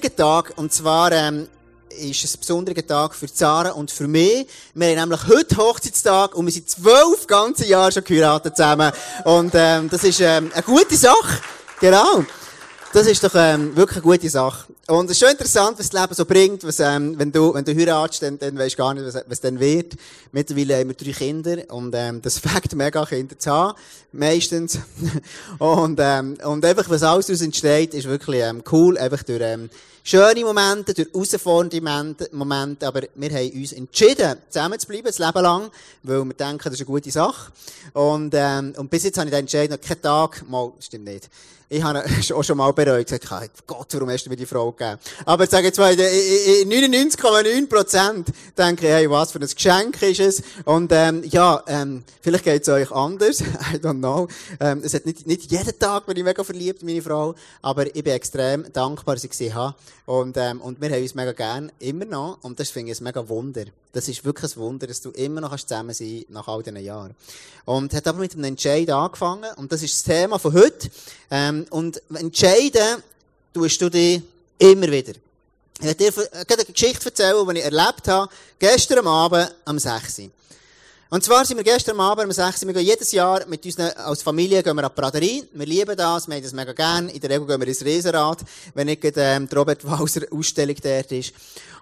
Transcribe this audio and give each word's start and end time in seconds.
besonderen 0.00 0.16
Tag. 0.16 0.52
Und 0.56 0.72
zwar 0.72 1.12
ähm, 1.12 1.48
ist 1.90 2.24
es 2.24 2.34
ein 2.34 2.40
besonderer 2.40 2.86
Tag 2.86 3.14
für 3.14 3.32
Zara 3.32 3.70
und 3.70 3.90
für 3.90 4.08
mich. 4.08 4.46
Wir 4.74 5.00
haben 5.00 5.08
nämlich 5.08 5.26
heute 5.28 5.56
Hochzeitstag 5.56 6.34
und 6.34 6.46
wir 6.46 6.52
sind 6.52 6.68
zwölf 6.68 7.26
ganze 7.26 7.66
Jahre 7.66 7.92
schon 7.92 8.04
geheiratet 8.04 8.56
zusammen. 8.56 8.92
Und 9.24 9.52
ähm, 9.54 9.88
das 9.90 10.04
ist 10.04 10.20
ähm, 10.20 10.50
eine 10.52 10.62
gute 10.62 10.96
Sache. 10.96 11.40
Genau. 11.80 12.24
Das 12.92 13.06
ist 13.06 13.22
doch 13.22 13.34
ähm, 13.36 13.76
wirklich 13.76 13.98
eine 13.98 14.02
gute 14.02 14.28
Sache. 14.28 14.66
Und 14.88 15.04
es 15.04 15.12
ist 15.12 15.20
schon 15.20 15.30
interessant, 15.30 15.78
was 15.78 15.90
das 15.90 16.00
Leben 16.00 16.12
so 16.12 16.24
bringt. 16.24 16.64
Was, 16.64 16.80
ähm, 16.80 17.16
wenn 17.16 17.30
du, 17.30 17.54
wenn 17.54 17.64
du 17.64 17.72
heiratest, 17.72 18.22
dann, 18.22 18.36
dann 18.36 18.58
weisst 18.58 18.76
du 18.76 18.78
gar 18.78 18.94
nicht, 18.94 19.06
was, 19.06 19.22
was 19.28 19.40
dann 19.40 19.60
wird. 19.60 19.94
Mittlerweile 20.32 20.78
haben 20.78 20.88
wir 20.88 20.96
drei 20.96 21.12
Kinder. 21.12 21.58
Und, 21.68 21.94
ähm, 21.96 22.20
das 22.20 22.38
fängt 22.38 22.74
mega, 22.74 23.06
Kinder 23.06 23.38
zu 23.38 23.50
haben. 23.50 23.78
Meistens. 24.10 24.80
und, 25.58 26.00
ähm, 26.02 26.36
und 26.42 26.64
einfach, 26.64 26.90
was 26.90 27.04
alles 27.04 27.26
daraus 27.26 27.42
entsteht, 27.42 27.94
ist 27.94 28.08
wirklich, 28.08 28.42
ähm, 28.42 28.64
cool. 28.72 28.98
Einfach 28.98 29.22
durch, 29.22 29.40
ähm, 29.40 29.70
schöne 30.02 30.44
Momente, 30.44 30.94
durch 30.94 31.08
herausfordernde 31.12 31.80
Momente. 32.32 32.86
Aber 32.86 33.02
wir 33.14 33.30
haben 33.30 33.52
uns 33.52 33.72
entschieden, 33.72 34.38
zusammen 34.48 34.78
zu 34.78 34.86
bleiben, 34.86 35.06
das 35.06 35.18
Leben 35.18 35.42
lang. 35.42 35.70
Weil 36.02 36.24
wir 36.24 36.34
denken, 36.34 36.60
das 36.64 36.74
ist 36.74 36.80
eine 36.80 36.86
gute 36.86 37.10
Sache. 37.10 37.52
Und, 37.92 38.32
ähm, 38.34 38.74
und 38.76 38.90
bis 38.90 39.04
jetzt 39.04 39.18
habe 39.18 39.28
ich 39.28 39.32
dann 39.32 39.40
entschieden, 39.40 39.70
noch 39.70 39.80
keinen 39.80 40.02
Tag, 40.02 40.48
mal, 40.48 40.72
stimmt 40.80 41.04
nicht 41.04 41.28
ich 41.70 41.82
habe 41.84 42.04
auch 42.34 42.42
schon 42.42 42.56
mal 42.56 42.72
bereut, 42.72 43.06
gesagt, 43.06 43.66
Gott, 43.66 43.86
warum 43.92 44.10
hast 44.10 44.26
du 44.26 44.30
mir 44.30 44.36
die 44.36 44.44
Frau 44.44 44.72
gegeben? 44.72 44.98
Aber 45.24 45.44
ich 45.44 45.50
sage 45.50 45.68
jetzt 45.68 45.78
mal, 45.78 45.92
in 45.92 46.68
99,9 46.68 47.68
Prozent 47.68 48.28
denke 48.58 48.86
ich, 48.86 48.92
hey, 48.92 49.08
was 49.08 49.30
für 49.30 49.38
ein 49.38 49.46
Geschenk 49.46 50.02
ist 50.02 50.18
es? 50.18 50.42
Und, 50.64 50.90
ähm, 50.92 51.22
ja, 51.24 51.62
ähm, 51.68 52.02
vielleicht 52.20 52.44
geht 52.44 52.62
es 52.62 52.68
euch 52.68 52.90
anders. 52.90 53.40
I 53.72 53.76
don't 53.76 53.98
know. 53.98 54.26
Ähm, 54.58 54.82
es 54.84 54.94
hat 54.94 55.06
nicht, 55.06 55.28
nicht 55.28 55.50
jeden 55.52 55.78
Tag 55.78 56.06
bin 56.06 56.16
ich 56.16 56.24
mega 56.24 56.42
verliebt 56.42 56.82
in 56.82 56.88
meine 56.88 57.02
Frau. 57.02 57.36
Aber 57.62 57.86
ich 57.86 58.02
bin 58.02 58.14
extrem 58.14 58.70
dankbar, 58.72 59.14
dass 59.14 59.24
ich 59.24 59.34
sie 59.34 59.54
habe. 59.54 59.76
Und, 60.06 60.36
ähm, 60.38 60.60
und 60.60 60.80
wir 60.80 60.90
haben 60.90 61.02
uns 61.02 61.14
mega 61.14 61.32
gern. 61.32 61.70
Immer 61.78 62.04
noch. 62.04 62.38
Und 62.42 62.58
das 62.58 62.70
finde 62.70 62.90
ich 62.90 63.00
ein 63.00 63.04
mega 63.04 63.28
Wunder. 63.28 63.66
Das 63.92 64.08
ist 64.08 64.24
wirklich 64.24 64.56
ein 64.56 64.60
Wunder, 64.60 64.86
dass 64.86 65.00
du 65.00 65.10
immer 65.10 65.40
noch 65.40 65.56
zusammen 65.58 65.94
sein 65.94 66.24
nach 66.28 66.46
all 66.46 66.62
diesen 66.62 66.76
Jahren. 66.76 67.14
Und 67.64 67.92
hat 67.92 68.06
aber 68.06 68.20
mit 68.20 68.34
einem 68.34 68.44
Entscheid 68.44 68.88
angefangen. 68.90 69.52
Und 69.56 69.72
das 69.72 69.82
ist 69.82 69.94
das 69.94 70.16
Thema 70.16 70.38
von 70.38 70.52
heute. 70.52 70.90
Ähm, 71.30 71.66
und 71.70 72.00
entscheiden 72.14 73.02
tust 73.52 73.80
du 73.82 73.90
dich 73.90 74.22
immer 74.58 74.86
wieder. 74.86 75.14
Ich 75.80 75.86
werde 75.86 76.10
dir 76.10 76.12
eine 76.32 76.64
Geschichte 76.66 77.06
erzählen, 77.06 77.48
die 77.48 77.58
ich 77.58 77.64
erlebt 77.64 78.06
habe, 78.06 78.30
gestern 78.58 79.06
Abend 79.06 79.54
am 79.64 79.78
6. 79.78 80.22
Und 81.12 81.24
zwar 81.24 81.44
sind 81.44 81.56
wir 81.56 81.64
gestern 81.64 81.98
Abend 81.98 82.26
um 82.26 82.30
6 82.30 82.62
Uhr, 82.62 82.68
wir 82.68 82.74
gehen 82.74 82.86
jedes 82.86 83.10
Jahr 83.10 83.44
mit 83.48 83.66
uns 83.66 83.76
als 83.80 84.22
Familie 84.22 84.62
gehen 84.62 84.76
wir 84.76 84.84
an 84.84 84.92
die 84.94 85.00
Praterie. 85.00 85.44
Wir 85.52 85.66
lieben 85.66 85.96
das, 85.96 86.28
wir 86.28 86.36
haben 86.36 86.42
das 86.44 86.52
mega 86.52 86.72
gern. 86.72 87.08
In 87.08 87.18
der 87.18 87.30
Regel 87.30 87.48
gehen 87.48 87.60
wir 87.60 87.66
ins 87.66 87.84
Riesenrad, 87.84 88.38
wenn 88.74 88.86
nicht 88.86 89.02
ähm, 89.16 89.48
die 89.48 89.54
Robert 89.56 89.84
Walser 89.84 90.20
Ausstellung 90.30 90.76
dort 90.80 91.10
ist. 91.10 91.32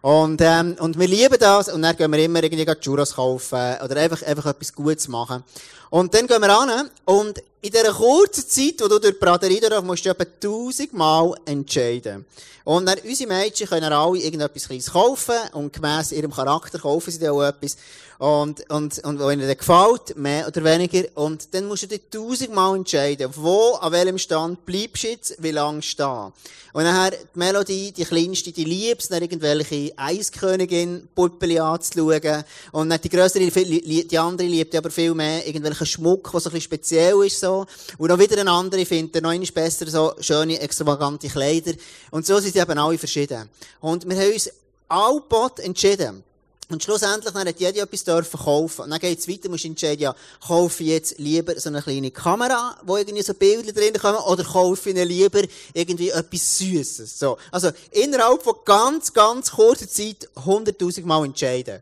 Und, 0.01 0.41
ähm, 0.41 0.77
und 0.81 0.99
wir 0.99 1.07
lieben 1.07 1.37
das 1.39 1.69
und 1.69 1.83
dann 1.83 1.95
gehen 1.95 2.11
wir 2.11 2.25
immer 2.25 2.43
irgendwie 2.43 2.65
Churros 2.81 3.17
kaufen 3.17 3.77
oder 3.85 3.97
einfach, 3.97 4.23
einfach 4.23 4.47
etwas 4.47 4.73
Gutes 4.73 5.09
machen. 5.09 5.45
Und 5.91 6.15
dann 6.15 6.27
gehen 6.27 6.41
wir 6.41 6.59
an 6.59 6.89
und 7.05 7.43
in 7.61 7.71
dieser 7.71 7.93
kurzen 7.93 8.49
Zeit, 8.49 8.77
wo 8.79 8.89
du 8.89 8.99
durch 8.99 9.13
die 9.13 9.19
Praterie 9.19 9.61
durch 9.61 9.83
musst 9.83 10.07
du 10.07 10.11
etwa 10.11 10.25
tausendmal 10.41 11.35
entscheiden. 11.45 12.25
Und 12.65 12.87
dann, 12.87 12.99
unsere 13.03 13.29
Mädchen 13.29 13.67
können 13.67 13.93
alle 13.93 14.19
irgendetwas 14.19 14.69
Kleines 14.69 14.93
kaufen 14.93 15.37
und 15.53 15.73
gemäss 15.73 16.13
ihrem 16.13 16.31
Charakter 16.31 16.79
kaufen 16.79 17.11
sie 17.11 17.19
dann 17.19 17.31
auch 17.31 17.43
etwas. 17.43 17.79
Und, 18.19 18.69
und, 18.69 18.99
und 19.05 19.21
wenn 19.21 19.41
ihnen 19.41 19.57
gefällt, 19.57 20.17
mehr 20.17 20.49
oder 20.49 20.65
weniger. 20.65 21.05
Und 21.15 21.55
dann 21.55 21.67
musst 21.67 21.85
du 21.85 21.87
dich 21.87 22.03
tausendmal 22.11 22.75
entscheiden, 22.75 23.31
wo, 23.37 23.75
an 23.75 23.93
welchem 23.93 24.19
Stand 24.19 24.67
bleibst 24.67 25.05
du 25.05 25.09
jetzt, 25.09 25.37
wie 25.41 25.53
lange 25.53 25.83
stehen. 25.83 26.33
Und 26.73 26.83
nachher, 26.83 27.13
die 27.13 27.39
Melodie, 27.39 27.93
die 27.93 28.05
kleinste, 28.05 28.51
die 28.51 28.65
liebst, 28.65 29.13
dann 29.13 29.23
irgendwelche 29.23 29.93
Eiskönigin, 29.97 31.09
Puppeli 31.15 31.61
anzuschauen. 31.61 32.43
Und 32.73 32.91
dann 32.91 33.01
die 33.01 33.09
grössere, 33.09 33.49
die 33.51 34.19
andere 34.19 34.49
liebt 34.49 34.75
aber 34.75 34.91
viel 34.91 35.15
mehr 35.15 35.47
irgendwelchen 35.47 35.87
Schmuck, 35.87 36.35
was 36.35 36.43
so 36.43 36.51
ein 36.51 36.55
bisschen 36.55 36.65
speziell 36.65 37.25
ist, 37.25 37.39
so. 37.39 37.67
Und 37.99 38.09
dann 38.09 38.19
wieder 38.19 38.41
eine 38.41 38.51
andere 38.51 38.85
findet 38.85 39.23
noch 39.23 39.31
eines 39.31 39.53
besser, 39.53 39.89
so 39.89 40.15
schöne, 40.19 40.61
extravagante 40.61 41.29
Kleider. 41.29 41.73
Und 42.11 42.27
so 42.27 42.41
sind 42.41 42.53
sie 42.53 42.59
eben 42.59 42.79
alle 42.79 42.99
verschieden. 42.99 43.49
Und 43.81 44.09
wir 44.09 44.17
haben 44.17 44.33
uns 44.33 44.51
allbot 44.89 45.61
entschieden. 45.61 46.25
Und 46.71 46.83
schlussendlich 46.83 47.33
dann 47.33 47.49
hat 47.49 47.59
jeder 47.59 47.83
etwas 47.83 48.05
dürfen 48.05 48.41
kaufen. 48.41 48.83
Und 48.83 48.91
dann 48.91 48.99
geht's 48.99 49.27
weiter, 49.27 49.49
musst 49.49 49.65
du 49.65 49.69
entscheiden, 49.69 50.03
ja, 50.03 50.15
kaufe 50.47 50.83
ich 50.83 50.91
jetzt 50.91 51.19
lieber 51.19 51.59
so 51.59 51.71
eine 51.71 51.81
kleine 51.81 52.11
Kamera, 52.11 52.77
wo 52.83 52.99
irgendwie 52.99 53.23
so 53.23 53.33
Bilder 53.33 53.73
drin 53.73 53.95
kommen, 53.95 54.19
oder 54.19 54.45
kaufe 54.45 54.91
ich 54.91 54.97
lieber 54.97 55.43
irgendwie 55.73 56.11
etwas 56.11 56.59
Süßes. 56.59 57.19
So. 57.19 57.39
Also, 57.51 57.71
innerhalb 57.91 58.43
von 58.43 58.57
ganz, 58.67 59.15
ganz 59.15 59.51
kurzer 59.51 59.89
Zeit 59.89 60.29
100.000 60.37 61.07
Mal 61.07 61.25
entscheiden. 61.25 61.81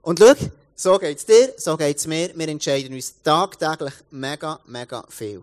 Und 0.00 0.18
schau, 0.18 0.32
so 0.76 0.98
geht's 0.98 1.26
dir, 1.26 1.52
so 1.58 1.76
geht's 1.76 2.06
mir. 2.06 2.30
Wir 2.34 2.48
entscheiden 2.48 2.94
uns 2.94 3.12
tagtäglich 3.22 3.92
mega, 4.10 4.58
mega 4.66 5.04
viel. 5.10 5.42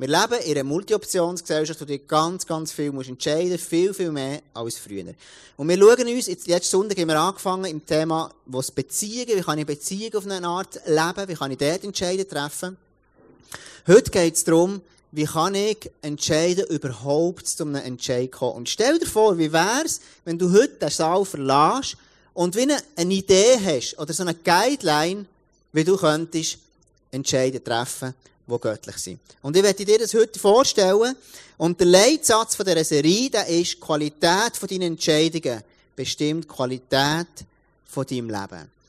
Wir 0.00 0.08
leben 0.08 0.40
in 0.46 0.52
einer 0.52 0.64
Multi-Optionsgesellschaft, 0.64 1.78
wo 1.78 1.84
du 1.84 1.98
ganz, 1.98 2.46
ganz 2.46 2.72
viel 2.72 2.90
musst 2.90 3.10
entscheiden 3.10 3.58
viel, 3.58 3.92
viel 3.92 4.10
mehr 4.10 4.40
als 4.54 4.78
früher. 4.78 5.12
Und 5.58 5.68
wir 5.68 5.76
schauen 5.76 6.08
uns, 6.08 6.26
jetzt 6.26 6.46
letzten 6.46 6.70
Sonntag 6.70 6.96
haben 6.96 7.08
wir 7.08 7.20
angefangen 7.20 7.66
im 7.66 7.84
Thema, 7.84 8.32
was 8.46 8.70
Beziehungen, 8.70 9.36
wie 9.36 9.42
kann 9.42 9.58
ich 9.58 9.66
Beziehungen 9.66 10.16
auf 10.16 10.24
eine 10.24 10.48
Art 10.48 10.80
leben, 10.86 11.28
wie 11.28 11.34
kann 11.34 11.50
ich 11.50 11.58
dort 11.58 11.84
Entscheiden 11.84 12.26
treffen. 12.26 12.78
Heute 13.86 14.10
geht 14.10 14.36
es 14.36 14.44
darum, 14.44 14.80
wie 15.12 15.26
kann 15.26 15.54
ich 15.54 15.90
entscheiden, 16.00 16.64
überhaupt 16.70 17.46
zu 17.46 17.64
einem 17.64 17.74
Entscheid 17.74 18.32
kommen. 18.32 18.56
Und 18.56 18.70
stell 18.70 18.98
dir 18.98 19.06
vor, 19.06 19.36
wie 19.36 19.52
wär's, 19.52 20.00
wenn 20.24 20.38
du 20.38 20.50
heute 20.50 20.78
den 20.78 20.88
Saal 20.88 21.26
verlässt 21.26 21.98
und 22.32 22.56
wie 22.56 22.72
eine 22.96 23.12
Idee 23.12 23.58
hast, 23.62 23.98
oder 23.98 24.14
so 24.14 24.22
eine 24.22 24.34
Guideline, 24.34 25.26
wie 25.74 25.84
du 25.84 25.98
könntest 25.98 26.56
Entscheiden 27.10 27.62
treffen 27.62 28.14
die 28.50 28.60
göttlich 28.60 28.96
sind. 28.96 29.20
Und 29.42 29.56
ich 29.56 29.62
werde 29.62 29.84
dir 29.84 29.98
das 29.98 30.14
heute 30.14 30.38
vorstellen. 30.38 31.14
Und 31.56 31.78
der 31.78 31.86
Leitsatz 31.86 32.54
von 32.56 32.66
dieser 32.66 32.84
Serie, 32.84 33.30
der 33.30 33.46
ist, 33.46 33.80
Qualität 33.80 34.56
von 34.56 34.68
deinen 34.68 34.92
Entscheidungen 34.94 35.62
bestimmt 35.94 36.48
Qualität 36.48 37.26
von 37.86 38.06
deinem 38.06 38.30
Leben. 38.30 38.79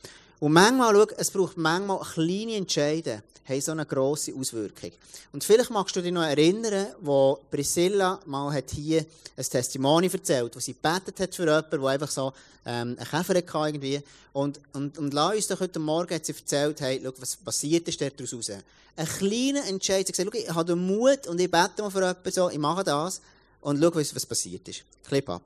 Und 0.41 0.53
manchmal, 0.53 0.96
schau, 0.96 1.06
es 1.18 1.29
braucht 1.29 1.56
manchmal 1.57 2.00
kleine 2.00 2.56
Entscheidungen, 2.56 3.22
haben 3.47 3.62
so 3.62 3.74
eine 3.74 3.85
grosse 3.85 4.34
Auswirkung. 4.34 4.90
Und 5.31 5.44
vielleicht 5.44 5.69
magst 5.69 5.96
du 5.96 6.02
dich 6.02 6.12
noch 6.12 6.24
erinnern, 6.24 6.88
wo 7.00 7.38
Priscilla 7.52 8.19
mal 8.25 8.52
hat 8.52 8.72
hier 8.72 9.06
ein 9.38 9.44
Testimony 9.44 10.09
erzählt, 10.12 10.56
wo 10.56 10.59
sie 10.59 10.74
gebetet 10.74 11.19
hat 11.19 11.35
für 11.35 11.44
jemanden, 11.44 11.69
der 11.69 11.84
einfach 11.84 12.09
so 12.09 12.34
ähm, 12.66 12.97
einen 12.97 13.07
Käfer 13.07 13.35
hatte 13.35 13.53
irgendwie. 13.53 14.02
Und, 14.34 14.59
und, 14.74 14.97
und 14.97 15.13
lass 15.13 15.35
uns 15.35 15.47
doch 15.47 15.59
heute 15.59 15.78
Morgen 15.78 16.16
hat 16.16 16.25
sie 16.25 16.34
erzählt, 16.34 16.81
hey, 16.81 17.00
schau, 17.03 17.12
was 17.19 17.35
passiert 17.35 17.88
ist 17.88 18.02
daraus 18.02 18.34
raus. 18.34 18.52
Ein 18.96 19.06
kleiner 19.06 19.68
Entscheid, 19.68 20.08
sie 20.08 20.12
gesagt, 20.12 20.31
schau, 20.34 20.40
ich 20.40 20.50
habe 20.50 20.73
den 20.73 20.88
Mut 20.88 21.28
und 21.28 21.40
ich 21.40 21.52
bete 21.52 21.84
mal 21.84 21.91
für 21.91 22.00
jemanden 22.00 22.31
so, 22.31 22.50
ich 22.50 22.58
mache 22.58 22.84
das 22.84 23.22
und 23.62 23.79
schau, 23.79 23.94
was, 23.94 24.16
was 24.16 24.25
passiert 24.25 24.68
ist. 24.68 24.85
Clip 25.08 25.29
ab. 25.29 25.44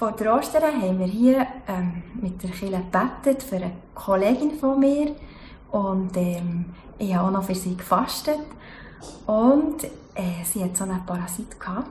Vor 0.00 0.12
der 0.12 0.34
Ostern 0.34 0.62
haben 0.80 0.98
wir 0.98 1.06
hier 1.06 1.46
ähm, 1.68 2.02
mit 2.22 2.42
der 2.42 2.48
Kille 2.48 2.80
gebetet 2.90 3.42
für 3.42 3.56
eine 3.56 3.72
Kollegin 3.94 4.52
von 4.52 4.80
mir 4.80 5.14
und 5.72 6.16
ähm, 6.16 6.64
ich 6.96 7.14
habe 7.14 7.28
auch 7.28 7.32
noch 7.32 7.44
für 7.44 7.54
sie 7.54 7.76
gefastet 7.76 8.38
und 9.26 9.84
äh, 9.84 10.42
sie 10.42 10.64
hat 10.64 10.74
so 10.74 10.84
einen 10.84 11.04
Parasit 11.04 11.60
gehabt. 11.60 11.90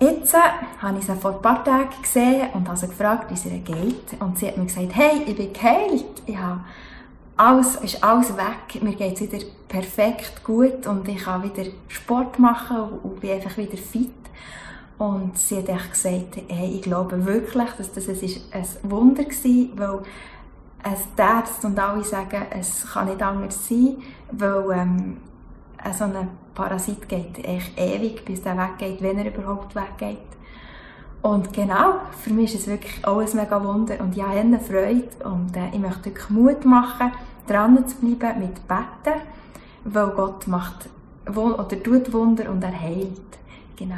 Jetzt 0.00 0.34
äh, 0.34 0.38
habe 0.82 0.98
ich 0.98 1.06
sie 1.06 1.16
vor 1.16 1.36
ein 1.36 1.40
paar 1.40 1.64
Tagen 1.64 2.02
gesehen 2.02 2.50
und 2.52 2.68
habe 2.68 2.76
sie 2.76 2.88
gefragt, 2.88 3.30
wie 3.30 3.34
es 3.34 3.46
ihr 3.46 3.60
geht 3.60 4.20
und 4.20 4.38
sie 4.38 4.48
hat 4.48 4.58
mir 4.58 4.66
gesagt, 4.66 4.94
hey, 4.96 5.22
ich 5.26 5.34
bin 5.34 5.54
geheilt, 5.54 6.22
ich 6.26 6.36
habe 6.36 6.60
alles, 7.38 7.76
ist 7.76 8.04
alles 8.04 8.36
weg, 8.36 8.82
mir 8.82 8.96
geht 8.96 9.14
es 9.14 9.22
wieder 9.22 9.42
perfekt 9.66 10.44
gut 10.44 10.86
und 10.86 11.08
ich 11.08 11.24
kann 11.24 11.42
wieder 11.42 11.70
Sport 11.88 12.38
machen 12.38 12.98
und 13.02 13.18
bin 13.20 13.30
einfach 13.30 13.56
wieder 13.56 13.78
fit. 13.78 14.10
Und 14.98 15.36
sie 15.36 15.58
hat 15.58 15.68
echt 15.68 15.90
gesagt, 15.92 16.38
hey, 16.48 16.70
ich 16.74 16.82
glaube 16.82 17.26
wirklich, 17.26 17.70
dass 17.76 17.92
das 17.92 18.08
ein 18.08 18.90
Wunder 18.90 19.24
war, 19.24 19.76
weil 19.76 20.02
es 20.82 21.20
Arzt 21.22 21.64
und 21.64 21.78
alle 21.78 22.04
sagen, 22.04 22.46
es 22.50 22.86
kann 22.92 23.08
nicht 23.08 23.22
anders 23.22 23.68
sein, 23.68 23.96
weil 24.30 24.70
ähm, 24.72 25.16
so 25.96 26.04
ein 26.04 26.28
Parasit 26.54 27.08
geht 27.08 27.44
echt 27.44 27.78
ewig, 27.78 28.24
bis 28.24 28.42
der 28.42 28.56
weggeht, 28.56 29.02
wenn 29.02 29.18
er 29.18 29.26
überhaupt 29.26 29.74
weggeht. 29.74 30.18
Und 31.22 31.52
genau, 31.52 32.00
für 32.22 32.32
mich 32.32 32.54
ist 32.54 32.62
es 32.62 32.66
wirklich 32.68 33.04
alles 33.04 33.34
mega 33.34 33.62
Wunder 33.62 34.00
und 34.00 34.14
ja, 34.14 34.28
eine 34.28 34.60
Freude 34.60 35.08
und 35.24 35.56
äh, 35.56 35.70
ich 35.72 35.78
möchte 35.78 36.06
wirklich 36.06 36.30
Mut 36.30 36.64
machen, 36.64 37.10
dran 37.48 37.86
zu 37.86 37.96
bleiben 37.96 38.40
mit 38.40 38.68
Betten, 38.68 39.20
weil 39.84 40.10
Gott 40.10 40.46
macht 40.46 40.88
oder 41.28 41.82
tut 41.82 42.12
Wunder 42.12 42.48
und 42.50 42.62
er 42.62 42.80
heilt. 42.80 43.20
Genau. 43.76 43.96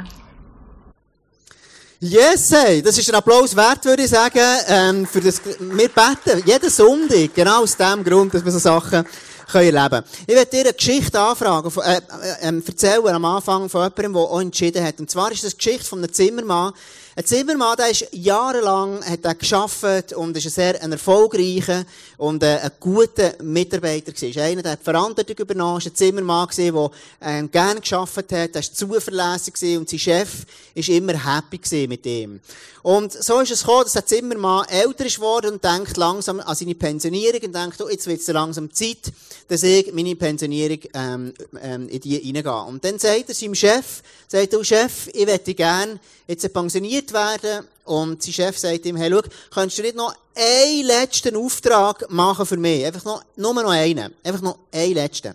Yes, 2.01 2.53
hey, 2.53 2.81
das 2.81 2.97
ist 2.97 3.09
ein 3.09 3.15
Applaus 3.15 3.53
wert, 3.53 3.83
würde 3.83 4.03
ich 4.03 4.09
sagen, 4.09 4.39
ähm, 4.69 5.05
für 5.05 5.19
das, 5.19 5.41
wir 5.43 5.89
beten 5.89 6.41
jeden 6.45 6.69
Sonntag, 6.69 7.35
genau 7.35 7.63
aus 7.63 7.75
dem 7.75 8.05
Grund, 8.05 8.33
dass 8.33 8.45
wir 8.45 8.53
so 8.53 8.59
Sachen 8.59 9.05
können 9.51 9.75
erleben 9.75 10.05
Ich 10.25 10.33
werde 10.33 10.49
dir 10.49 10.61
eine 10.61 10.73
Geschichte 10.73 11.19
anfragen, 11.19 11.69
äh, 11.83 11.97
äh, 11.97 12.49
äh, 12.49 12.61
erzählen 12.65 13.15
am 13.15 13.25
Anfang 13.25 13.67
von 13.67 13.81
jemandem, 13.81 14.13
der 14.13 14.21
auch 14.21 14.39
entschieden 14.39 14.81
hat. 14.81 14.97
Und 15.01 15.11
zwar 15.11 15.29
ist 15.33 15.43
das 15.43 15.51
die 15.51 15.57
Geschichte 15.57 15.83
von 15.83 15.99
einem 15.99 16.13
Zimmermann, 16.13 16.71
ein 17.19 17.25
Zimmermann, 17.25 17.75
der 17.75 17.89
ist 17.89 18.07
jahrelang, 18.13 19.03
hat 19.03 19.25
er 19.25 19.35
geschafft 19.35 20.13
und 20.15 20.37
ist 20.37 20.45
ein 20.45 20.51
sehr 20.51 20.81
ein 20.81 20.93
erfolgreicher 20.93 21.83
und 22.15 22.41
äh, 22.41 22.59
ein 22.59 22.71
guter 22.79 23.33
Mitarbeiter 23.43 24.13
gewesen. 24.13 24.39
Einer, 24.39 24.61
der 24.61 24.71
hat 24.71 24.83
Verantwortung 24.83 25.35
übernommen, 25.35 25.79
ist 25.79 25.87
ein 25.87 25.95
Zimmermann 25.95 26.47
gewesen, 26.47 26.73
der 26.73 26.91
ähm, 27.21 27.51
gerne 27.51 27.81
geschafft 27.81 28.15
hat, 28.15 28.31
der 28.31 28.55
ist 28.55 28.77
zuverlässig 28.77 29.53
gewesen 29.53 29.79
und 29.79 29.89
sein 29.89 29.99
Chef 29.99 30.29
ist 30.73 30.87
immer 30.87 31.11
happy 31.11 31.57
gewesen 31.57 31.89
mit 31.89 32.05
ihm. 32.05 32.39
Und 32.83 33.11
so 33.11 33.41
ist 33.41 33.51
es 33.51 33.61
gekommen, 33.61 33.83
dass 33.83 33.93
der 33.93 34.05
Zimmermann 34.05 34.65
älter 34.69 35.05
ist 35.05 35.17
geworden 35.17 35.53
und 35.53 35.63
denkt 35.63 35.97
langsam 35.97 36.39
an 36.39 36.55
seine 36.55 36.75
Pensionierung 36.75 37.41
und 37.41 37.53
denkt, 37.53 37.81
oh, 37.81 37.89
jetzt 37.89 38.07
wird 38.07 38.21
es 38.21 38.27
langsam 38.27 38.73
Zeit, 38.73 39.11
dass 39.49 39.63
ich 39.63 39.91
meine 39.93 40.15
Pensionierung 40.15 40.79
ähm, 40.93 41.33
ähm, 41.61 41.89
in 41.89 41.99
die 41.99 42.15
reingehe. 42.15 42.63
Und 42.63 42.85
dann 42.85 42.97
sagt 42.97 43.27
er 43.27 43.35
seinem 43.35 43.55
Chef, 43.55 44.01
sagt, 44.27 44.53
du 44.53 44.63
Chef, 44.63 45.09
ich 45.11 45.25
möchte 45.25 45.53
gerne 45.53 45.99
jetzt 46.27 46.53
pensioniert 46.53 47.08
werden. 47.13 47.67
Und 47.85 48.21
sein 48.21 48.33
Chef 48.33 48.57
sagt 48.57 48.85
ihm, 48.85 48.95
hey, 48.97 49.09
schau, 49.11 49.21
könntest 49.51 49.79
du 49.79 49.81
nicht 49.81 49.95
noch 49.95 50.13
einen 50.35 50.85
letzten 50.85 51.35
Auftrag 51.35 52.09
machen 52.09 52.45
für 52.45 52.57
mich? 52.57 52.85
Einfach 52.85 53.03
noch, 53.05 53.23
nur 53.35 53.53
noch 53.53 53.69
einen. 53.69 54.13
Einfach 54.23 54.41
noch 54.41 54.57
einen 54.71 54.93
letzten. 54.93 55.33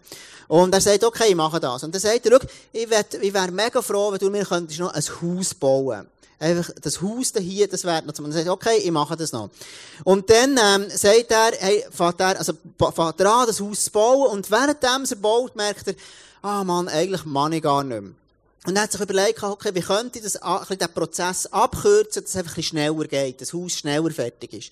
Und 0.48 0.72
er 0.72 0.80
sagt, 0.80 1.04
okay, 1.04 1.28
ich 1.28 1.34
mache 1.34 1.58
das. 1.58 1.82
Und 1.82 1.94
dann 1.94 2.00
sagt 2.00 2.26
er, 2.26 2.38
schau, 2.40 2.46
ich 2.72 2.88
wäre 2.88 3.04
wär 3.34 3.50
mega 3.50 3.82
froh, 3.82 4.12
wenn 4.12 4.18
du 4.18 4.30
mir 4.30 4.44
könntest 4.44 4.78
noch 4.78 4.92
ein 4.92 5.02
Haus 5.02 5.54
bauen 5.54 6.06
Einfach 6.38 6.70
das 6.82 7.00
Haus 7.00 7.32
da 7.32 7.40
hier, 7.40 7.68
das 7.68 7.84
wäre 7.84 8.02
noch. 8.02 8.18
Und 8.18 8.26
er 8.26 8.32
sagt, 8.32 8.48
okay, 8.48 8.76
ich 8.78 8.90
mache 8.90 9.16
das 9.16 9.32
noch. 9.32 9.50
Und 10.02 10.28
dann 10.28 10.58
ähm, 10.62 10.90
sagt 10.90 11.30
er, 11.30 11.52
hey, 11.58 11.84
fährt 11.90 12.20
er, 12.20 12.38
also 12.38 12.52
fährt 12.78 13.20
er 13.20 13.32
an, 13.32 13.46
das 13.46 13.60
Haus 13.60 13.84
zu 13.84 13.90
bauen. 13.90 14.30
Und 14.30 14.50
währenddem 14.50 15.06
er 15.08 15.16
baut, 15.16 15.56
merkt 15.56 15.88
er, 15.88 15.94
ah 16.42 16.60
oh 16.60 16.64
Mann, 16.64 16.88
eigentlich 16.88 17.22
kann 17.24 17.52
ich 17.52 17.62
gar 17.62 17.82
nicht 17.82 18.02
mehr. 18.02 18.12
Und 18.66 18.76
er 18.76 18.82
hat 18.82 18.92
sich 18.92 19.00
überlegt, 19.00 19.42
okay, 19.42 19.74
wie 19.74 19.80
könnte 19.80 20.18
ich 20.18 20.24
das, 20.24 20.40
den 20.68 20.94
Prozess 20.94 21.46
abkürzen, 21.46 22.22
dass 22.22 22.30
es 22.30 22.36
einfach 22.36 22.52
ein 22.52 22.56
bisschen 22.56 22.78
schneller 22.78 23.04
geht, 23.04 23.40
dass 23.40 23.48
das 23.48 23.60
Haus 23.60 23.72
schneller 23.72 24.10
fertig 24.10 24.52
ist. 24.54 24.70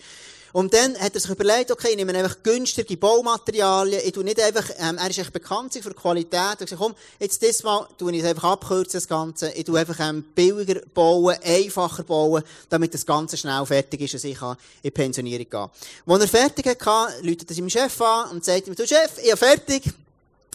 Und 0.53 0.75
dann 0.75 0.99
hat 0.99 1.15
er 1.15 1.21
sich 1.21 1.31
überlegt, 1.31 1.71
okay, 1.71 1.89
ich 1.91 1.97
nehme 1.97 2.15
einfach 2.15 2.43
günstige 2.43 2.97
Baumaterialien, 2.99 4.03
ich 4.05 4.13
tu 4.13 4.23
nicht 4.23 4.41
einfach, 4.41 4.69
ähm, 4.79 4.99
er 4.99 5.09
ist 5.09 5.19
echt 5.19 5.33
bekannt 5.33 5.73
für 5.73 5.95
Qualität, 5.95 6.35
er 6.35 6.51
hat 6.51 6.59
gesagt, 6.59 6.81
komm, 6.81 6.95
jetzt 7.19 7.43
das 7.43 7.63
Mal 7.63 7.89
tue 7.97 8.13
ich 8.13 8.23
es 8.23 8.27
einfach 8.27 8.51
abkürzen, 8.51 8.99
das 8.99 9.09
Ganze, 9.09 9.51
ich 9.53 9.65
tu 9.65 9.75
einfach 9.77 9.99
ähm, 10.01 10.23
billiger 10.35 10.81
bauen, 10.93 11.37
einfacher 11.43 12.03
bauen, 12.03 12.43
damit 12.69 12.93
das 12.93 13.07
Ganze 13.07 13.39
schnell 13.39 13.65
fertig 13.65 14.03
ist 14.03 14.15
und 14.15 14.31
ich 14.31 14.39
kann 14.39 14.57
in 14.83 14.83
die 14.85 14.91
Pensionierung 14.91 15.49
gehen. 15.49 15.71
Als 16.07 16.23
er 16.23 16.29
fertig 16.29 16.67
hatte, 16.67 17.23
läutet 17.23 17.51
er 17.51 17.57
seinem 17.57 17.71
Chef 17.71 18.01
an 18.03 18.31
und 18.33 18.45
sagt 18.45 18.67
ihm, 18.67 18.75
du 18.75 18.87
Chef, 18.87 19.19
ich 19.23 19.29
bin 19.29 19.37
fertig, 19.39 19.85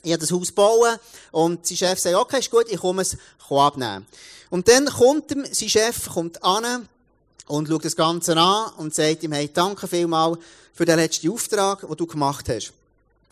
ich 0.07 0.13
habe 0.13 0.21
das 0.21 0.31
Haus 0.31 0.51
bauen 0.51 0.98
und 1.31 1.68
sein 1.68 1.77
Chef 1.77 2.00
sagt, 2.00 2.15
okay, 2.15 2.39
ist 2.39 2.50
gut, 2.50 2.65
ich 2.69 2.80
komme 2.80 3.01
es 3.01 3.18
abnehmen. 3.50 4.06
Und 4.50 4.68
dann 4.69 4.86
kommt 4.86 5.31
ihm, 5.31 5.45
sein 5.51 5.69
Chef 5.69 6.09
kommt 6.09 6.42
an 6.44 6.88
und 7.48 7.68
schaut 7.68 7.83
das 7.83 7.95
Ganze 7.95 8.38
an 8.38 8.71
und 8.77 8.95
sagt 8.95 9.24
ihm, 9.24 9.33
hey, 9.33 9.50
danke 9.54 9.88
vielmal 9.88 10.38
für 10.74 10.86
den 10.86 10.98
letzten 10.98 11.30
Auftrag, 11.30 11.81
den 11.81 11.95
du 11.95 12.07
gemacht 12.07 12.48
hast. 12.48 12.71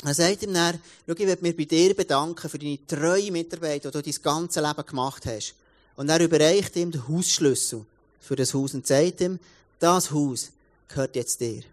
Er 0.03 0.13
sagt 0.13 0.43
ihm 0.43 0.53
dann, 0.53 0.79
schau, 1.07 1.13
ich 1.13 1.19
will 1.19 1.37
mich 1.39 1.55
bei 1.55 1.63
dir 1.63 1.95
bedanken 1.95 2.49
für 2.49 2.59
deine 2.59 2.85
treue 2.85 3.31
Mitarbeit, 3.31 3.85
die 3.85 3.91
du 3.91 4.01
dein 4.01 4.15
ganzes 4.21 4.61
Leben 4.61 4.85
gemacht 4.85 5.25
hast. 5.25 5.55
Und 5.95 6.09
er 6.09 6.19
überreicht 6.19 6.75
ihm 6.75 6.91
den 6.91 7.07
Hausschlüssel 7.07 7.85
für 8.19 8.35
das 8.35 8.53
Haus 8.53 8.73
und 8.73 8.85
sagt 8.85 9.21
ihm, 9.21 9.39
das 9.79 10.11
Haus 10.11 10.51
gehört 10.89 11.15
jetzt 11.15 11.39
dir. 11.39 11.63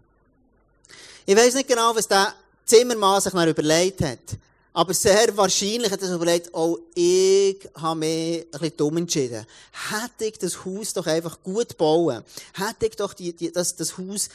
Ich 1.25 1.35
weiß 1.35 1.55
nicht 1.55 1.67
genau, 1.67 1.93
was 1.93 2.07
der 2.07 2.33
Zimmermann 2.65 3.21
sich 3.21 3.33
dann 3.33 3.49
überlegt 3.49 4.01
hat. 4.01 4.19
Aber 4.75 4.93
sehr 4.95 5.37
wahrscheinlich 5.37 5.91
hat 5.91 6.01
er 6.01 6.07
sich 6.07 6.15
überlegt, 6.15 6.49
oh, 6.53 6.79
ich 6.95 7.57
habe 7.75 7.99
mich 7.99 8.41
ein 8.41 8.51
bisschen 8.51 8.77
dumm 8.77 8.97
entschieden. 8.97 9.45
Hätte 9.91 10.25
ich 10.25 10.39
das 10.39 10.65
Haus 10.65 10.93
doch 10.93 11.05
einfach 11.05 11.43
gut 11.43 11.77
bauen. 11.77 12.23
Hätte 12.53 12.87
ich 12.87 12.95
doch 12.95 13.13
die, 13.13 13.33
die, 13.33 13.51
das, 13.51 13.75
das 13.75 13.95
Haus 13.99 14.29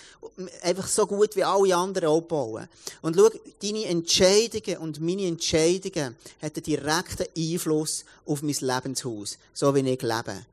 einfach 0.62 0.86
so 0.86 1.08
gut 1.08 1.34
wie 1.34 1.42
alle 1.42 1.74
anderen 1.74 2.08
auch 2.08 2.20
bauen. 2.20 2.68
Und 3.02 3.16
schau, 3.16 3.28
deine 3.60 3.86
Entscheidungen 3.86 4.78
und 4.78 5.00
meine 5.00 5.26
Entscheidungen 5.26 6.16
hätten 6.38 6.62
direkten 6.62 7.26
Einfluss 7.36 8.04
auf 8.24 8.42
mein 8.42 8.56
Lebenshaus. 8.60 9.38
So 9.52 9.74
wie 9.74 9.80
ich 9.80 10.02
lebe. 10.02 10.44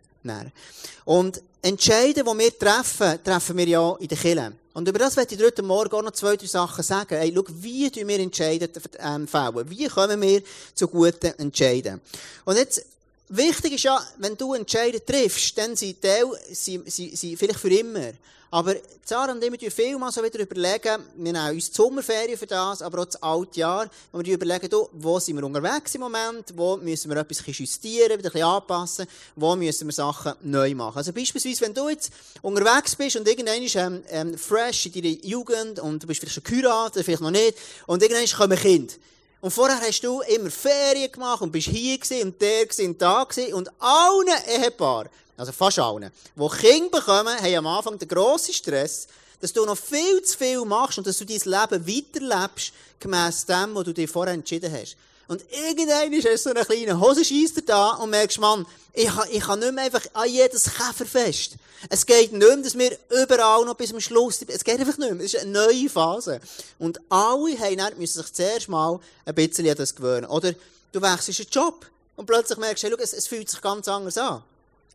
Und 1.05 1.41
Entscheiden, 1.65 2.23
die 2.23 2.37
wir 2.37 2.59
treffen, 2.59 3.23
treffen 3.23 3.57
wir 3.57 3.67
ja 3.67 3.95
in 3.99 4.07
der 4.07 4.17
Kirche. 4.19 4.53
Und 4.75 4.87
über 4.87 4.99
das 4.99 5.17
werde 5.17 5.33
ich 5.33 5.41
heute 5.41 5.63
Morgen 5.63 5.95
auch 5.95 6.03
noch 6.03 6.11
zwei, 6.11 6.35
drei 6.35 6.45
Sachen 6.45 6.83
sagen. 6.83 7.17
Hey, 7.17 7.33
schau, 7.35 7.43
wie 7.49 7.89
tun 7.89 8.07
wir 8.07 8.19
Entscheiden 8.19 8.69
ähm, 8.99 9.27
fällen? 9.27 9.67
Wie 9.67 9.87
kommen 9.87 10.21
wir 10.21 10.43
zu 10.75 10.87
guten 10.87 11.33
Entscheiden? 11.39 12.01
Und 12.43 12.57
jetzt, 12.57 12.85
wichtig 13.29 13.73
ist 13.73 13.83
ja, 13.83 14.01
wenn 14.17 14.37
du 14.37 14.53
Entscheiden 14.53 15.01
triffst, 15.05 15.57
dann 15.57 15.75
sind 15.75 16.01
Teil, 16.01 16.25
sind, 16.51 16.91
sind, 16.91 17.17
sind 17.17 17.37
vielleicht 17.37 17.59
für 17.59 17.73
immer. 17.73 18.13
Aber 18.51 18.73
Sarah 19.03 19.33
und 19.33 19.43
ich, 19.43 19.61
wir 19.61 19.69
viel 19.69 19.97
mal 19.97 20.13
so 20.13 20.23
wieder 20.23 20.39
überlegen, 20.39 21.03
wir 21.17 21.33
nehmen 21.33 21.49
uns 21.49 21.69
die 21.69 21.75
Sommerferien 21.75 22.37
für 22.37 22.47
das, 22.47 22.81
aber 22.81 23.01
auch 23.01 23.05
das 23.05 23.21
alte 23.21 23.59
Jahr, 23.59 23.89
wo 24.13 24.23
wir 24.23 24.33
überlegen, 24.33 24.69
wo 24.93 25.19
sind 25.19 25.35
wir 25.35 25.43
unterwegs 25.43 25.93
im 25.95 26.01
Moment, 26.01 26.53
wo 26.55 26.77
müssen 26.77 27.11
wir 27.11 27.17
etwas 27.17 27.43
justieren, 27.45 28.17
wieder 28.17 28.29
ein 28.29 28.31
bisschen 28.31 28.47
anpassen, 28.47 29.07
wo 29.35 29.57
müssen 29.57 29.87
wir 29.87 29.93
Sachen 29.93 30.35
neu 30.41 30.73
machen. 30.73 30.97
Also 30.97 31.11
beispielsweise, 31.11 31.61
wenn 31.65 31.73
du 31.73 31.89
jetzt 31.89 32.13
unterwegs 32.41 32.95
bist 32.95 33.17
und 33.17 33.27
irgendwann 33.27 33.61
ist 33.61 33.75
ähm, 33.75 34.03
ähm, 34.09 34.37
fresh 34.37 34.85
in 34.85 34.93
deiner 34.93 35.25
Jugend 35.25 35.79
und 35.79 36.03
du 36.03 36.07
bist 36.07 36.21
vielleicht 36.21 36.35
schon 36.35 36.43
geheiratet, 36.43 37.03
vielleicht 37.03 37.21
noch 37.21 37.31
nicht, 37.31 37.57
und 37.87 38.01
irgendwann 38.01 38.25
kommen 38.25 38.57
Kind. 38.57 38.99
Und 39.45 39.51
vorher 39.51 39.79
hast 39.79 40.01
du 40.01 40.21
immer 40.21 40.49
Ferien 40.49 41.11
gemacht 41.11 41.39
und 41.43 41.51
bist 41.51 41.67
hier 41.67 41.99
gewesen 41.99 42.29
und 42.29 42.41
der 42.41 42.65
gewesen 42.65 42.87
und 42.87 42.99
da 42.99 43.23
gewesen 43.23 43.53
und 43.53 43.69
allen 43.79 44.27
Ehepaaren 44.47 45.07
also 45.37 45.51
fast 45.51 45.77
allen, 45.77 46.09
die 46.35 46.49
Kinder 46.57 46.89
bekommen, 46.89 47.37
haben 47.37 47.55
am 47.55 47.67
Anfang 47.67 47.99
den 47.99 48.07
grossen 48.07 48.55
Stress, 48.55 49.07
dass 49.39 49.53
du 49.53 49.63
noch 49.63 49.77
viel 49.77 50.19
zu 50.23 50.35
viel 50.35 50.65
machst 50.65 50.97
und 50.97 51.05
dass 51.05 51.19
du 51.19 51.25
dein 51.25 51.37
Leben 51.37 51.87
weiterlebst, 51.87 52.73
gemäss 52.99 53.45
dem, 53.45 53.75
was 53.75 53.83
du 53.83 53.93
dir 53.93 54.09
vorher 54.09 54.33
entschieden 54.33 54.73
hast. 54.73 54.97
Und 55.27 55.43
irgendwann 55.51 56.13
ist 56.13 56.43
so 56.43 56.51
ein 56.51 56.65
kleiner 56.65 56.99
Hosenscheisser 56.99 57.61
da 57.65 57.91
und 57.95 58.11
merkst, 58.11 58.39
Mann, 58.39 58.65
ich 58.93 59.09
ich 59.31 59.41
kann 59.41 59.59
nicht 59.59 59.73
mehr 59.73 59.85
einfach 59.85 60.05
an 60.13 60.29
jedes 60.29 60.65
Käferfest. 60.65 61.55
Es 61.89 62.05
geht 62.05 62.31
nicht 62.31 62.41
mehr, 62.41 62.57
dass 62.57 62.77
wir 62.77 62.97
überall 63.23 63.65
noch 63.65 63.75
bis 63.75 63.89
zum 63.89 63.99
Schluss, 63.99 64.41
es 64.47 64.63
geht 64.63 64.79
einfach 64.79 64.97
nicht 64.97 65.11
mehr. 65.11 65.25
Es 65.25 65.33
ist 65.33 65.41
eine 65.41 65.51
neue 65.51 65.89
Phase. 65.89 66.39
Und 66.79 66.99
alle 67.09 67.57
haben 67.59 67.77
dann, 67.77 67.97
müssen 67.97 68.21
sich 68.21 68.33
zuerst 68.33 68.69
mal 68.69 68.99
ein 69.25 69.35
bisschen 69.35 69.67
an 69.67 69.75
das 69.75 69.95
gewöhnen. 69.95 70.25
Oder 70.25 70.53
du 70.91 71.01
wechselst 71.01 71.39
einen 71.39 71.49
Job 71.49 71.85
und 72.15 72.25
plötzlich 72.25 72.57
merkst 72.57 72.83
du, 72.83 72.87
hey, 72.87 72.95
schau, 72.95 73.03
es, 73.03 73.13
es 73.13 73.27
fühlt 73.27 73.49
sich 73.49 73.61
ganz 73.61 73.87
anders 73.87 74.17
an. 74.17 74.43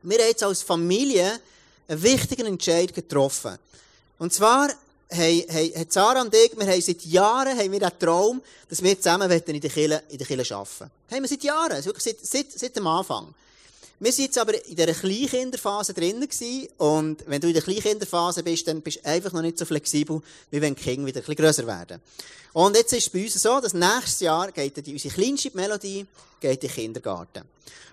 Wir 0.03 0.19
haben 0.19 0.29
jetzt 0.29 0.43
als 0.43 0.63
Familie 0.63 1.41
einen 1.89 2.03
wichtigen 2.03 2.47
Entscheid 2.47 2.95
getroffen. 2.95 3.59
Und 4.19 4.33
zwar 4.33 4.71
haben, 5.11 5.75
haben 5.77 5.87
Sarah 5.89 6.23
und 6.23 6.35
ich, 6.35 6.57
wir 6.57 6.67
haben 6.67 6.81
seit 6.81 7.03
Jahren 7.05 7.59
haben 7.59 7.73
wir 7.73 7.81
den 7.81 7.99
Traum, 7.99 8.43
dass 8.69 8.83
wir 8.83 8.97
zusammen 8.97 9.31
in 9.31 9.61
der 9.61 9.71
Kirche, 9.71 10.03
in 10.09 10.19
der 10.19 10.27
Kirche 10.27 10.57
arbeiten. 10.57 10.91
Haben 11.11 11.23
wir 11.23 11.29
seit 11.29 11.43
Jahren, 11.43 11.85
wirklich 11.85 12.05
seit, 12.05 12.25
seit, 12.25 12.53
seit 12.53 12.77
dem 12.77 12.87
Anfang. 12.87 13.35
Wir 14.03 14.13
sind 14.13 14.25
jetzt 14.25 14.39
aber 14.39 14.55
in 14.67 14.77
dieser 14.77 14.95
Kleinkinderphase 14.95 15.93
drinnen 15.93 16.27
gewesen, 16.27 16.69
und 16.79 17.23
wenn 17.27 17.39
du 17.39 17.49
in 17.49 17.53
der 17.53 17.63
Kleinkinderphase 17.63 18.43
bist, 18.43 18.67
dann 18.67 18.81
bist 18.81 18.97
du 18.97 19.05
einfach 19.05 19.31
noch 19.33 19.43
nicht 19.43 19.59
so 19.59 19.67
flexibel, 19.67 20.23
wie 20.51 20.63
wenn 20.63 20.75
die 20.75 20.83
Kinder 20.83 21.07
wieder 21.07 21.21
ein 21.21 21.27
bisschen 21.27 21.37
grösser 21.37 21.67
werden. 21.67 22.01
Und 22.55 22.77
jetzt 22.77 22.95
ist 22.95 23.09
es 23.09 23.11
bei 23.11 23.25
uns 23.25 23.35
so, 23.35 23.61
dass 23.61 23.75
nächstes 23.75 24.21
Jahr 24.21 24.51
geht 24.53 24.87
die, 24.87 24.93
unsere 24.95 25.15
kleinste 25.15 25.51
Melodie 25.53 26.07
geht 26.41 26.63
in 26.65 26.69
den 26.69 26.71
Kindergarten. 26.71 27.43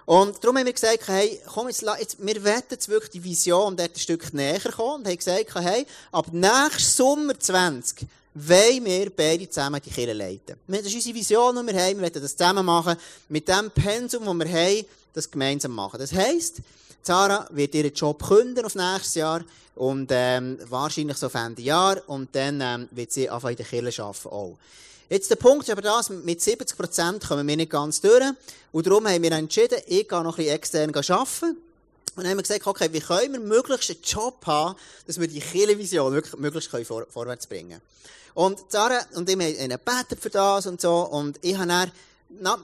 Und 0.06 0.42
darum 0.42 0.58
haben 0.58 0.66
wir 0.66 0.72
gesagt, 0.72 1.10
hey, 1.10 1.42
komm, 1.54 1.68
jetzt, 1.68 1.84
jetzt, 2.00 2.26
wir 2.26 2.42
wollen 2.42 2.64
jetzt 2.70 2.88
wirklich 2.88 3.12
die 3.12 3.24
Vision 3.26 3.76
dort 3.76 3.94
ein 3.94 4.00
Stück 4.00 4.34
näher 4.34 4.62
kommen 4.62 5.02
und 5.02 5.08
haben 5.08 5.18
gesagt, 5.18 5.54
hey, 5.56 5.86
ab 6.14 6.28
nächsten 6.32 6.80
Sommer 6.80 7.38
20 7.38 8.08
wollen 8.34 8.86
wir 8.86 9.10
beide 9.10 9.50
zusammen 9.50 9.82
die 9.84 9.90
Kirche 9.90 10.14
leiten. 10.14 10.56
Das 10.68 10.86
ist 10.86 10.96
unsere 10.96 11.16
Vision, 11.16 11.54
die 11.58 11.74
wir 11.74 11.82
haben. 11.82 11.98
Wir 11.98 12.04
wollen 12.04 12.24
das 12.24 12.38
zusammen 12.38 12.66
machen, 12.66 12.96
mit 13.28 13.50
dem 13.50 13.70
Pensum, 13.72 14.24
das 14.24 14.48
wir 14.48 14.58
haben, 14.58 14.86
das 15.18 15.32
gemeinsam 15.32 15.74
machen. 15.74 16.00
Das 16.00 16.14
heisst, 16.14 16.62
Sarah 17.04 17.48
wird 17.52 17.76
ihren 17.76 17.94
Job 17.94 18.24
künden 18.28 18.66
auf 18.66 18.76
nächstes 18.76 19.16
Jahr 19.16 19.42
und 19.76 20.10
ähm, 20.12 20.58
wahrscheinlich 20.70 21.18
so 21.18 21.28
auf 21.28 21.36
Ende 21.36 21.62
Jahr 21.62 22.02
und 22.08 22.36
dann 22.36 22.62
ähm, 22.62 22.90
wird 22.92 23.12
sie 23.12 23.30
anfangen 23.30 23.54
in 23.54 23.58
der 23.58 23.66
Kirche 23.66 24.04
arbeiten 24.04 24.28
auch. 24.30 24.58
Jetzt 25.10 25.30
der 25.30 25.38
Punkt 25.38 25.64
ist 25.64 25.72
aber 25.72 25.82
das, 25.82 26.10
mit 26.10 26.42
70 26.42 26.78
Prozent 26.78 27.26
kommen 27.26 27.48
wir 27.48 27.56
nicht 27.56 27.72
ganz 27.72 28.02
durch. 28.02 28.26
Und 28.74 28.86
darum 28.86 29.08
haben 29.08 29.24
wir 29.24 29.32
entschieden, 29.32 29.80
ich 29.88 30.08
gehe 30.08 30.22
noch 30.22 30.38
ein 30.38 30.44
bisschen 30.44 30.56
extern 30.56 30.94
arbeiten. 30.94 31.58
Und 32.18 32.24
dann 32.24 32.28
haben 32.32 32.38
wir 32.38 32.44
gesagt, 32.44 32.68
okay, 32.68 32.90
wie 32.92 33.00
können 33.00 33.32
wir 33.32 33.40
möglichst 33.40 33.90
einen 33.90 34.02
Job 34.04 34.46
haben, 34.46 34.76
dass 35.06 35.20
wir 35.20 35.28
die 35.28 35.40
Kirchenvision 35.40 36.14
wirklich 36.14 36.36
möglichst 36.38 36.70
vor, 36.86 37.06
vorwärts 37.10 37.48
bringen 37.48 37.80
Und 38.34 38.60
Sarah 38.70 39.02
und 39.14 39.30
ich 39.30 39.36
haben 39.36 39.70
gebeten 39.70 40.18
für 40.20 40.30
das 40.30 40.66
und 40.66 40.82
so. 40.82 40.98
Und 41.04 41.40
ich 41.42 41.56
habe 41.58 41.68
dann, 41.68 41.92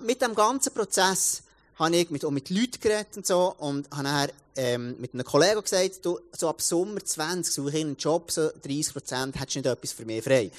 mit 0.02 0.22
dem 0.22 0.36
ganzen 0.36 0.74
Prozess, 0.74 1.44
habe 1.76 1.96
ich 1.96 2.10
mit, 2.10 2.24
auch 2.26 2.32
mit 2.32 2.50
Leuten 2.50 2.80
geredet 2.80 3.18
und 3.18 3.26
so 3.26 3.56
und 3.58 3.90
habe 3.92 4.04
dann, 4.04 4.30
ähm, 4.56 4.96
mit 5.00 5.14
einem 5.14 5.24
Kollegen 5.24 5.62
gesagt, 5.62 6.06
du, 6.06 6.20
so 6.32 6.50
ab 6.50 6.62
Sommer 6.62 7.04
20 7.04 7.54
suche 7.54 7.70
ich 7.70 7.84
einen 7.84 7.98
Job, 7.98 8.32
so 8.32 8.50
30 8.64 8.94
Prozent, 8.94 9.40
hättest 9.40 9.56
du 9.56 9.60
nicht 9.60 9.70
etwas 9.70 9.92
für 9.92 10.06
mich 10.06 10.24
frei? 10.24 10.44
Und 10.46 10.52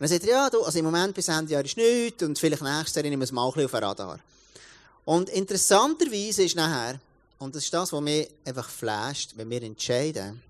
dann 0.00 0.08
sagt 0.08 0.24
er, 0.24 0.30
ja, 0.30 0.50
du, 0.50 0.62
also 0.62 0.78
im 0.78 0.86
Moment 0.86 1.14
bis 1.14 1.28
Ende 1.28 1.52
Jahr 1.52 1.64
ist 1.64 1.76
nichts 1.76 2.22
und 2.22 2.38
vielleicht 2.38 2.62
nächstes 2.62 2.94
Jahr 2.94 3.02
nehmen 3.02 3.20
wir 3.20 3.24
es 3.24 3.32
mal 3.32 3.46
ein 3.46 3.52
bisschen 3.52 3.64
auf 3.66 3.70
den 3.72 3.84
Radar. 3.84 4.18
Und 5.04 5.28
interessanterweise 5.28 6.44
ist 6.44 6.56
nachher, 6.56 6.98
und 7.38 7.54
das 7.54 7.64
ist 7.64 7.74
das, 7.74 7.92
was 7.92 8.00
mich 8.00 8.28
einfach 8.44 8.68
flasht, 8.68 9.32
wenn 9.36 9.50
wir 9.50 9.62
entscheiden, 9.62 10.40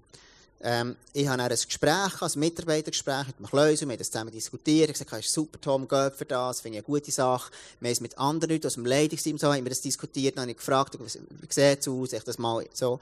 ähm, 0.63 0.97
ich 1.13 1.27
dann 1.27 1.41
ein 1.41 1.49
Gespräch, 1.49 2.23
ein 2.23 2.31
Mitarbeitergespräch 2.37 3.27
mit 3.27 3.39
dem 3.39 3.47
Kleusel, 3.47 3.89
wir 3.89 3.95
haben 3.95 3.99
das 3.99 4.11
zusammen 4.11 4.31
diskutiert, 4.31 4.91
ich 4.91 4.97
habe 4.97 5.05
gesagt, 5.05 5.25
ist 5.25 5.33
super, 5.33 5.61
Tom, 5.61 5.89
geht 5.89 6.15
für 6.15 6.25
das, 6.25 6.61
finde 6.61 6.79
ich 6.79 6.85
eine 6.85 6.95
gute 6.95 7.11
Sache. 7.11 7.51
Wir 7.81 7.89
haben 7.89 7.93
es 7.93 8.01
mit 8.01 8.17
anderen 8.19 8.53
Leuten 8.53 8.67
aus 8.67 8.75
dem 8.75 8.87
Leitungsteam 8.87 9.39
so, 9.39 9.53
haben 9.53 9.65
wir 9.65 9.71
das 9.71 9.81
diskutiert, 9.81 10.37
dann 10.37 10.43
habe 10.43 10.53
ich 10.53 10.57
gefragt, 10.57 10.97
wie 11.01 11.09
sieht 11.09 11.81
es 11.81 11.89
aus, 11.89 12.13
ich 12.13 12.23
das 12.23 12.39
mal 12.39 12.65
so. 12.73 13.01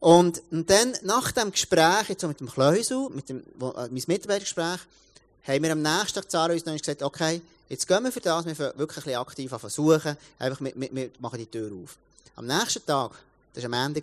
Und, 0.00 0.42
und 0.50 0.68
dann, 0.68 0.92
nach 1.02 1.32
dem 1.32 1.50
Gespräch, 1.50 2.10
jetzt 2.10 2.20
so 2.20 2.28
mit 2.28 2.38
dem 2.38 2.50
Kleusel, 2.50 3.08
mit 3.08 3.28
dem, 3.30 3.42
wo, 3.58 3.70
äh, 3.70 3.88
mein 3.90 4.02
Mitarbeitergespräch, 4.06 4.80
haben 5.46 5.62
wir 5.62 5.72
am 5.72 5.80
nächsten 5.80 6.20
Tag 6.20 6.30
Zara 6.30 6.52
uns 6.52 6.64
gesagt, 6.64 7.02
okay, 7.02 7.40
jetzt 7.70 7.88
gehen 7.88 8.04
wir 8.04 8.12
für 8.12 8.20
das, 8.20 8.44
wir 8.44 8.58
wirklich 8.76 9.06
ein 9.06 9.14
aktiv 9.14 9.50
versuchen, 9.50 10.16
einfach, 10.38 10.60
wir, 10.60 10.72
wir, 10.76 10.94
wir 10.94 11.10
machen 11.18 11.38
die 11.38 11.46
Tür 11.46 11.70
auf. 11.72 11.96
Am 12.36 12.46
nächsten 12.46 12.84
Tag, 12.84 13.12
das 13.54 13.64
war 13.64 13.72
am 13.72 13.86
Ende, 13.86 14.02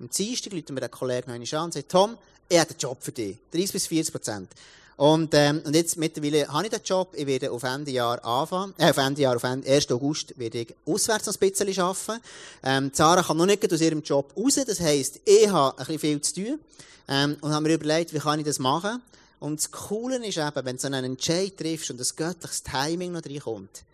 am 0.00 0.08
Dienstag 0.08 0.52
ruft 0.52 0.70
mir 0.70 0.80
der 0.80 0.88
Kollege 0.88 1.30
noch 1.30 1.52
an 1.58 1.64
und 1.64 1.74
sagt, 1.74 1.90
Tom, 1.90 2.16
ich 2.48 2.58
habe 2.58 2.70
einen 2.70 2.78
Job 2.78 2.98
für 3.00 3.12
dich. 3.12 3.36
30 3.52 3.72
bis 3.72 3.86
40 3.86 4.12
Prozent. 4.12 4.50
Und, 4.96 5.32
ähm, 5.32 5.62
und 5.64 5.74
jetzt 5.74 5.96
mittlerweile 5.96 6.48
habe 6.48 6.64
ich 6.64 6.70
den 6.70 6.82
Job. 6.84 7.14
Ich 7.14 7.26
werde 7.26 7.50
auf 7.50 7.62
Ende 7.62 7.90
Jahr 7.90 8.22
anfangen, 8.24 8.74
äh, 8.76 8.90
auf 8.90 8.96
Ende 8.96 9.22
Jahr, 9.22 9.36
auf 9.36 9.44
Ende, 9.44 9.70
1. 9.70 9.90
August 9.92 10.38
werde 10.38 10.58
ich 10.58 10.74
auswärts 10.84 11.26
noch 11.26 11.34
ein 11.40 11.50
bisschen 11.50 11.80
arbeiten. 11.80 12.22
Ähm, 12.62 12.90
Sarah 12.92 13.22
kann 13.22 13.36
noch 13.36 13.46
nicht 13.46 13.72
aus 13.72 13.80
ihrem 13.80 14.02
Job 14.02 14.32
raus. 14.36 14.56
Das 14.66 14.80
heisst, 14.80 15.20
ich 15.24 15.48
habe 15.48 15.78
ein 15.78 15.86
bisschen 15.86 15.98
viel 15.98 16.20
zu 16.20 16.34
tun. 16.34 16.60
Ähm, 17.08 17.36
und 17.40 17.52
habe 17.52 17.62
mir 17.62 17.74
überlegt, 17.74 18.12
wie 18.12 18.18
kann 18.18 18.40
ich 18.40 18.46
das 18.46 18.58
machen? 18.58 19.00
Und 19.38 19.58
das 19.58 19.70
Coole 19.70 20.16
ist 20.26 20.36
eben, 20.36 20.64
wenn 20.64 20.76
du 20.76 20.82
so 20.82 20.86
einen 20.88 21.04
Entscheid 21.04 21.56
triffst 21.56 21.90
und 21.90 22.00
ein 22.00 22.06
göttliches 22.16 22.62
Timing 22.62 23.12
noch 23.12 23.24
reinkommt, 23.24 23.84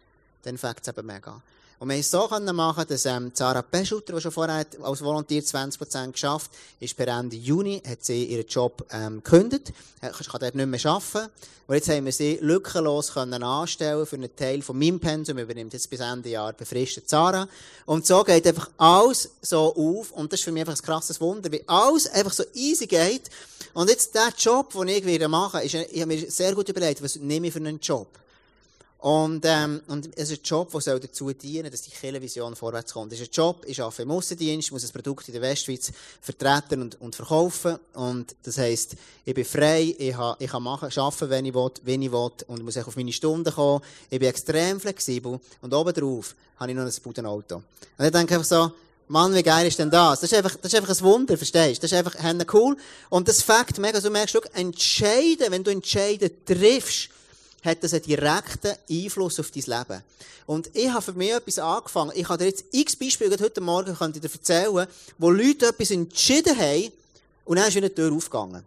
dann 0.42 0.58
fängt 0.58 0.80
es 0.82 0.88
eben 0.88 1.06
mega 1.06 1.34
an. 1.34 1.42
Und 1.78 1.88
wir 1.88 1.94
haben 1.94 2.00
es 2.00 2.10
so 2.10 2.26
machen, 2.54 2.84
dass 2.88 3.04
ähm, 3.04 3.30
Sarah 3.34 3.60
Peschutter, 3.60 4.14
die 4.14 4.20
schon 4.22 4.32
vorher 4.32 4.56
hat, 4.56 4.80
als 4.82 5.02
Volontier 5.02 5.42
20% 5.42 6.12
geschafft 6.12 6.50
ist 6.80 6.96
per 6.96 7.06
Ende 7.08 7.36
Juni, 7.36 7.82
hat 7.86 8.02
sie 8.02 8.24
ihren 8.24 8.46
Job 8.46 8.86
ähm, 8.90 9.22
gekündigt, 9.22 9.74
äh, 10.00 10.08
kann 10.08 10.40
dort 10.40 10.54
nicht 10.54 10.66
mehr 10.66 10.86
arbeiten. 10.86 11.30
Und 11.66 11.74
jetzt 11.74 11.88
haben 11.90 12.06
wir 12.06 12.12
sie 12.12 12.38
lückenlos 12.40 13.12
können 13.12 13.42
anstellen 13.42 14.06
für 14.06 14.16
einen 14.16 14.34
Teil 14.34 14.62
von 14.62 14.78
meinem 14.78 15.00
Pensum, 15.00 15.36
übernimmt 15.36 15.74
jetzt 15.74 15.90
bis 15.90 16.00
Ende 16.00 16.30
Jahr 16.30 16.54
befristet 16.54 17.10
Sarah. 17.10 17.46
Und 17.84 18.06
so 18.06 18.24
geht 18.24 18.46
einfach 18.46 18.70
alles 18.78 19.28
so 19.42 19.74
auf, 19.74 20.12
und 20.12 20.32
das 20.32 20.40
ist 20.40 20.44
für 20.44 20.52
mich 20.52 20.60
einfach 20.60 20.80
ein 20.80 20.82
krasses 20.82 21.20
Wunder, 21.20 21.52
wie 21.52 21.62
alles 21.66 22.06
einfach 22.06 22.32
so 22.32 22.44
easy 22.54 22.86
geht. 22.86 23.28
Und 23.74 23.90
jetzt 23.90 24.14
der 24.14 24.32
Job, 24.38 24.72
den 24.72 24.88
ich 24.88 25.04
wieder 25.04 25.28
mache, 25.28 25.62
ist, 25.62 25.74
ich 25.74 26.00
habe 26.00 26.06
mir 26.06 26.30
sehr 26.30 26.54
gut 26.54 26.70
überlegt, 26.70 27.02
was 27.02 27.16
nehme 27.16 27.48
ich 27.48 27.52
für 27.52 27.58
einen 27.58 27.80
Job? 27.80 28.08
Und, 29.06 29.44
ähm, 29.44 29.82
und 29.86 30.10
es 30.16 30.32
ist 30.32 30.40
ein 30.40 30.42
Job, 30.42 30.72
der 30.72 30.80
soll 30.80 30.98
dazu 30.98 31.32
dienen 31.32 31.70
dass 31.70 31.82
die 31.82 32.20
Vision 32.20 32.56
vorwärts 32.56 32.92
kommt. 32.92 33.12
Es 33.12 33.20
ist 33.20 33.30
ein 33.30 33.34
Job, 33.34 33.64
ich 33.64 33.80
arbeite 33.80 34.02
im 34.02 34.10
Aussendienst, 34.10 34.72
muss 34.72 34.84
ein 34.84 34.90
Produkt 34.90 35.28
in 35.28 35.32
der 35.32 35.42
Westschweiz 35.42 35.92
vertreten 36.20 36.82
und, 36.82 37.00
und 37.00 37.14
verkaufen. 37.14 37.78
Und 37.92 38.34
das 38.42 38.58
heisst, 38.58 38.96
ich 39.24 39.32
bin 39.32 39.44
frei, 39.44 39.94
ich, 39.96 40.16
ha, 40.16 40.36
ich 40.40 40.50
kann 40.50 40.64
machen, 40.64 40.88
arbeiten, 40.92 41.30
wenn 41.30 41.46
ich 41.46 41.54
will, 41.54 41.70
wenn 41.84 42.02
ich 42.02 42.10
will, 42.10 42.30
und 42.48 42.64
muss 42.64 42.76
auf 42.78 42.96
meine 42.96 43.12
Stunden 43.12 43.54
kommen. 43.54 43.80
Ich 44.10 44.18
bin 44.18 44.28
extrem 44.28 44.80
flexibel. 44.80 45.38
Und 45.60 45.72
obendrauf 45.72 46.34
habe 46.56 46.72
ich 46.72 46.76
noch 46.76 46.84
ein 46.84 46.92
gutes 47.04 47.24
Auto. 47.24 47.62
Und 47.98 48.04
ich 48.04 48.10
denke 48.10 48.34
einfach 48.34 48.44
so, 48.44 48.72
Mann, 49.06 49.32
wie 49.32 49.42
geil 49.44 49.68
ist 49.68 49.78
denn 49.78 49.88
das? 49.88 50.18
Das 50.18 50.32
ist 50.32 50.36
einfach, 50.36 50.56
das 50.56 50.72
ist 50.72 50.80
einfach 50.80 50.92
ein 50.92 51.00
Wunder, 51.04 51.36
verstehst 51.36 51.80
du? 51.80 51.86
Das 51.86 51.92
ist 51.92 51.96
einfach 51.96 52.52
cool. 52.52 52.76
Und 53.10 53.28
das 53.28 53.40
Fakt, 53.40 53.78
mega, 53.78 54.00
so 54.00 54.10
merkst 54.10 54.34
du, 54.34 54.40
entscheiden, 54.52 55.46
wenn 55.50 55.62
du 55.62 55.70
entscheiden 55.70 56.28
triffst, 56.44 57.10
hat 57.66 57.84
das 57.84 57.92
einen 57.92 58.02
direkten 58.02 58.74
Einfluss 58.90 59.38
auf 59.38 59.50
dein 59.50 59.64
Leben. 59.64 60.02
Und 60.46 60.70
ich 60.72 60.88
habe 60.88 61.02
für 61.02 61.12
mich 61.12 61.32
etwas 61.32 61.58
angefangen. 61.58 62.12
Ich 62.14 62.28
habe 62.28 62.38
dir 62.38 62.46
jetzt 62.46 62.64
x 62.72 62.96
Beispiele 62.96 63.36
heute 63.38 63.60
Morgen 63.60 63.94
könnte 63.94 64.18
ich 64.18 64.22
dir 64.22 64.32
erzählen, 64.32 64.86
wo 65.18 65.30
Leute 65.30 65.66
etwas 65.66 65.90
entschieden 65.90 66.56
haben 66.56 66.92
und 67.44 67.58
dann 67.58 67.68
ist 67.68 67.74
wieder 67.74 67.88
die 67.88 67.94
Tür 67.94 68.12
aufgegangen. 68.12 68.62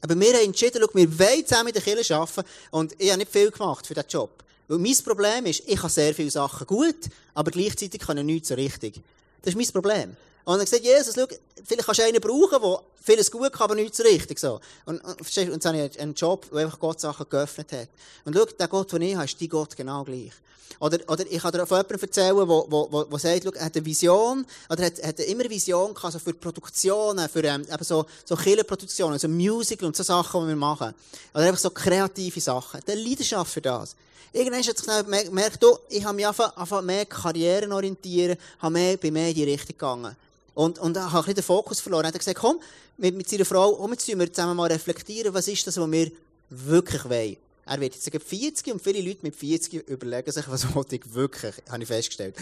Aber 0.00 0.20
wir 0.20 0.34
haben 0.34 0.44
entschieden, 0.44 0.82
schau, 0.82 0.90
wir 0.92 1.18
wollen 1.18 1.46
zusammen 1.46 1.68
in 1.68 1.74
der 1.74 1.82
Kirche 1.82 2.16
arbeiten 2.16 2.44
und 2.70 2.94
ich 2.98 3.08
habe 3.08 3.18
nicht 3.18 3.32
viel 3.32 3.50
gemacht 3.50 3.86
für 3.86 3.94
diesen 3.94 4.08
Job. 4.08 4.30
Weil 4.68 4.78
mein 4.78 4.96
Problem 5.04 5.46
ist, 5.46 5.62
ich 5.66 5.80
kann 5.80 5.90
sehr 5.90 6.14
viele 6.14 6.30
Sachen 6.30 6.66
gut, 6.66 6.96
aber 7.32 7.50
gleichzeitig 7.50 8.00
kann 8.00 8.18
ich 8.18 8.24
nichts 8.24 8.48
so 8.48 8.54
richtig. 8.54 9.00
Das 9.42 9.54
ist 9.54 9.56
mein 9.56 9.66
Problem. 9.68 10.16
Und 10.44 10.58
er 10.58 10.64
gesagt, 10.64 10.84
Jesus, 10.84 11.14
schau, 11.14 11.26
vielleicht 11.62 11.86
kannst 11.86 12.00
du 12.00 12.04
einen 12.04 12.20
brauchen, 12.20 12.62
der 12.62 12.80
vieles 13.02 13.30
gut 13.30 13.52
kann, 13.52 13.64
aber 13.64 13.74
nichts 13.74 13.98
so 13.98 14.02
richtig. 14.02 14.38
So. 14.38 14.60
Und, 14.86 15.02
und, 15.04 15.20
und 15.20 15.36
jetzt 15.36 15.66
habe 15.66 15.78
ich 15.78 16.00
einen 16.00 16.14
Job, 16.14 16.46
wo 16.50 16.58
einfach 16.58 16.78
Gott 16.78 17.00
Sachen 17.00 17.26
geöffnet 17.28 17.72
hat. 17.72 17.88
Und 18.24 18.34
schau, 18.34 18.44
der 18.44 18.68
Gott, 18.68 18.92
den 18.92 19.02
ich 19.02 19.14
habe, 19.14 19.24
ist 19.24 19.40
dein 19.40 19.48
Gott 19.48 19.76
genau 19.76 20.04
gleich. 20.04 20.32
Oder, 20.80 20.98
oder 21.08 21.24
ich 21.30 21.40
kann 21.40 21.52
dir 21.52 21.66
von 21.66 21.78
jemandem 21.78 22.00
erzählen, 22.00 22.36
der 22.36 22.48
wo, 22.48 22.66
wo, 22.68 23.06
wo, 23.08 23.18
sagt, 23.18 23.44
schau, 23.44 23.50
er 23.50 23.64
hat 23.66 23.76
eine 23.76 23.84
Vision, 23.84 24.44
oder 24.68 24.84
hat, 24.84 25.02
hat 25.02 25.20
immer 25.20 25.48
Vision 25.48 25.94
gehabt, 25.94 26.12
so 26.12 26.18
für 26.18 26.34
Produktionen, 26.34 27.28
für 27.28 27.44
ähm, 27.44 27.62
eben 27.62 27.84
so, 27.84 28.04
so 28.24 28.34
Killerproduktionen, 28.34 29.18
so 29.18 29.28
Musical 29.28 29.86
und 29.86 29.96
so 29.96 30.02
Sachen, 30.02 30.42
die 30.42 30.48
wir 30.48 30.56
machen. 30.56 30.94
Oder 31.32 31.44
einfach 31.44 31.60
so 31.60 31.70
kreative 31.70 32.40
Sachen. 32.40 32.80
Der 32.86 32.96
Leidenschaft 32.96 33.52
für 33.52 33.60
das. 33.60 33.94
Irgendwann 34.32 34.64
hat 34.64 34.76
sich 34.76 35.26
gemerkt, 35.26 35.62
du, 35.62 35.78
ich 35.88 36.04
habe 36.04 36.16
mich 36.16 36.26
einfach, 36.26 36.82
mehr 36.82 37.06
Karrieren 37.06 37.72
orientieren, 37.72 38.36
habe 38.58 38.72
mehr, 38.72 38.96
bin 38.96 39.12
mehr 39.12 39.28
in 39.28 39.34
die 39.34 39.44
Richtung 39.44 39.68
gegangen. 39.68 40.16
Und, 40.54 40.78
und 40.78 40.96
er 40.96 41.12
hat 41.12 41.28
ein 41.28 41.34
den 41.34 41.44
Fokus 41.44 41.80
verloren. 41.80 42.04
Er 42.04 42.08
hat 42.08 42.18
gesagt, 42.18 42.38
komm, 42.38 42.60
mit, 42.96 43.14
mit 43.14 43.28
seiner 43.28 43.44
Frau, 43.44 43.74
komm, 43.74 43.92
jetzt 43.92 44.06
wir 44.06 44.32
zusammen 44.32 44.56
mal 44.56 44.70
reflektieren, 44.70 45.34
was 45.34 45.48
ist 45.48 45.66
das, 45.66 45.76
was 45.76 45.90
wir 45.90 46.10
wirklich 46.50 47.04
wollen. 47.04 47.36
Er 47.66 47.80
wird 47.80 47.94
jetzt 47.94 48.04
sagen 48.04 48.20
40 48.20 48.72
und 48.72 48.82
viele 48.82 49.00
Leute 49.00 49.20
mit 49.22 49.34
40 49.34 49.88
überlegen 49.88 50.30
sich, 50.30 50.46
was 50.48 50.74
wollte 50.74 50.96
ich 50.96 51.14
wirklich, 51.14 51.54
habe 51.70 51.82
ich 51.82 51.88
festgestellt. 51.88 52.36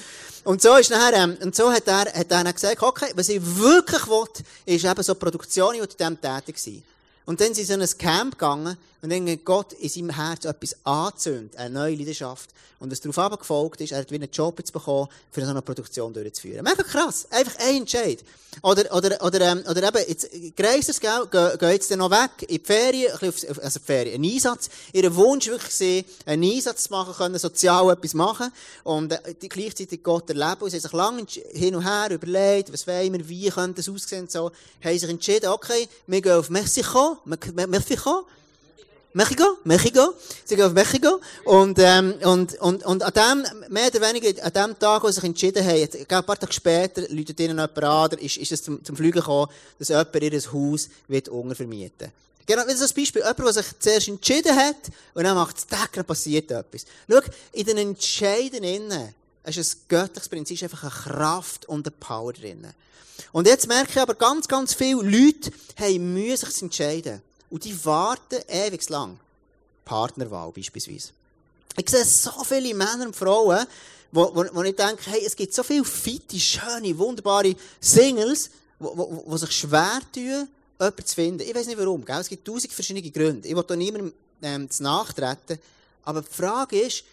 Und 0.45 0.61
so 0.61 0.77
ist 0.77 0.91
nachher, 0.91 1.23
ähm, 1.23 1.39
und 1.43 1.55
so 1.55 1.71
hat 1.73 1.87
er, 1.87 2.13
hat 2.13 2.31
er 2.31 2.53
gesagt, 2.53 2.83
okay, 2.83 3.13
was 3.15 3.29
ich 3.29 3.41
wirklich 3.41 4.07
will, 4.09 4.27
ist 4.67 4.85
eben 4.85 5.03
so 5.03 5.15
Produktion, 5.15 5.77
ich 5.77 5.81
in 5.81 5.89
dem 5.99 6.21
tätig 6.21 6.59
sein. 6.59 6.83
Und 7.25 7.41
dann 7.41 7.55
sind 7.55 7.67
sie 7.67 7.73
in 7.73 7.83
ein 7.83 7.99
Camp 7.99 8.33
gegangen 8.33 8.77
und 9.01 9.11
dann 9.11 9.29
hat 9.29 9.45
Gott 9.45 9.73
in 9.75 9.89
seinem 9.89 10.11
Herz 10.11 10.45
etwas 10.45 10.77
angezündet, 10.85 11.57
eine 11.57 11.71
neue 11.71 11.95
Leidenschaft. 11.95 12.51
Und 12.83 12.91
was 12.91 13.01
darauf 13.01 13.19
abgefolgt 13.19 13.81
ist, 13.81 13.93
er 13.93 14.01
hat 14.01 14.11
wieder 14.11 14.25
einen 14.25 14.33
Job 14.33 14.59
jetzt 14.59 14.73
bekommen, 14.73 15.09
für 15.31 15.45
so 15.45 15.51
eine 15.51 15.63
Produktion 15.63 16.13
durchzuführen. 16.13 16.65
Mega 16.65 16.83
krass. 16.83 17.29
Einfach 17.31 17.57
ein 17.61 17.77
Entscheid. 17.77 18.25
Oder, 18.61 18.93
oder, 18.93 19.25
oder, 19.25 19.41
ähm, 19.41 19.65
oder 19.71 19.87
eben, 19.87 20.09
jetzt, 20.09 20.29
Greisers, 20.57 20.99
gell, 20.99 21.29
gehen, 21.31 21.59
gehen 21.59 21.71
jetzt 21.71 21.91
dann 21.93 22.01
noch 22.01 22.11
weg, 22.11 22.31
in 22.43 22.59
die 22.59 22.59
Ferien, 22.59 23.13
ein 23.13 23.19
bisschen 23.21 23.51
auf, 23.51 23.63
also 23.63 23.79
die 23.79 23.85
Ferien, 23.85 24.15
einen 24.17 24.33
Einsatz. 24.33 24.69
Ihr 24.93 25.15
Wunsch 25.15 25.47
wirklich 25.47 25.73
sehen, 25.73 26.05
einen 26.27 26.43
Einsatz 26.43 26.85
zu 26.85 26.91
machen, 26.91 27.15
können, 27.15 27.39
sozial 27.39 27.89
etwas 27.93 28.15
machen. 28.15 28.53
Und, 28.83 29.13
äh, 29.13 29.35
die 29.41 29.49
gleichzeitig 29.49 30.03
Gott 30.03 30.29
erleben. 30.29 30.63
Und 30.63 30.71
sie 30.71 30.79
haben 30.79 30.83
sich 30.83 30.93
lange 30.93 31.27
hin 31.53 31.77
und 31.77 31.85
her 31.85 32.11
überlegt, 32.11 32.73
was 32.73 32.89
wollen 32.89 33.13
wir, 33.13 33.29
wie 33.29 33.49
könnte 33.49 33.81
das 33.81 33.89
aussehen, 33.89 34.29
so. 34.29 34.51
Haben 34.85 34.99
sich 34.99 35.09
entschieden, 35.09 35.51
okay, 35.51 35.89
wir 36.09 36.21
gehen 36.21 36.33
auf 36.33 36.51
Mexiko, 36.51 37.12
Mexiko, 37.25 38.27
Mexiko, 39.15 39.45
Mexiko, 39.65 40.15
sie 40.45 40.57
gehen 40.57 40.65
auf 40.65 40.73
Mexiko 40.73 41.21
und, 41.45 41.79
ähm, 41.79 42.15
und, 42.25 42.55
und, 42.61 42.85
und 42.85 43.03
an 43.03 43.13
dem, 43.13 43.71
mehr 43.71 43.89
oder 43.89 44.01
weniger, 44.09 44.43
an 44.43 44.53
dem 44.53 44.79
Tag, 44.79 45.03
wo 45.03 45.09
sie 45.09 45.15
sich 45.15 45.25
entschieden 45.25 45.65
haben, 45.65 45.89
ein 46.09 46.25
paar 46.25 46.39
Tage 46.39 46.53
später, 46.53 47.03
läutet 47.09 47.39
ihnen 47.41 47.59
jemand 47.59 47.85
an, 47.85 48.11
ist, 48.13 48.39
ist 48.39 48.53
es 48.53 48.63
zum, 48.63 48.83
zum 48.83 48.97
Fliegen 48.97 49.21
gekommen, 49.21 49.51
dass 49.79 49.89
jemand 49.89 50.15
ihr 50.23 50.53
Haus 50.53 50.89
wird 51.09 51.29
vermieten 51.29 52.11
Genau, 52.47 52.65
das 52.65 52.75
ist 52.75 52.91
ein 52.91 52.97
Beispiel. 52.97 53.23
Jemand, 53.23 53.39
der 53.39 53.53
sich 53.53 53.67
zuerst 53.79 54.09
entschieden 54.09 54.57
hat, 54.57 54.77
und 55.15 55.25
dann 55.25 55.37
macht 55.37 55.59
es 55.59 55.67
dann 55.67 56.05
passiert 56.05 56.51
etwas. 56.51 56.87
Schau, 57.09 57.21
in 57.53 57.67
den 57.67 57.79
Entscheiden 57.79 58.65
innen, 58.65 59.15
ist 59.45 59.75
ein 59.75 59.81
göttliches 59.89 60.29
Prinzip, 60.29 60.57
ist 60.57 60.63
einfach 60.63 60.83
eine 60.83 60.93
Kraft 60.93 61.67
und 61.67 61.87
eine 61.87 61.97
Power 61.99 62.33
drin. 62.33 62.67
Und 63.33 63.47
jetzt 63.47 63.67
merke 63.67 63.91
ich 63.91 63.99
aber, 63.99 64.15
ganz, 64.15 64.49
ganz 64.49 64.75
viele 64.75 65.03
Leute 65.03 65.51
haben 65.79 66.15
Mühe, 66.15 66.37
sich 66.37 66.51
zu 66.51 66.67
entscheiden. 66.67 67.23
Und 67.51 67.65
die 67.65 67.85
warten 67.85 68.41
ewig 68.49 68.89
lang. 68.89 69.19
Partnerwahl 69.85 70.53
beispielsweise. 70.53 71.11
Ich 71.77 71.89
sehe 71.89 72.05
so 72.05 72.45
viele 72.45 72.75
Männer 72.75 73.07
und 73.07 73.17
Frauen, 73.17 73.67
wo, 74.13 74.35
wo, 74.35 74.45
wo 74.53 74.63
ich 74.63 74.77
denke, 74.77 75.03
hey, 75.07 75.23
es 75.25 75.35
gibt 75.35 75.55
so 75.55 75.63
viele 75.63 75.85
fitte, 75.85 76.39
schöne, 76.39 76.97
wunderbare 76.97 77.55
Singles, 77.81 78.51
wo, 78.79 78.97
wo, 78.97 79.25
wo 79.27 79.37
sich 79.37 79.53
schwer 79.53 80.01
tun, 80.13 80.49
jemanden 80.79 81.07
zu 81.07 81.15
finden. 81.15 81.49
Ich 81.49 81.55
weiß 81.55 81.67
nicht 81.67 81.79
warum, 81.79 82.05
gell? 82.05 82.21
es 82.21 82.29
gibt 82.29 82.47
tausend 82.47 82.73
verschiedene 82.73 83.11
Gründe. 83.11 83.49
Ich 83.49 83.57
will 83.57 83.65
da 83.67 83.75
niemandem 83.75 84.13
ähm, 84.43 84.71
zu 84.71 84.83
nachtreten. 84.83 85.59
Aber 86.05 86.23
die 86.23 86.33
Frage 86.33 86.81
ist, 86.81 87.05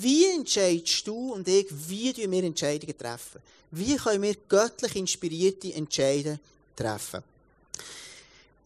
wie 0.00 0.26
entscheidest 0.26 1.06
du 1.06 1.32
und 1.32 1.46
ich, 1.46 1.66
wie 1.88 2.14
wir 2.16 2.44
Entscheidungen 2.44 2.96
treffen? 2.96 3.40
Wie 3.70 3.96
können 3.96 4.22
wir 4.22 4.36
göttlich 4.48 4.96
inspirierte 4.96 5.74
Entscheidungen 5.74 6.40
treffen? 6.76 7.22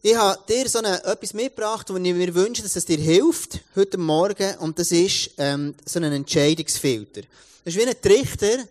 Ich 0.01 0.15
habe 0.15 0.39
dir 0.47 0.69
so 0.69 0.79
eine, 0.79 1.03
etwas 1.03 1.33
mitgebracht, 1.33 1.89
wo 1.89 1.97
ich 1.97 2.01
mir 2.01 2.33
wünsche, 2.33 2.61
dass 2.61 2.77
es 2.77 2.85
dir 2.85 2.99
hilft, 2.99 3.59
heute 3.75 3.97
Morgen, 3.97 4.55
und 4.59 4.79
das 4.79 4.93
ist 4.93 5.31
ähm, 5.37 5.75
so 5.85 5.99
ein 5.99 6.05
Entscheidungsfilter. 6.05 7.21
Das 7.65 7.75
ist 7.75 7.77
wie 7.77 7.85
ein 7.85 8.01
Trichter, 8.01 8.65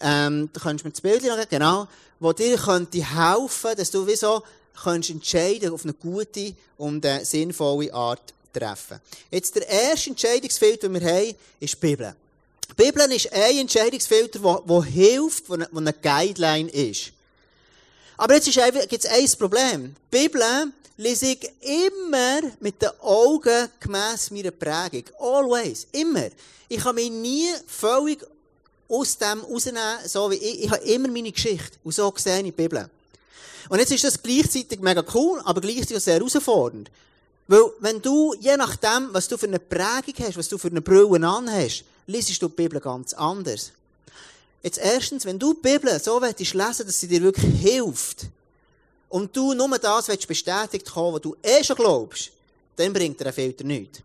ähm, 0.00 0.50
du 0.52 0.60
kannst 0.60 0.84
mir 0.84 0.90
das 0.90 1.00
Bild 1.00 1.24
noch 1.24 1.48
genau, 1.48 1.88
wo 2.20 2.32
dir 2.34 2.58
könnte 2.58 2.98
helfen, 2.98 3.70
dass 3.76 3.90
du 3.90 4.06
wie 4.06 4.16
so 4.16 4.42
kannst 4.82 5.08
entscheiden 5.08 5.72
auf 5.72 5.84
eine 5.84 5.94
gute 5.94 6.54
und 6.76 7.06
eine 7.06 7.24
sinnvolle 7.24 7.94
Art 7.94 8.34
treffen. 8.58 9.00
Jetzt 9.30 9.54
der 9.54 9.68
erste 9.68 10.10
Entscheidungsfilter, 10.10 10.88
den 10.88 11.00
wir 11.00 11.08
haben, 11.08 11.34
ist 11.60 11.74
die 11.74 11.86
Bibel. 11.86 12.14
Die 12.70 12.82
Bibel 12.82 13.12
ist 13.12 13.32
ein 13.32 13.58
Entscheidungsfilter, 13.58 14.38
der, 14.38 14.82
hilft, 14.82 15.48
der 15.48 15.68
eine 15.74 15.92
Guideline 15.92 16.70
ist. 16.70 17.12
Aber 18.16 18.34
jetzt 18.34 18.46
gibt 18.46 19.04
es 19.04 19.10
ein 19.10 19.38
Problem. 19.38 19.94
Die 20.12 20.18
Bibel 20.18 20.42
lese 20.96 21.26
ich 21.26 21.50
immer 21.60 22.40
mit 22.60 22.80
den 22.80 22.90
Augen 23.00 23.68
gemäss 23.80 24.30
meiner 24.30 24.52
Prägung. 24.52 25.04
Always. 25.18 25.86
Immer. 25.92 26.28
Ich 26.68 26.78
kann 26.78 26.94
mich 26.94 27.10
nie 27.10 27.50
völlig 27.66 28.24
aus 28.88 29.18
dem 29.18 29.40
rausnehmen, 29.40 29.98
so 30.06 30.30
wie 30.30 30.36
ich. 30.36 30.64
Ich 30.64 30.70
habe 30.70 30.84
immer 30.84 31.08
meine 31.08 31.32
Geschichte. 31.32 31.78
Und 31.82 31.94
so 31.94 32.12
sehe 32.16 32.38
ich 32.38 32.44
die 32.44 32.52
Bibel. 32.52 32.88
Und 33.68 33.78
jetzt 33.78 33.92
ist 33.92 34.04
das 34.04 34.22
gleichzeitig 34.22 34.80
mega 34.80 35.02
cool, 35.14 35.40
aber 35.44 35.60
gleichzeitig 35.60 35.96
auch 35.96 36.00
sehr 36.00 36.14
herausfordernd. 36.14 36.90
Weil, 37.46 37.70
wenn 37.80 38.00
du, 38.00 38.34
je 38.40 38.56
nachdem, 38.56 39.08
was 39.12 39.28
du 39.28 39.36
für 39.36 39.46
eine 39.46 39.58
Prägung 39.58 40.14
hast, 40.26 40.38
was 40.38 40.48
du 40.48 40.56
für 40.56 40.68
eine 40.68 40.80
Brille 40.80 41.26
an 41.26 41.50
hast, 41.50 41.84
liest 42.06 42.40
du 42.40 42.48
die 42.48 42.54
Bibel 42.54 42.80
ganz 42.80 43.12
anders. 43.12 43.72
Jetzt 44.62 44.78
erstens, 44.78 45.26
wenn 45.26 45.38
du 45.38 45.52
die 45.52 45.60
Bibel 45.60 46.00
so 46.00 46.20
willst 46.22 46.54
lesen, 46.54 46.86
dass 46.86 47.00
sie 47.00 47.08
dir 47.08 47.22
wirklich 47.22 47.60
hilft, 47.60 48.26
und 49.14 49.36
du 49.36 49.54
nur 49.54 49.78
das 49.78 50.08
willst 50.08 50.26
bestätigt 50.26 50.92
haben, 50.96 51.14
was 51.14 51.20
du 51.20 51.36
eh 51.40 51.62
schon 51.62 51.76
glaubst, 51.76 52.32
dann 52.74 52.92
bringt 52.92 53.20
dir 53.20 53.26
ein 53.26 53.32
Filter 53.32 53.62
nichts. 53.62 54.00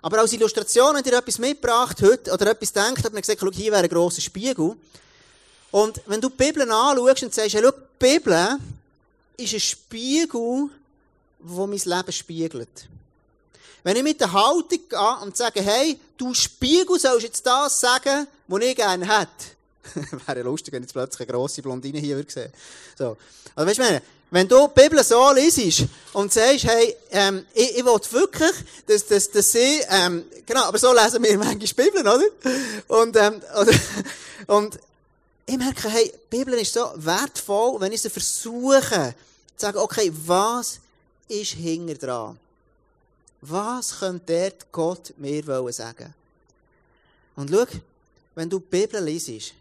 Aber 0.00 0.20
als 0.20 0.32
Illustration, 0.32 0.94
wenn 0.94 1.02
dir 1.02 1.18
etwas 1.18 1.38
mitgebracht 1.38 2.00
heute, 2.00 2.32
oder 2.32 2.52
etwas 2.52 2.72
denkt, 2.72 3.04
hat 3.04 3.12
man 3.12 3.20
gesagt, 3.20 3.40
schau, 3.40 3.52
hier 3.52 3.70
wäre 3.70 3.82
ein 3.82 3.88
grosser 3.90 4.22
Spiegel. 4.22 4.76
Und 5.72 6.00
wenn 6.06 6.22
du 6.22 6.30
die 6.30 6.36
Bibel 6.36 6.62
anschaust 6.62 7.24
und 7.24 7.34
sagst, 7.34 7.54
hey, 7.54 7.62
schau, 7.62 7.70
die 7.70 7.98
Bibel 7.98 8.58
ist 9.36 9.52
ein 9.52 9.60
Spiegel, 9.60 10.70
wo 11.38 11.66
mein 11.66 11.78
Leben 11.78 12.12
spiegelt. 12.12 12.88
Wenn 13.82 13.96
ich 13.96 14.02
mit 14.02 14.20
der 14.20 14.32
Haltung 14.32 14.80
gehe 14.88 15.16
und 15.22 15.36
sage, 15.36 15.62
hey, 15.62 15.98
du 16.16 16.34
Spiegel 16.34 16.98
sollst 16.98 17.22
jetzt 17.22 17.46
das 17.46 17.80
sagen, 17.80 18.26
was 18.48 18.62
ich 18.62 18.74
gerne 18.74 19.06
hätte. 19.06 20.16
Wäre 20.26 20.42
lustig, 20.42 20.72
wenn 20.74 20.82
jetzt 20.82 20.92
plötzlich 20.92 21.28
eine 21.28 21.36
grosse 21.36 21.62
Blondine 21.62 21.98
hier 21.98 22.16
würde 22.16 22.32
sehen. 22.32 22.52
So. 22.98 23.16
Also, 23.54 23.70
weißt 23.70 23.78
du, 23.78 24.02
wenn 24.30 24.48
du 24.48 24.66
die 24.66 24.82
Bibel 24.82 25.02
so 25.04 25.32
liest 25.32 25.84
und 26.12 26.32
sagst, 26.32 26.64
hey, 26.64 26.96
ähm, 27.12 27.46
ich, 27.54 27.78
ich 27.78 27.84
will 27.84 28.00
wirklich, 28.10 28.52
dass, 28.86 29.06
dass, 29.06 29.30
dass 29.30 29.52
sie, 29.52 29.80
ähm, 29.88 30.24
genau, 30.44 30.64
aber 30.64 30.78
so 30.78 30.92
lesen 30.92 31.22
wir 31.22 31.38
manchmal 31.38 31.86
Bibeln, 31.86 32.08
oder? 32.08 32.24
Und, 32.88 33.16
ähm, 33.16 33.40
oder, 33.60 33.72
und 34.56 34.78
ich 35.46 35.56
merke, 35.56 35.88
hey, 35.88 36.12
die 36.12 36.36
Bibel 36.36 36.54
ist 36.54 36.74
so 36.74 36.90
wertvoll, 36.96 37.80
wenn 37.80 37.92
ich 37.92 38.02
sie 38.02 38.10
versuche, 38.10 39.14
zu 39.56 39.66
sagen, 39.66 39.78
okay, 39.78 40.12
was 40.26 40.80
ist 41.28 41.52
hinter 41.52 41.94
dran? 41.94 42.38
Was 43.40 43.98
könnte 43.98 44.50
dort 44.50 44.72
Gott 44.72 45.14
mir 45.16 45.72
sagen 45.72 46.14
Und 47.36 47.50
schau, 47.50 47.66
wenn 48.34 48.50
du 48.50 48.58
die 48.58 48.66
Bibel 48.66 49.02
liest 49.04 49.54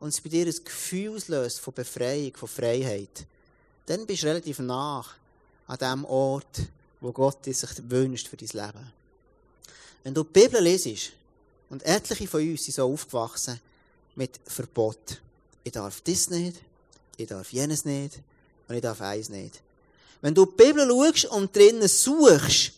und 0.00 0.08
es 0.08 0.20
bei 0.20 0.28
dir 0.28 0.46
ein 0.46 0.64
Gefühl 0.64 1.20
löst 1.28 1.60
von 1.60 1.74
Befreiung, 1.74 2.34
von 2.36 2.48
Freiheit, 2.48 3.26
dann 3.86 4.06
bist 4.06 4.22
du 4.22 4.26
relativ 4.28 4.58
nach 4.60 5.14
an 5.66 5.78
dem 5.78 6.04
Ort, 6.04 6.62
wo 7.00 7.12
Gott 7.12 7.44
sich 7.44 7.70
wünscht 7.88 8.28
für 8.28 8.36
dein 8.36 8.48
Leben. 8.48 8.92
Wenn 10.04 10.14
du 10.14 10.22
die 10.22 10.40
Bibel 10.40 10.62
liest, 10.62 11.12
und 11.68 11.84
etliche 11.84 12.28
von 12.28 12.40
uns 12.40 12.64
sind 12.64 12.74
so 12.74 12.92
aufgewachsen 12.92 13.60
mit 14.14 14.38
Verbot. 14.46 15.20
Ich 15.64 15.72
darf 15.72 16.00
das 16.02 16.30
nicht, 16.30 16.60
ich 17.16 17.26
darf 17.26 17.52
jenes 17.52 17.84
nicht 17.84 18.20
und 18.68 18.74
ich 18.76 18.82
darf 18.82 19.00
eins 19.00 19.28
nicht. 19.28 19.60
Wenn 20.26 20.34
du 20.34 20.44
die 20.44 20.56
Bibel 20.56 20.88
schaust 20.88 21.26
und 21.26 21.54
drinnen 21.54 21.86
suchst, 21.86 22.72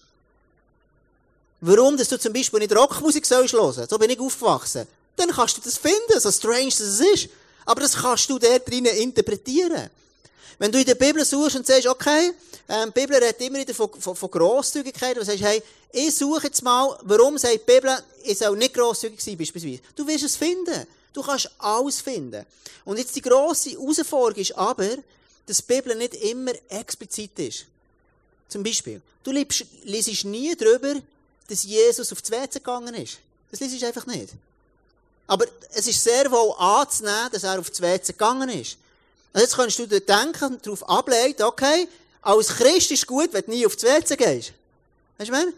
warum 1.63 1.97
dass 1.97 2.11
du 2.11 2.19
zum 2.19 2.35
Beispiel 2.35 2.59
nicht 2.59 2.77
Rockmusik 2.77 3.25
sollst 3.25 3.55
hören, 3.55 3.87
so 3.89 3.97
bin 3.97 4.11
ich 4.11 4.21
aufgewachsen, 4.21 4.87
dann 5.17 5.31
kannst 5.31 5.57
du 5.57 5.63
das 5.63 5.79
finden, 5.79 6.21
so 6.21 6.31
strange 6.31 6.69
das 6.69 6.81
es 6.81 7.01
ist. 7.01 7.31
Aber 7.65 7.81
das 7.81 7.97
kannst 7.97 8.29
du 8.29 8.39
dort 8.39 8.69
drinnen 8.69 8.95
interpretieren. 8.95 9.89
Wenn 10.59 10.71
du 10.71 10.79
in 10.79 10.85
der 10.85 10.97
Bibel 10.97 11.25
suchst 11.25 11.57
und 11.57 11.67
sagst, 11.67 11.87
okay, 11.87 12.33
ähm, 12.69 12.93
die 12.95 13.01
Bibel 13.01 13.17
redet 13.17 13.41
immer 13.41 13.61
wieder 13.61 13.73
von, 13.73 13.89
von, 13.99 14.15
von 14.15 14.31
Grosszügigkeit, 14.31 15.17
und 15.17 15.25
sagst, 15.25 15.43
hey, 15.43 15.63
ich 15.91 16.15
suche 16.15 16.49
jetzt 16.49 16.63
mal, 16.63 16.99
warum 17.05 17.39
sagt 17.39 17.55
die 17.55 17.73
Bibel, 17.73 17.97
ich 18.25 18.37
soll 18.37 18.59
nicht 18.59 18.75
grosszügig 18.75 19.23
sein, 19.23 19.39
beispielsweise. 19.39 19.81
Du 19.97 20.07
wirst 20.07 20.25
es 20.25 20.37
finden. 20.37 20.87
Du 21.15 21.23
kannst 21.23 21.51
alles 21.57 22.03
finden. 22.03 22.45
Und 22.85 22.99
jetzt 22.99 23.17
die 23.17 23.23
grosse 23.23 23.71
Herausforderung 23.71 24.39
ist 24.39 24.55
aber, 24.55 24.99
dass 25.49 25.59
die 25.59 25.75
Bibel 25.75 25.95
nicht 25.95 26.15
immer 26.15 26.53
explizit 26.69 27.39
ist. 27.39 27.65
Zum 28.49 28.63
Beispiel, 28.63 29.01
du 29.25 29.31
liest, 29.31 30.25
nie 30.25 30.55
darüber, 30.55 30.95
dass 31.49 31.65
Jesus 31.65 32.13
auf 32.13 32.23
die 32.23 32.33
WC 32.33 32.59
gegangen 32.59 32.95
ist. 32.95 33.19
Das 33.51 33.61
liest 33.61 33.83
einfach 33.83 34.07
nicht. 34.07 34.29
Aber 35.27 35.47
es 35.75 35.87
ist 35.87 36.03
sehr 36.03 36.31
wohl 36.31 36.55
anzunehmen, 36.59 37.31
dass 37.33 37.45
er 37.45 37.59
auf 37.59 37.71
die 37.71 37.83
WC 37.83 38.13
gegangen 38.13 38.49
ist. 38.51 38.77
Und 39.33 39.41
jetzt 39.41 39.57
kannst 39.57 39.79
du 39.79 39.87
dir 39.87 40.01
denken, 40.01 40.59
darauf 40.63 40.89
ableiten, 40.89 41.43
okay, 41.43 41.89
als 42.23 42.49
Christ 42.49 42.91
ist 42.91 43.07
gut, 43.07 43.33
wenn 43.33 43.45
du 43.45 43.51
nie 43.51 43.67
auf 43.67 43.77
die 43.77 43.87
WC 43.87 44.17
gehst. 44.17 44.53
Weißt 45.19 45.31
du, 45.31 45.53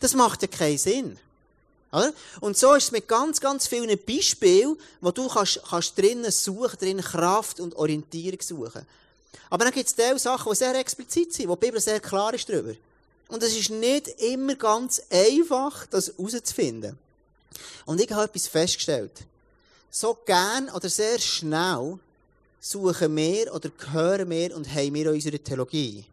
das 0.00 0.14
macht 0.14 0.42
ja 0.42 0.48
keinen 0.48 0.78
Sinn. 0.78 1.18
Oder? 1.92 2.12
Und 2.40 2.56
so 2.56 2.74
ist 2.74 2.84
es 2.84 2.92
mit 2.92 3.06
ganz, 3.06 3.40
ganz 3.40 3.66
vielen 3.66 3.98
Beispielen, 4.04 4.76
wo 5.00 5.10
du 5.10 5.28
kannst, 5.28 5.60
kannst 5.68 5.96
drinnen 5.96 6.30
suchen, 6.30 6.78
drinnen 6.78 7.04
Kraft 7.04 7.60
und 7.60 7.76
Orientierung 7.76 8.40
suchen. 8.42 8.86
Aber 9.50 9.64
dann 9.64 9.72
gibt 9.74 9.88
es 9.88 9.94
diese 9.94 10.18
Sachen, 10.18 10.50
die 10.50 10.56
sehr 10.56 10.74
explizit 10.74 11.32
sind, 11.32 11.48
wo 11.48 11.56
die 11.56 11.66
Bibel 11.66 11.80
sehr 11.80 12.00
klar 12.00 12.34
ist 12.34 12.48
darüber. 12.48 12.74
Und 13.28 13.42
es 13.42 13.56
ist 13.56 13.70
nicht 13.70 14.08
immer 14.20 14.54
ganz 14.54 15.02
einfach, 15.10 15.86
das 15.86 16.12
herauszufinden. 16.16 16.98
Und 17.86 18.00
ich 18.00 18.10
habe 18.10 18.24
etwas 18.24 18.46
festgestellt. 18.46 19.12
So 19.90 20.18
gern 20.26 20.70
oder 20.70 20.88
sehr 20.88 21.18
schnell 21.18 21.98
suchen 22.60 23.16
wir 23.16 23.54
oder 23.54 23.70
hören 23.92 24.28
wir 24.30 24.56
und 24.56 24.68
haben 24.68 24.94
wir 24.94 25.12
unsere 25.12 25.38
Theologie, 25.38 26.04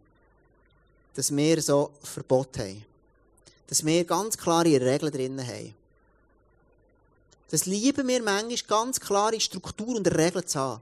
dass 1.15 1.35
wir 1.35 1.61
so 1.61 1.91
Verbot 2.03 2.57
haben. 2.57 2.85
Dass 3.67 3.85
wir 3.85 4.03
ganz 4.03 4.37
klare 4.37 4.79
Regeln 4.79 5.11
drin 5.11 5.47
haben. 5.47 5.73
Das 7.49 7.65
lieben 7.65 8.07
wir 8.07 8.21
manchmal, 8.21 8.67
ganz 8.67 8.99
klare 8.99 9.39
Struktur 9.39 9.95
und 9.95 10.07
Regeln 10.07 10.45
zu 10.45 10.59
haben. 10.59 10.81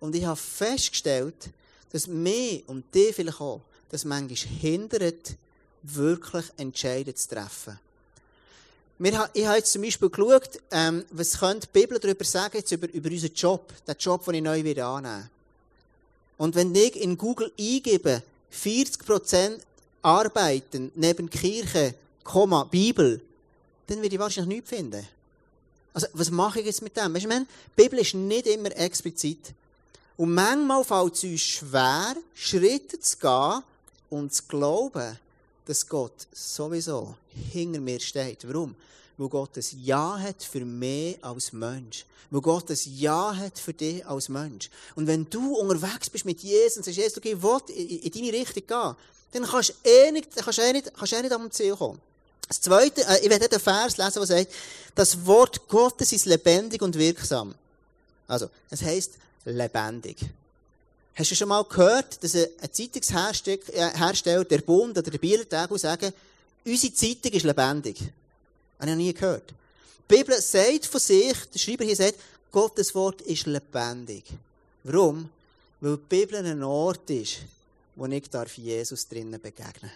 Und 0.00 0.14
ich 0.14 0.24
habe 0.24 0.36
festgestellt, 0.36 1.50
dass 1.92 2.06
mir 2.06 2.62
und 2.66 2.84
dir 2.94 3.12
vielleicht 3.12 3.40
auch, 3.40 3.60
das 3.90 4.04
manchmal 4.04 4.36
hindert, 4.36 5.34
wirklich 5.82 6.44
Entscheidungen 6.56 7.16
zu 7.16 7.28
treffen. 7.28 7.78
Wir, 8.98 9.30
ich 9.32 9.46
habe 9.46 9.56
jetzt 9.56 9.72
zum 9.72 9.82
Beispiel 9.82 10.10
geschaut, 10.10 10.60
ähm, 10.70 11.04
was 11.10 11.38
könnte 11.38 11.66
die 11.66 11.80
Bibel 11.80 11.98
darüber 11.98 12.24
sagen, 12.24 12.58
jetzt 12.58 12.70
über, 12.70 12.88
über 12.92 13.08
unseren 13.08 13.32
Job, 13.32 13.72
den 13.86 13.96
Job, 13.98 14.24
den 14.26 14.34
ich 14.34 14.42
neu 14.42 14.62
wieder 14.62 14.86
annehme. 14.86 15.30
Und 16.36 16.54
wenn 16.54 16.74
ich 16.74 16.96
in 16.96 17.16
Google 17.16 17.50
eingebe, 17.58 18.22
40% 18.52 19.58
arbeiten 20.02 20.92
neben 20.94 21.30
Kirche, 21.30 21.94
Komma, 22.22 22.64
Bibel, 22.64 23.20
dann 23.86 24.02
werde 24.02 24.14
ich 24.14 24.20
wahrscheinlich 24.20 24.56
nichts 24.56 24.70
finden. 24.70 25.06
Also, 25.92 26.06
was 26.12 26.30
mache 26.30 26.60
ich 26.60 26.66
jetzt 26.66 26.82
mit 26.82 26.96
dem? 26.96 27.12
Weißt 27.14 27.24
du, 27.24 27.28
die 27.28 27.46
Bibel 27.74 27.98
ist 27.98 28.14
nicht 28.14 28.46
immer 28.46 28.76
explizit. 28.76 29.52
Und 30.20 30.34
manchmal 30.34 30.84
fällt 30.84 31.14
es 31.14 31.24
uns 31.24 31.40
schwer, 31.40 32.14
Schritte 32.34 33.00
zu 33.00 33.16
gehen 33.16 33.62
und 34.10 34.34
zu 34.34 34.42
glauben, 34.42 35.18
dass 35.64 35.88
Gott 35.88 36.12
sowieso 36.30 37.14
hinter 37.50 37.80
mir 37.80 37.98
steht. 38.00 38.46
Warum? 38.46 38.76
Weil 39.16 39.28
Gott 39.30 39.56
ein 39.56 39.64
Ja 39.82 40.18
hat 40.18 40.42
für 40.42 40.62
mich 40.62 41.16
als 41.24 41.54
Mensch. 41.54 42.04
Weil 42.30 42.42
Gott 42.42 42.68
ein 42.70 42.78
Ja 42.98 43.34
hat 43.34 43.58
für 43.58 43.72
dich 43.72 44.06
als 44.06 44.28
Mensch. 44.28 44.68
Und 44.94 45.06
wenn 45.06 45.24
du 45.30 45.54
unterwegs 45.54 46.10
bist 46.10 46.26
mit 46.26 46.42
Jesus 46.42 46.76
und 46.76 46.84
sagst, 46.84 46.98
Jesus, 46.98 47.16
okay, 47.16 47.32
ich 47.32 47.42
will 47.42 48.00
in 48.02 48.12
deine 48.12 48.32
Richtung 48.40 48.66
gehen, 48.66 48.96
dann 49.32 49.50
kannst 49.50 49.70
du 49.70 49.88
eh 49.88 50.12
nicht, 50.12 50.36
kannst 50.36 50.58
eh 50.58 50.72
nicht, 50.74 50.92
kannst 50.98 51.14
eh 51.14 51.22
nicht 51.22 51.32
am 51.32 51.50
Ziel 51.50 51.74
kommen. 51.74 51.98
Das 52.46 52.60
Zweite, 52.60 53.06
äh, 53.06 53.20
ich 53.22 53.30
werde 53.30 53.48
den 53.48 53.58
Vers 53.58 53.96
lesen, 53.96 54.16
der 54.16 54.26
sagt, 54.26 54.52
das 54.94 55.24
Wort 55.24 55.66
Gottes 55.66 56.12
ist 56.12 56.26
lebendig 56.26 56.82
und 56.82 56.98
wirksam. 56.98 57.54
Also, 58.28 58.50
es 58.68 58.82
heisst 58.82 59.12
lebendig. 59.44 60.18
Hast 61.14 61.30
du 61.30 61.34
schon 61.34 61.48
mal 61.48 61.64
gehört, 61.64 62.22
dass 62.22 62.34
ein 62.34 62.72
Zeitungshersteller, 62.72 64.44
der 64.44 64.58
Bund 64.58 64.96
oder 64.96 65.10
der 65.10 65.18
Bieler 65.18 65.48
Tag 65.48 65.70
sagen, 65.78 66.12
unsere 66.64 66.94
Zeitung 66.94 67.32
ist 67.32 67.44
lebendig? 67.44 68.00
Habe 68.78 68.84
ich 68.84 68.88
noch 68.88 68.96
nie 68.96 69.12
gehört. 69.12 69.50
Die 69.50 70.16
Bibel 70.16 70.40
sagt 70.40 70.86
von 70.86 71.00
sich, 71.00 71.36
der 71.52 71.58
Schreiber 71.58 71.84
hier 71.84 71.96
sagt, 71.96 72.18
Gottes 72.50 72.94
Wort 72.94 73.20
ist 73.22 73.46
lebendig. 73.46 74.24
Warum? 74.84 75.28
Weil 75.80 75.96
die 75.96 76.02
Bibel 76.08 76.44
ein 76.44 76.62
Ort 76.62 77.08
ist, 77.10 77.38
wo 77.96 78.06
ich 78.06 78.28
darf 78.30 78.56
Jesus 78.56 79.06
drinnen 79.08 79.40
begegnen 79.40 79.90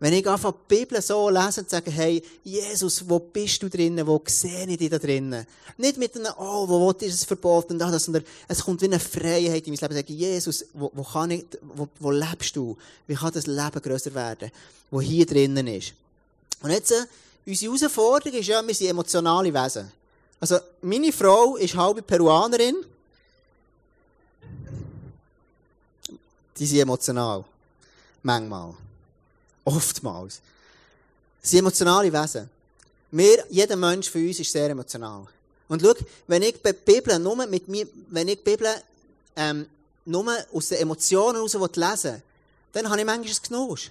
Wenn 0.00 0.14
ich 0.14 0.26
einfach 0.26 0.52
die 0.52 0.76
Bibel 0.76 1.00
so 1.02 1.28
lese 1.28 1.60
und 1.60 1.68
sage, 1.68 1.90
hey, 1.90 2.22
Jesus, 2.42 3.06
wo 3.06 3.18
bist 3.18 3.62
du 3.62 3.68
drinnen? 3.68 4.06
Wo 4.06 4.22
sehe 4.26 4.66
ich 4.66 4.78
dich 4.78 4.88
da 4.88 4.98
drinnen? 4.98 5.46
Nicht 5.76 5.98
mit 5.98 6.16
einem, 6.16 6.32
oh, 6.38 6.66
wo, 6.66 6.80
wo 6.80 6.90
ist 6.92 7.14
es 7.14 7.24
verboten? 7.24 7.74
Und 7.74 7.80
das, 7.80 8.04
sondern 8.04 8.24
es 8.48 8.64
kommt 8.64 8.80
wie 8.80 8.86
eine 8.86 8.98
Freiheit 8.98 9.66
in 9.66 9.74
mein 9.74 9.80
Leben. 9.80 9.96
Ich 9.98 10.06
sage, 10.06 10.12
Jesus, 10.14 10.64
wo, 10.72 10.90
wo 10.94 11.02
kann 11.02 11.30
ich, 11.32 11.44
wo, 11.74 11.86
wo 11.98 12.10
lebst 12.10 12.56
du? 12.56 12.78
Wie 13.06 13.14
kann 13.14 13.30
das 13.34 13.46
Leben 13.46 13.82
grösser 13.82 14.14
werden? 14.14 14.50
Wo 14.90 15.02
hier 15.02 15.26
drinnen 15.26 15.66
ist. 15.66 15.92
Und 16.62 16.70
jetzt, 16.70 16.92
äh, 16.92 17.04
unsere 17.46 17.72
Herausforderung 17.72 18.38
ist 18.38 18.46
ja, 18.46 18.66
wir 18.66 18.74
sind 18.74 18.88
emotionale 18.88 19.52
Wesen. 19.52 19.92
Also, 20.40 20.60
meine 20.80 21.12
Frau 21.12 21.56
ist 21.56 21.76
halbe 21.76 22.00
Peruanerin. 22.00 22.76
Die 26.56 26.66
sind 26.66 26.78
emotional. 26.78 27.44
Manchmal. 28.22 28.74
Oftmals. 29.76 30.40
Sie 31.42 31.50
sind 31.50 31.60
emotionale 31.60 32.12
Wesen. 32.12 32.48
Wir, 33.10 33.44
jeder 33.48 33.76
Mensch 33.76 34.10
von 34.10 34.26
uns 34.26 34.38
ist 34.38 34.52
sehr 34.52 34.70
emotional. 34.70 35.26
Und 35.68 35.82
schau, 35.82 35.94
wenn 36.26 36.42
ich 36.42 36.56
die 36.62 36.72
Bibel 36.72 37.18
nur 37.18 37.46
mit 37.46 37.68
mir, 37.68 37.86
wenn 38.08 38.28
ich 38.28 38.42
Bibel, 38.42 38.68
ähm, 39.36 39.66
nur 40.04 40.26
aus 40.52 40.68
den 40.68 40.78
Emotionen 40.78 41.36
heraus 41.36 41.76
lesen 41.76 42.22
dann 42.72 42.88
habe 42.88 43.00
ich 43.00 43.06
manchmal 43.06 43.34
ein 43.34 43.42
Genuss. 43.48 43.90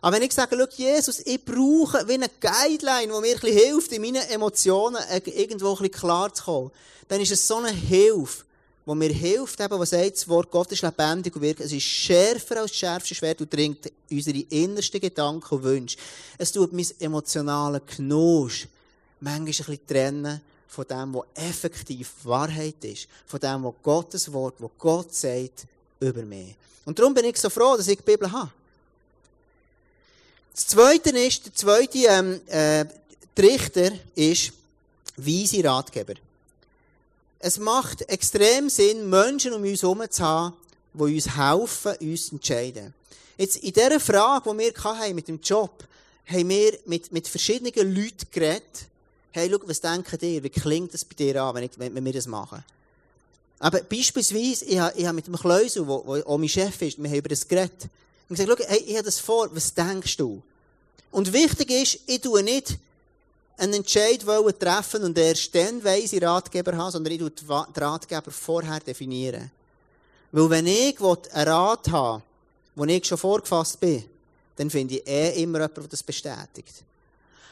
Aber 0.00 0.16
wenn 0.16 0.22
ich 0.22 0.32
sage, 0.32 0.56
schau, 0.58 0.66
Jesus, 0.76 1.20
ich 1.20 1.44
brauche 1.44 2.06
wie 2.08 2.14
eine 2.14 2.28
Guideline, 2.40 3.12
die 3.12 3.20
mir 3.20 3.36
ein 3.36 3.52
hilft, 3.52 3.92
in 3.92 4.02
meinen 4.02 4.28
Emotionen 4.28 5.02
irgendwo 5.24 5.72
ein 5.72 5.78
bisschen 5.78 5.92
klar 5.92 6.32
zu 6.32 6.44
kommen, 6.44 6.70
dann 7.08 7.20
ist 7.20 7.32
es 7.32 7.46
so 7.46 7.56
eine 7.56 7.70
Hilfe, 7.70 8.44
wo 8.84 8.94
mir 8.94 9.10
hilft, 9.10 9.60
eben, 9.60 9.78
was 9.78 9.90
sagt, 9.90 10.16
das 10.16 10.28
Wort 10.28 10.50
Gott 10.50 10.72
ist 10.72 10.82
lebendig 10.82 11.34
und 11.36 11.42
wirkt. 11.42 11.60
Es 11.60 11.72
ist 11.72 11.84
schärfer 11.84 12.60
als 12.60 12.72
das 12.72 12.78
schärfste 12.78 13.14
Schwert 13.14 13.40
und 13.40 13.52
dringt 13.52 13.90
unsere 14.10 14.38
innersten 14.38 15.00
Gedanken 15.00 15.54
und 15.54 15.62
Wünsche. 15.62 15.96
Es 16.36 16.50
tut 16.50 16.72
mein 16.72 16.86
emotionalen 16.98 17.84
Knusch 17.86 18.66
manchmal 19.20 19.38
ein 19.38 19.44
bisschen 19.44 19.86
trennen 19.86 20.40
von 20.66 20.86
dem, 20.86 21.14
was 21.14 21.24
effektiv 21.34 22.10
Wahrheit 22.24 22.82
ist. 22.82 23.06
Von 23.26 23.38
dem, 23.38 23.62
was 23.62 23.74
Gottes 23.82 24.32
Wort, 24.32 24.54
was 24.58 24.70
Gott 24.78 25.14
sagt, 25.14 25.66
über 26.00 26.22
mich. 26.22 26.56
Und 26.84 26.98
darum 26.98 27.14
bin 27.14 27.26
ich 27.26 27.36
so 27.36 27.48
froh, 27.48 27.76
dass 27.76 27.86
ich 27.86 27.98
die 27.98 28.02
Bibel 28.02 28.30
habe. 28.30 28.50
Das 30.52 30.66
Zweite 30.66 31.10
ist, 31.10 31.46
der 31.46 31.54
zweite 31.54 31.98
ähm, 31.98 32.40
äh, 32.46 32.84
Trichter 33.34 33.92
ist 34.14 34.52
weise 35.16 35.64
Ratgeber. 35.64 36.14
Es 37.44 37.58
macht 37.58 38.08
extrem 38.08 38.70
Sinn, 38.70 39.10
Menschen 39.10 39.52
um 39.52 39.64
uns 39.64 39.82
herum 39.82 40.00
zu 40.08 40.22
haben, 40.22 40.54
die 40.94 41.14
uns 41.16 41.36
helfen, 41.36 41.96
uns 42.00 42.26
zu 42.26 42.36
entscheiden. 42.36 42.94
Jetzt, 43.36 43.56
in 43.56 43.72
dieser 43.72 43.98
Frage, 43.98 44.48
die 44.48 44.58
wir 44.58 44.84
hatten 44.84 45.14
mit 45.16 45.26
dem 45.26 45.40
Job, 45.40 45.82
haben 46.24 46.48
wir 46.48 46.78
mit, 46.86 47.10
mit 47.10 47.26
verschiedenen 47.26 47.96
Leuten 47.96 48.26
geredet. 48.30 48.86
Hey, 49.32 49.50
schau, 49.50 49.58
was 49.66 49.80
denken 49.80 50.18
dir? 50.18 50.40
Wie 50.40 50.50
klingt 50.50 50.94
das 50.94 51.04
bei 51.04 51.16
dir 51.16 51.42
an, 51.42 51.56
wenn, 51.56 51.64
ich, 51.64 51.72
wenn 51.76 52.04
wir 52.04 52.12
das 52.12 52.28
machen? 52.28 52.62
Aber 53.58 53.80
beispielsweise, 53.80 54.64
ich 54.64 54.78
habe, 54.78 54.96
ich 54.96 55.04
habe 55.04 55.16
mit 55.16 55.26
dem 55.26 55.34
Kleusel, 55.34 55.84
der 55.84 56.24
auch 56.28 56.38
mein 56.38 56.48
Chef 56.48 56.80
ist, 56.80 57.02
wir 57.02 57.10
haben 57.10 57.18
über 57.18 57.28
das 57.28 57.48
geredet. 57.48 57.88
Und 58.28 58.36
gesagt, 58.36 58.56
schau, 58.56 58.68
hey, 58.68 58.84
ich 58.86 58.94
habe 58.94 59.04
das 59.04 59.18
vor, 59.18 59.48
was 59.52 59.74
denkst 59.74 60.16
du? 60.16 60.40
Und 61.10 61.32
wichtig 61.32 61.70
ist, 61.72 61.98
ich 62.06 62.20
tue 62.20 62.44
nicht 62.44 62.78
einen 63.62 63.74
Entscheid 63.74 64.26
wollen 64.26 64.58
treffen 64.58 65.04
und 65.04 65.16
erst 65.16 65.54
dann 65.54 65.82
weise 65.84 66.20
Ratgeber 66.20 66.76
haben, 66.76 66.90
sondern 66.90 67.12
ich 67.12 67.20
tue 67.20 67.66
Ratgeber 67.76 68.30
vorher 68.32 68.80
definieren. 68.80 69.50
Weil 70.32 70.50
wenn 70.50 70.66
ich 70.66 70.98
einen 71.00 71.48
Rat 71.48 71.88
habe, 71.90 72.22
wo 72.74 72.84
ich 72.84 73.06
schon 73.06 73.18
vorgefasst 73.18 73.78
bin, 73.78 74.04
dann 74.56 74.68
finde 74.68 74.96
ich 74.96 75.06
eh 75.06 75.42
immer 75.42 75.58
jemanden, 75.58 75.82
der 75.82 75.88
das 75.88 76.02
bestätigt. 76.02 76.82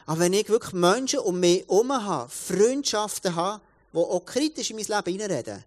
Aber 0.07 0.21
wenn 0.21 0.33
ich 0.33 0.49
wirklich 0.49 0.73
Menschen 0.73 1.21
um 1.21 1.39
mich 1.39 1.61
herum 1.69 1.93
habe, 1.93 2.29
Freundschaften 2.29 3.37
habe, 3.37 3.61
die 3.93 3.99
auch 3.99 4.25
kritisch 4.27 4.71
in 4.71 4.77
mein 4.77 4.87
Leben 4.87 5.13
hineinreden, 5.13 5.65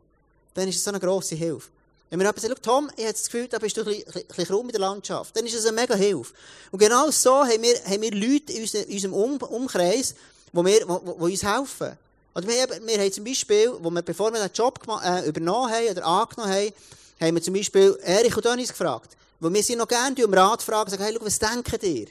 dann 0.56 0.68
ist 0.68 0.76
es 0.76 0.84
so 0.84 0.90
eine 0.90 1.00
grosse 1.00 1.36
Hilfe. 1.36 1.70
Wenn 2.10 2.20
mir 2.20 2.26
jemand 2.26 2.42
sagt, 2.42 2.64
Tom, 2.64 2.92
ich 2.96 3.04
habe 3.06 3.14
das 3.14 3.24
Gefühl, 3.24 3.48
da 3.48 3.58
bist 3.58 3.76
du 3.76 3.82
ein 3.82 4.04
bisschen, 4.04 4.60
in 4.60 4.68
der 4.68 4.80
Landschaft, 4.80 5.36
dann 5.36 5.48
ist 5.48 5.56
das 5.56 5.66
eine 5.66 5.82
mega 5.82 5.96
Hilfe. 5.96 6.32
Und 6.70 6.78
genau 6.78 7.10
so 7.10 7.44
haben 7.44 7.62
wir, 7.64 7.74
haben 7.86 8.02
wir 8.04 8.12
Leute 8.12 8.54
in 8.54 8.62
unserem 8.62 9.14
um 9.14 9.38
Umkreis, 9.38 10.14
die, 10.54 10.66
wir, 10.66 10.88
wo, 10.88 11.16
wo 11.18 11.26
uns 11.26 11.44
helfen. 11.44 11.98
Oder 12.36 12.48
wir, 12.48 12.68
wir 12.86 13.00
haben 13.00 13.12
zum 13.12 13.24
Beispiel, 13.24 13.74
wo 13.80 13.90
wir, 13.90 14.02
bevor 14.02 14.32
wir 14.34 14.40
den 14.40 14.52
Job 14.54 14.80
äh, 15.04 15.28
übernommen 15.28 15.72
haben 15.72 15.90
oder 15.90 16.06
angenommen 16.06 16.52
haben, 16.52 16.74
haben 17.20 17.36
wir 17.36 17.42
zum 17.42 17.54
Beispiel 17.54 17.98
Erich 18.04 18.36
und 18.36 18.46
Dennis 18.46 18.70
gefragt. 18.70 19.16
Weil 19.40 19.54
wir 19.54 19.64
sie 19.64 19.76
noch 19.76 19.88
gerne 19.88 20.26
um 20.26 20.34
Rat 20.34 20.64
fragen, 20.64 20.90
sagen, 20.90 21.04
hey, 21.04 21.14
schau, 21.18 21.26
was 21.26 21.40
denkt 21.40 21.84
ihr? 21.84 22.08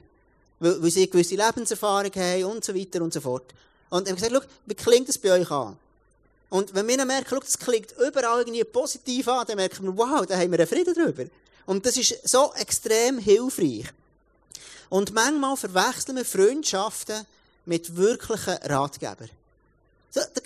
Weil, 0.60 0.82
weil 0.82 0.90
sie 0.90 1.08
gewisse 1.08 1.34
Lebenserfahrung 1.34 2.12
haben 2.14 2.44
und 2.44 2.64
so 2.64 2.74
weiter 2.74 3.02
und 3.02 3.12
so 3.12 3.20
fort. 3.20 3.44
Und 3.90 4.08
haben 4.08 4.14
gesagt, 4.14 4.32
schau, 4.32 4.42
wie 4.66 4.74
klingt 4.74 5.08
das 5.08 5.18
bei 5.18 5.32
euch 5.32 5.50
an? 5.50 5.76
Und 6.50 6.74
wenn 6.74 6.86
wir 6.86 6.98
dann 6.98 7.08
merken, 7.08 7.28
schau, 7.30 7.40
das 7.40 7.58
klingt 7.58 7.92
überall 7.92 8.40
irgendwie 8.40 8.62
positiv 8.64 9.26
an, 9.28 9.46
dann 9.46 9.56
merken 9.56 9.84
wir, 9.84 9.96
wow, 9.96 10.26
da 10.26 10.36
haben 10.36 10.52
wir 10.52 10.58
einen 10.58 10.68
Frieden 10.68 10.94
drüber. 10.94 11.24
Und 11.66 11.86
das 11.86 11.96
ist 11.96 12.28
so 12.28 12.52
extrem 12.54 13.18
hilfreich. 13.18 13.86
Und 14.88 15.14
manchmal 15.14 15.56
verwechseln 15.56 16.16
wir 16.16 16.24
Freundschaften 16.24 17.24
mit 17.64 17.96
wirklichen 17.96 18.56
Ratgebern. 18.64 19.30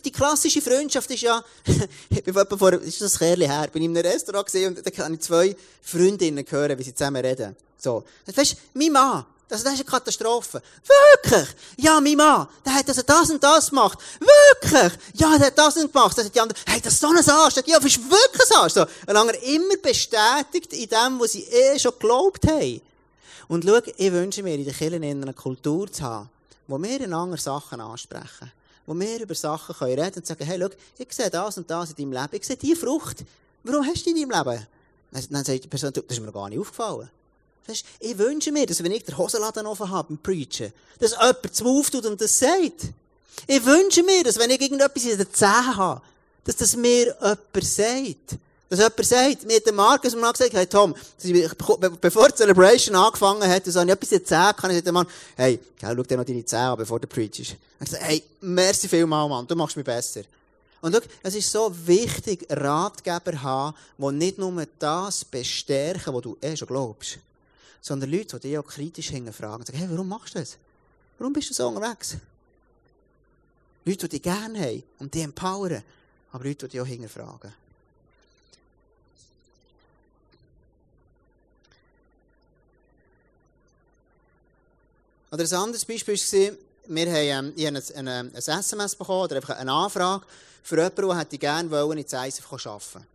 Die 0.04 0.12
klassische 0.12 0.62
Freundschaft 0.62 1.10
ist 1.10 1.22
ja, 1.22 1.42
ich 2.08 2.22
bin 2.22 2.34
vor, 2.34 2.72
ist 2.74 3.00
das 3.00 3.20
ein 3.20 3.40
her, 3.40 3.68
bin 3.72 3.82
in 3.82 3.96
einem 3.96 4.06
Restaurant 4.06 4.46
gesehen 4.46 4.76
und 4.76 4.86
da 4.86 4.90
kann 4.90 5.14
ich 5.14 5.20
zwei 5.20 5.56
Freundinnen 5.82 6.44
hören, 6.48 6.78
wie 6.78 6.84
sie 6.84 6.94
zusammen 6.94 7.24
reden. 7.24 7.56
So. 7.76 8.04
Weißt 8.26 8.52
du, 8.52 8.56
mein 8.74 8.92
Mann, 8.92 9.24
das, 9.48 9.62
das 9.62 9.74
ist 9.74 9.80
eine 9.80 9.88
Katastrophe. 9.88 10.60
Wirklich? 10.84 11.48
Ja, 11.76 12.00
mein 12.00 12.16
Mann, 12.16 12.48
der 12.64 12.74
hat 12.74 12.88
also 12.88 13.02
das 13.02 13.30
und 13.30 13.42
das 13.42 13.70
gemacht. 13.70 13.98
Wirklich? 14.18 14.92
Ja, 15.14 15.36
der 15.38 15.48
hat 15.48 15.58
das 15.58 15.76
und 15.76 15.92
gemacht. 15.92 16.18
Das 16.18 16.24
hat 16.26 16.34
die 16.34 16.40
andere, 16.40 16.58
hey, 16.66 16.80
das 16.80 16.94
ist 16.94 17.00
so 17.00 17.08
ein 17.08 17.16
Arsch. 17.16 17.56
Ja, 17.64 17.78
das 17.78 17.84
ist 17.84 18.10
wirklich 18.10 18.50
ein 18.50 18.56
Arsch. 18.56 18.72
So. 18.72 18.86
Ein 19.06 19.16
anderer 19.16 19.40
immer 19.42 19.76
bestätigt 19.76 20.72
in 20.72 20.88
dem, 20.88 21.20
was 21.20 21.32
sie 21.32 21.44
eh 21.44 21.78
schon 21.78 21.92
geglaubt 21.92 22.46
haben. 22.48 22.80
Und 23.48 23.64
schau, 23.64 23.78
ich 23.96 24.12
wünsche 24.12 24.42
mir 24.42 24.54
in 24.54 24.64
der 24.64 24.74
Kirche 24.74 24.96
eine 24.96 25.32
Kultur 25.32 25.92
zu 25.92 26.02
haben, 26.02 26.28
wo 26.66 26.82
wir 26.82 27.00
einander 27.00 27.36
Sachen 27.36 27.80
ansprechen. 27.80 28.52
Wo 28.86 28.94
wir 28.94 29.20
über 29.20 29.34
Sachen 29.34 29.74
können 29.74 29.98
reden 29.98 30.16
und 30.16 30.26
sagen, 30.26 30.44
hey, 30.44 30.58
schau, 30.60 30.68
ich 30.98 31.12
sehe 31.12 31.30
das 31.30 31.58
und 31.58 31.70
das 31.70 31.90
in 31.90 31.96
deinem 31.96 32.12
Leben. 32.12 32.36
Ich 32.36 32.46
sehe 32.46 32.56
diese 32.56 32.76
Frucht. 32.76 33.24
Warum 33.64 33.84
hast 33.84 34.06
du 34.06 34.14
die 34.14 34.22
in 34.22 34.28
deinem 34.28 34.48
Leben? 34.48 34.66
Dann 35.30 35.44
sagt 35.44 35.64
die 35.64 35.68
Person, 35.68 35.92
das 35.92 36.04
ist 36.08 36.20
mir 36.20 36.32
gar 36.32 36.48
nicht 36.48 36.58
aufgefallen. 36.58 37.10
Ich 37.98 38.18
wünsche 38.18 38.52
mir, 38.52 38.66
dass 38.66 38.82
wenn 38.82 38.92
ich 38.92 39.04
den 39.04 39.18
Hosenladen 39.18 39.66
offen 39.66 39.90
habe 39.90 40.08
beim 40.08 40.18
Preachen, 40.18 40.72
dass 41.00 41.12
jemand 41.12 41.54
zum 41.54 41.66
auftut 41.66 42.06
und 42.06 42.20
das 42.20 42.38
sagt. 42.38 42.92
Ich 43.46 43.64
wünsche 43.64 44.02
mir, 44.02 44.22
dass 44.22 44.38
wenn 44.38 44.50
ich 44.50 44.60
irgendetwas 44.60 45.04
in 45.04 45.18
den 45.18 45.32
Zähnen 45.32 45.76
habe, 45.76 46.00
dass 46.44 46.56
das 46.56 46.76
mir 46.76 47.16
jemand 47.20 47.64
sagt. 47.64 48.38
Dass 48.68 48.80
jemand 48.80 49.04
sagt, 49.04 49.46
mir 49.46 49.56
hat 49.56 49.66
der 49.66 49.72
Markus 49.72 50.16
mal 50.16 50.32
gesagt, 50.32 50.52
hey 50.52 50.66
Tom, 50.66 50.94
bevor 52.00 52.28
die 52.28 52.34
Celebration 52.34 52.96
angefangen 52.96 53.48
hat, 53.48 53.64
so, 53.64 53.80
ich 53.80 53.88
etwas 53.88 54.12
in 54.12 54.18
den 54.18 54.26
Zähnen 54.26 54.56
kann 54.56 54.70
ich 54.72 54.82
dem 54.82 54.94
Mann, 54.94 55.06
hey, 55.36 55.60
schau 55.80 55.94
dir 55.94 56.16
noch 56.16 56.24
deine 56.24 56.44
Zähne 56.44 56.70
an, 56.70 56.78
bevor 56.78 56.98
du 56.98 57.06
preachst. 57.06 57.54
Er 57.78 57.86
sagt, 57.86 58.02
hey, 58.02 58.24
merci 58.40 58.88
vielmal, 58.88 59.28
Mann, 59.28 59.46
du 59.46 59.54
machst 59.54 59.76
mich 59.76 59.84
besser. 59.84 60.22
Und 60.80 60.94
schau, 60.94 61.00
es 61.22 61.36
ist 61.36 61.52
so 61.52 61.72
wichtig, 61.86 62.44
Ratgeber 62.50 63.40
haben, 63.40 63.76
die 63.98 64.12
nicht 64.12 64.38
nur 64.38 64.66
das 64.80 65.24
bestärken, 65.24 66.12
was 66.12 66.22
du 66.22 66.36
eh 66.40 66.56
schon 66.56 66.66
glaubst, 66.66 67.18
sondern 67.80 68.10
Leute, 68.10 68.40
die 68.40 68.48
dich 68.48 68.58
auch 68.58 68.66
kritisch 68.66 69.10
hinterfragen 69.10 69.58
und 69.60 69.66
sagen, 69.66 69.78
hey, 69.78 69.88
warum 69.90 70.08
machst 70.08 70.34
du 70.34 70.40
das? 70.40 70.56
Warum 71.18 71.32
bist 71.32 71.50
du 71.50 71.54
so 71.54 71.68
unterwegs? 71.68 72.16
Leute, 73.84 74.08
die 74.08 74.18
dich 74.18 74.22
gerne 74.22 74.60
haben 74.60 74.82
und 74.98 75.14
die 75.14 75.20
empowern, 75.20 75.84
aber 76.32 76.44
Leute, 76.44 76.66
die 76.66 76.72
dich 76.72 76.80
auch 76.80 76.86
hinterfragen. 76.86 77.52
Oder 85.30 85.44
ein 85.44 85.52
anderes 85.54 85.84
Beispiel 85.84 86.14
war, 86.14 86.56
wir 86.88 87.06
haben, 87.06 87.46
ähm, 87.48 87.52
ich 87.56 87.66
habe 87.66 87.82
ein, 87.96 88.08
ein, 88.08 88.34
ein 88.34 88.34
SMS 88.34 88.94
bekommen 88.94 89.24
oder 89.24 89.36
einfach 89.36 89.56
eine 89.56 89.72
Anfrage 89.72 90.24
für 90.62 90.76
jemanden, 90.76 91.08
der 91.08 91.18
hätte 91.18 91.38
gerne 91.38 91.70
wollen, 91.70 91.98
in 91.98 92.04
ISF 92.04 92.52
arbeiten 92.52 93.06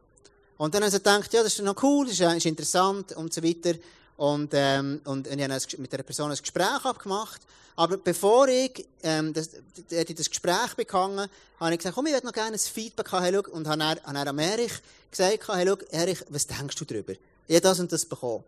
Und 0.57 0.73
dann 0.73 0.83
haben 0.83 0.91
sie 0.91 0.97
gedacht, 0.97 1.33
ja, 1.33 1.43
das 1.43 1.53
ist 1.53 1.61
noch 1.61 1.81
cool, 1.83 2.05
das 2.05 2.19
ist, 2.19 2.21
ist 2.21 2.45
interessant 2.45 3.13
und 3.13 3.33
so 3.33 3.43
weiter. 3.43 3.73
Und, 4.17 4.51
ähm, 4.53 5.01
und, 5.05 5.27
und 5.27 5.39
ich 5.39 5.49
habe 5.49 5.61
mit 5.77 5.91
der 5.91 6.03
Person 6.03 6.31
ein 6.31 6.37
Gespräch 6.37 6.85
abgemacht. 6.85 7.41
Aber 7.75 7.97
bevor 7.97 8.47
ich 8.47 8.85
ähm, 9.01 9.33
das, 9.33 9.49
das, 9.89 10.29
Gespräch 10.29 10.75
begangen 10.75 11.29
habe 11.59 11.71
ich 11.73 11.79
gesagt, 11.79 11.95
komm, 11.95 12.07
ich 12.07 12.13
würde 12.13 12.27
noch 12.27 12.33
gerne 12.33 12.53
ein 12.53 12.59
Feedback 12.59 13.11
haben. 13.11 13.23
Hey, 13.23 13.35
und 13.35 13.67
habe 13.67 13.79
dann, 13.79 13.97
dann 14.03 14.27
an 14.27 14.39
Erich 14.39 14.73
gesagt, 15.09 15.47
hey, 15.47 15.65
schau, 15.67 15.77
Erich, 15.89 16.23
was 16.29 16.45
denkst 16.45 16.75
du 16.75 16.85
darüber? 16.85 17.13
Ich 17.47 17.55
habe 17.55 17.61
das 17.61 17.79
und 17.79 17.91
das 17.91 18.05
bekommen. 18.05 18.43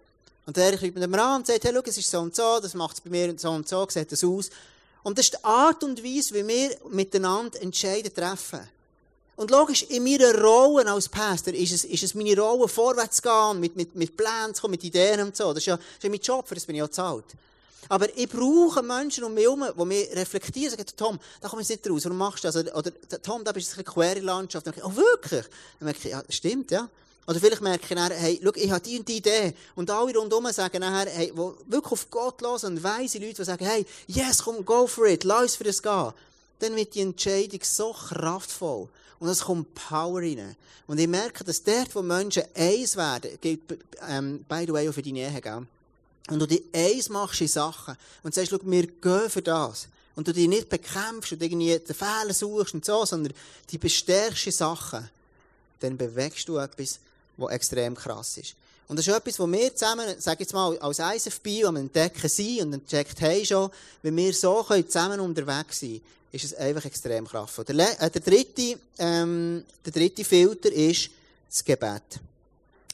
Und 0.45 0.57
der 0.57 0.71
ruft 0.71 0.95
mir 0.95 1.23
an 1.23 1.41
und 1.41 1.47
sagt, 1.47 1.63
hey, 1.63 1.71
schau, 1.73 1.81
es 1.85 1.97
ist 1.97 2.11
so 2.11 2.19
und 2.19 2.35
so, 2.35 2.59
das 2.59 2.73
macht 2.73 2.97
es 2.97 3.01
bei 3.01 3.09
mir 3.09 3.29
und 3.29 3.39
so 3.39 3.49
und 3.49 3.67
so, 3.67 3.87
sieht 3.89 4.11
das 4.11 4.23
aus. 4.23 4.49
Und 5.03 5.17
das 5.17 5.25
ist 5.25 5.33
die 5.33 5.43
Art 5.43 5.83
und 5.83 6.03
Weise, 6.03 6.33
wie 6.33 6.47
wir 6.47 6.77
miteinander 6.89 7.61
Entscheidungen 7.61 8.13
treffen. 8.13 8.61
Und 9.35 9.49
logisch, 9.51 9.83
in 9.83 10.03
meiner 10.03 10.39
Rolle 10.39 10.91
als 10.91 11.09
Pastor 11.09 11.53
ist 11.53 11.71
es, 11.71 11.85
ist 11.85 12.03
es 12.03 12.13
meine 12.13 12.37
Rolle, 12.39 12.67
vorwärts 12.67 13.17
zu 13.17 13.23
gehen, 13.23 13.59
mit, 13.59 13.75
mit, 13.75 13.95
mit 13.95 14.15
Plänen 14.15 14.53
zu 14.53 14.61
kommen, 14.61 14.73
mit 14.73 14.83
Ideen 14.83 15.21
und 15.21 15.35
so. 15.35 15.49
Das 15.53 15.59
ist 15.59 15.65
ja, 15.65 15.75
das 15.75 15.85
ist 15.85 16.03
ja 16.03 16.09
mein 16.09 16.19
Job, 16.19 16.47
für 16.47 16.55
das 16.55 16.65
bin 16.65 16.75
ich 16.75 16.83
auch 16.83 16.89
zahlt. 16.89 17.25
Aber 17.89 18.15
ich 18.15 18.29
brauche 18.29 18.81
Menschen 18.81 19.23
um 19.23 19.33
mich 19.33 19.43
herum, 19.43 19.65
die 19.77 19.85
mich 19.85 20.15
reflektieren, 20.15 20.71
sagen, 20.71 20.85
Tom, 20.95 21.19
da 21.41 21.49
komme 21.49 21.63
ich 21.63 21.69
nicht 21.69 21.89
raus, 21.89 22.05
warum 22.05 22.17
machst 22.17 22.43
du 22.43 22.51
das? 22.51 22.73
Oder, 22.73 22.91
Tom, 23.21 23.43
da 23.43 23.51
bist 23.51 23.71
du 23.71 23.75
eine 23.75 23.83
quere 23.83 24.19
Landschaft. 24.19 24.67
Dann 24.67 24.73
denke 24.73 24.87
ich, 24.87 24.93
oh 24.93 24.95
wirklich? 24.95 25.45
Dann 25.79 25.85
merke 25.85 25.99
ich, 25.99 26.11
ja, 26.11 26.23
stimmt, 26.29 26.71
ja. 26.71 26.87
Oder 27.25 27.39
vielleicht 27.39 27.61
merke 27.61 27.85
ich 27.85 27.95
nachher, 27.95 28.17
hey, 28.17 28.39
schau, 28.43 28.51
ich 28.55 28.71
habe 28.71 28.81
die 28.81 28.99
und 28.99 29.07
die 29.07 29.17
Idee. 29.17 29.53
Und 29.75 29.89
alle 29.89 30.17
rundherum 30.17 30.51
sagen 30.51 30.79
nachher, 30.79 31.09
hey, 31.09 31.31
wo 31.33 31.55
wirklich 31.67 31.91
auf 31.93 32.09
Gott 32.09 32.41
los 32.41 32.63
und 32.63 32.83
weise 32.83 33.17
Leute, 33.17 33.35
die 33.35 33.43
sagen, 33.43 33.65
hey, 33.65 33.85
yes, 34.07 34.43
komm, 34.43 34.65
go 34.65 34.87
for 34.87 35.05
it, 35.07 35.23
lass 35.23 35.55
für 35.55 35.63
das 35.63 35.81
gehen. 35.81 36.11
Dann 36.59 36.75
wird 36.75 36.95
die 36.95 37.01
Entscheidung 37.01 37.61
so 37.63 37.93
kraftvoll. 37.93 38.89
Und 39.19 39.29
es 39.29 39.41
kommt 39.41 39.73
Power 39.73 40.21
rein. 40.21 40.55
Und 40.85 40.99
ich 40.99 41.07
merke, 41.07 41.45
dass 41.45 41.63
dort, 41.63 41.95
wo 41.95 42.01
Menschen 42.01 42.43
eins 42.55 42.97
werden, 42.97 43.37
gilt, 43.39 43.61
ähm, 44.07 44.43
by 44.49 44.65
the 44.67 44.73
way, 44.73 44.89
auch 44.89 44.93
für 44.93 45.01
deine 45.01 45.19
Ehe, 45.19 45.41
gell? 45.41 45.65
Und 46.29 46.39
du 46.39 46.45
dich 46.45 46.63
eins 46.73 47.09
machst 47.09 47.41
in 47.41 47.47
Sachen 47.47 47.95
und 48.23 48.33
sagst, 48.33 48.51
schau, 48.51 48.59
wir 48.63 48.87
gehen 48.87 49.29
für 49.29 49.41
das. 49.41 49.87
Und 50.15 50.27
du 50.27 50.33
dich 50.33 50.47
nicht 50.47 50.69
bekämpfst 50.69 51.33
und 51.33 51.41
irgendwie 51.41 51.79
den 51.79 51.95
Fehler 51.95 52.33
suchst 52.33 52.73
und 52.73 52.85
so, 52.85 53.05
sondern 53.05 53.33
die 53.69 53.77
bestärkst 53.77 54.45
in 54.45 54.51
Sachen, 54.51 55.09
dann 55.79 55.97
bewegst 55.97 56.47
du 56.47 56.57
etwas, 56.57 56.99
was 57.37 57.51
extrem 57.51 57.95
krass 57.95 58.37
ist. 58.37 58.55
Und 58.87 58.97
das 58.97 59.07
ist 59.07 59.15
etwas, 59.15 59.39
wo 59.39 59.47
wir 59.47 59.73
zusammen, 59.75 60.05
sag 60.19 60.39
jetzt 60.39 60.53
mal, 60.53 60.77
als 60.79 60.99
ISFB 60.99 61.65
am 61.65 61.77
Entdecken 61.77 62.29
sind 62.29 62.61
und 62.61 62.73
entdeckt 62.73 63.21
haben 63.21 63.45
schon, 63.45 63.71
wenn 64.01 64.15
wir 64.15 64.33
so 64.33 64.63
können 64.63 64.87
zusammen 64.87 65.19
unterwegs 65.19 65.79
sein 65.79 66.01
ist 66.33 66.45
es 66.45 66.55
einfach 66.55 66.83
extrem 66.85 67.27
kraftvoll. 67.27 67.63
Der, 67.65 68.01
äh, 68.01 68.09
der, 68.09 68.21
dritte, 68.21 68.79
ähm, 68.97 69.63
der 69.85 69.91
dritte 69.91 70.25
Filter 70.25 70.71
ist 70.71 71.11
das 71.47 71.63
Gebet. 71.63 72.19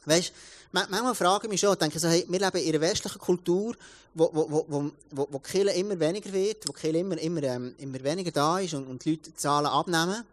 Weißt, 0.05 0.33
manchmal 0.73 1.15
frage 1.15 1.47
ich 1.47 1.51
mich 1.51 1.61
schon, 1.61 1.77
denke 1.77 1.97
so, 1.99 2.09
hey, 2.09 2.25
wir 2.27 2.39
leben 2.39 2.57
in 2.57 2.69
einer 2.69 2.81
westlichen 2.81 3.17
Kultur, 3.17 3.75
wo, 4.13 4.29
wo, 4.33 4.65
wo, 4.67 4.91
wo, 5.11 5.27
wo, 5.31 5.39
Kirche 5.39 5.71
immer 5.71 5.97
weniger 5.97 6.33
wird, 6.33 6.67
wo 6.67 6.73
Kirche 6.73 6.97
immer, 6.97 7.17
immer, 7.17 7.43
ähm, 7.43 7.75
immer 7.77 8.03
weniger 8.03 8.31
da 8.31 8.59
ist 8.59 8.73
und, 8.73 8.85
und 8.87 9.05
die 9.05 9.11
Leute 9.11 9.29
die 9.29 9.35
Zahlen 9.35 9.67
abnehmen. 9.67 10.25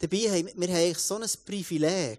Dabei 0.00 0.18
haben 0.18 0.50
wir 0.52 0.68
haben 0.68 0.94
so 0.94 1.16
ein 1.16 1.30
Privileg, 1.46 2.18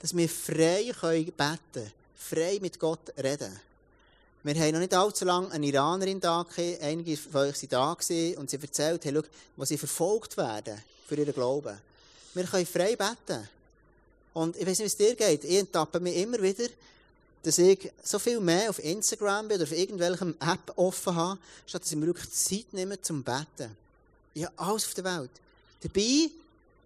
dass 0.00 0.16
wir 0.16 0.28
frei 0.28 0.92
können 0.98 1.32
beten 1.32 1.92
frei 2.30 2.58
mit 2.60 2.78
Gott 2.78 3.12
reden. 3.22 3.58
Wir 4.42 4.54
haben 4.54 4.72
noch 4.72 4.78
nicht 4.78 4.94
allzu 4.94 5.24
lange 5.24 5.50
eine 5.50 5.66
Iranerin 5.66 6.20
da 6.20 6.46
einige 6.80 7.16
von 7.16 7.42
euch 7.42 7.62
waren 7.62 7.68
da 7.70 8.40
und 8.40 8.50
sie 8.50 8.58
erzählt, 8.60 9.04
hey, 9.04 9.12
schau, 9.14 9.22
wo 9.56 9.64
sie 9.64 9.76
verfolgt 9.76 10.36
werden 10.36 10.80
für 11.08 11.16
ihren 11.16 11.34
Glauben. 11.34 11.76
Wir 12.34 12.44
können 12.44 12.66
frei 12.66 12.96
beten. 12.96 13.48
Und 14.32 14.56
ich 14.56 14.66
weiß 14.66 14.78
nicht, 14.78 14.80
wie 14.80 14.84
es 14.84 14.96
dir 14.96 15.14
geht. 15.16 15.44
Ich 15.44 15.58
enttappe 15.58 15.98
mich 15.98 16.16
immer 16.16 16.40
wieder, 16.40 16.68
dass 17.42 17.58
ich 17.58 17.90
so 18.02 18.18
viel 18.18 18.38
mehr 18.40 18.70
auf 18.70 18.78
Instagram 18.78 19.48
bin 19.48 19.56
oder 19.56 19.64
auf 19.64 19.76
irgendwelchem 19.76 20.34
App 20.40 20.72
offen 20.76 21.14
habe, 21.14 21.38
statt 21.66 21.82
dass 21.82 21.90
ich 21.90 21.98
mir 21.98 22.06
wirklich 22.06 22.30
Zeit 22.30 22.72
nehme 22.72 23.00
zum 23.02 23.22
Beten. 23.24 23.76
Ich 24.34 24.44
habe 24.44 24.54
alles 24.56 24.86
auf 24.86 24.94
der 24.94 25.04
Welt. 25.04 25.30
Dabei 25.82 26.30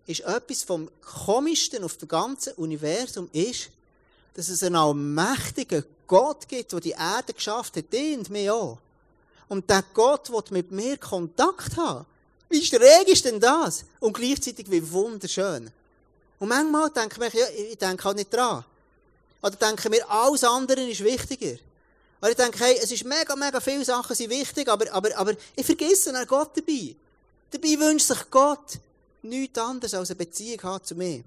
ist 0.06 0.20
etwas 0.20 0.62
vom 0.62 0.90
Komischsten 1.00 1.84
auf 1.84 1.96
dem 1.96 2.08
ganzen 2.08 2.52
Universum 2.54 3.28
ist, 3.32 3.70
dass 4.34 4.48
es 4.48 4.62
einen 4.62 4.76
allmächtigen 4.76 5.84
Gott 6.06 6.48
gibt, 6.48 6.72
der 6.72 6.80
die 6.80 6.90
Erde 6.90 7.32
geschafft 7.32 7.76
hat, 7.76 7.92
die 7.92 8.16
und 8.16 8.28
mich 8.30 8.50
auch. 8.50 8.78
Und 9.48 9.68
der 9.70 9.84
Gott 9.94 10.30
will 10.30 10.42
mit 10.50 10.70
mir 10.70 10.98
Kontakt 10.98 11.76
haben. 11.76 12.06
Wie 12.48 12.64
schräg 12.64 13.08
ist 13.08 13.24
denn 13.24 13.40
das? 13.40 13.84
Und 14.00 14.14
gleichzeitig 14.14 14.70
wie 14.70 14.90
wunderschön. 14.90 15.70
Und 16.38 16.48
manchmal 16.48 16.90
denke 16.90 17.26
ich, 17.26 17.34
ja, 17.34 17.46
ich 17.48 17.78
denke 17.78 18.04
halt 18.04 18.16
nicht 18.16 18.32
dran. 18.32 18.64
Oder 19.42 19.56
denke 19.56 19.90
mir, 19.90 20.08
alles 20.10 20.44
andere 20.44 20.82
ist 20.88 21.04
wichtiger. 21.04 21.58
Oder 22.20 22.30
ich 22.30 22.36
denke, 22.36 22.58
hey, 22.58 22.78
es 22.82 22.90
ist 22.90 23.04
mega, 23.04 23.36
mega 23.36 23.60
viele 23.60 23.84
Sachen 23.84 24.16
sind 24.16 24.30
wichtig, 24.30 24.68
aber, 24.68 24.90
aber, 24.92 25.16
aber 25.16 25.34
ich 25.54 25.66
vergesse 25.66 26.14
einen 26.14 26.26
Gott 26.26 26.56
dabei. 26.56 26.94
Dabei 27.50 27.78
wünscht 27.78 28.06
sich 28.06 28.30
Gott 28.30 28.78
nichts 29.24 29.58
anderes 29.58 29.94
als 29.94 30.10
eine 30.10 30.16
Beziehung 30.16 30.62
hat 30.62 30.87
zu 30.87 30.94
mir. 30.94 31.24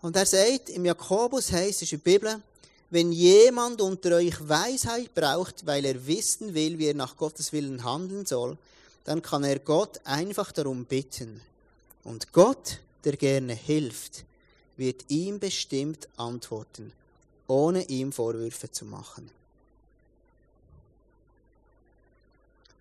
Und 0.00 0.16
er 0.16 0.26
sagt, 0.26 0.70
im 0.70 0.84
Jakobus 0.84 1.50
heißt 1.50 1.82
es 1.82 1.92
in 1.92 2.00
der 2.02 2.10
Bibel, 2.10 2.42
wenn 2.90 3.12
jemand 3.12 3.80
unter 3.80 4.16
euch 4.16 4.48
Weisheit 4.48 5.14
braucht, 5.14 5.66
weil 5.66 5.84
er 5.84 6.06
wissen 6.06 6.54
will, 6.54 6.78
wie 6.78 6.86
er 6.86 6.94
nach 6.94 7.16
Gottes 7.16 7.52
Willen 7.52 7.84
handeln 7.84 8.24
soll, 8.24 8.56
dann 9.04 9.22
kann 9.22 9.44
er 9.44 9.58
Gott 9.58 10.00
einfach 10.04 10.52
darum 10.52 10.84
bitten. 10.84 11.40
Und 12.04 12.32
Gott, 12.32 12.80
der 13.04 13.16
gerne 13.16 13.54
hilft, 13.54 14.24
wird 14.76 15.04
ihm 15.08 15.38
bestimmt 15.38 16.08
antworten, 16.16 16.92
ohne 17.46 17.84
ihm 17.84 18.12
Vorwürfe 18.12 18.70
zu 18.70 18.84
machen. 18.84 19.30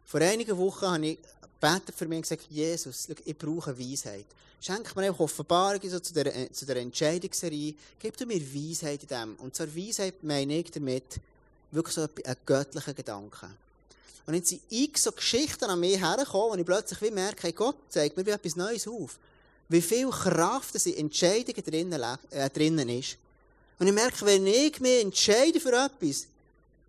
Vor 0.05 0.21
einigen 0.21 0.57
Wochen 0.57 0.85
habe 0.85 1.07
ich 1.07 1.17
betet 1.59 1.95
für 1.95 2.07
mich 2.07 2.17
und 2.17 2.21
gesagt, 2.23 2.47
Jesus, 2.49 3.07
ich 3.25 3.37
brauche 3.37 3.77
Weisheit. 3.77 4.25
Schenk 4.59 4.95
mir 4.95 5.03
einfach 5.03 5.19
Offenbarungen 5.19 5.89
so 5.89 5.99
zu 5.99 6.13
der, 6.13 6.35
äh, 6.35 6.51
zu 6.51 6.65
der 6.65 6.77
Entscheidungsserie. 6.77 7.75
Gib 7.99 8.17
du 8.17 8.25
mir 8.25 8.41
Weisheit 8.41 9.03
in 9.03 9.07
dem. 9.07 9.35
Und 9.35 9.55
zur 9.55 9.73
Weisheit 9.75 10.23
meine 10.23 10.59
ich 10.59 10.71
damit 10.71 11.19
wirklich 11.71 11.95
so 11.95 12.01
einen 12.01 12.35
göttlichen 12.45 12.95
Gedanken. 12.95 13.55
Und 14.25 14.33
jetzt 14.33 14.49
sind 14.49 14.61
x 14.69 15.03
so 15.03 15.11
Geschichten 15.11 15.65
an 15.65 15.79
mir 15.79 15.97
hergekommen, 15.97 16.51
und 16.51 16.59
ich 16.59 16.65
plötzlich 16.65 17.01
wie 17.01 17.11
merke, 17.11 17.43
hey, 17.43 17.51
Gott 17.53 17.77
zeigt 17.89 18.17
mir 18.17 18.25
wie 18.25 18.31
etwas 18.31 18.55
Neues 18.55 18.87
auf. 18.87 19.17
Wie 19.69 19.81
viel 19.81 20.09
Kraft 20.09 20.75
in 20.85 20.97
Entscheidungen 20.97 21.63
drinnen, 21.63 22.17
äh, 22.31 22.49
drinnen 22.49 22.89
ist. 22.89 23.17
Und 23.79 23.87
ich 23.87 23.93
merke, 23.93 24.25
wenn 24.25 24.47
ich 24.47 24.79
mich 24.79 25.03
entscheide 25.03 25.59
für 25.59 25.73
etwas, 25.73 26.27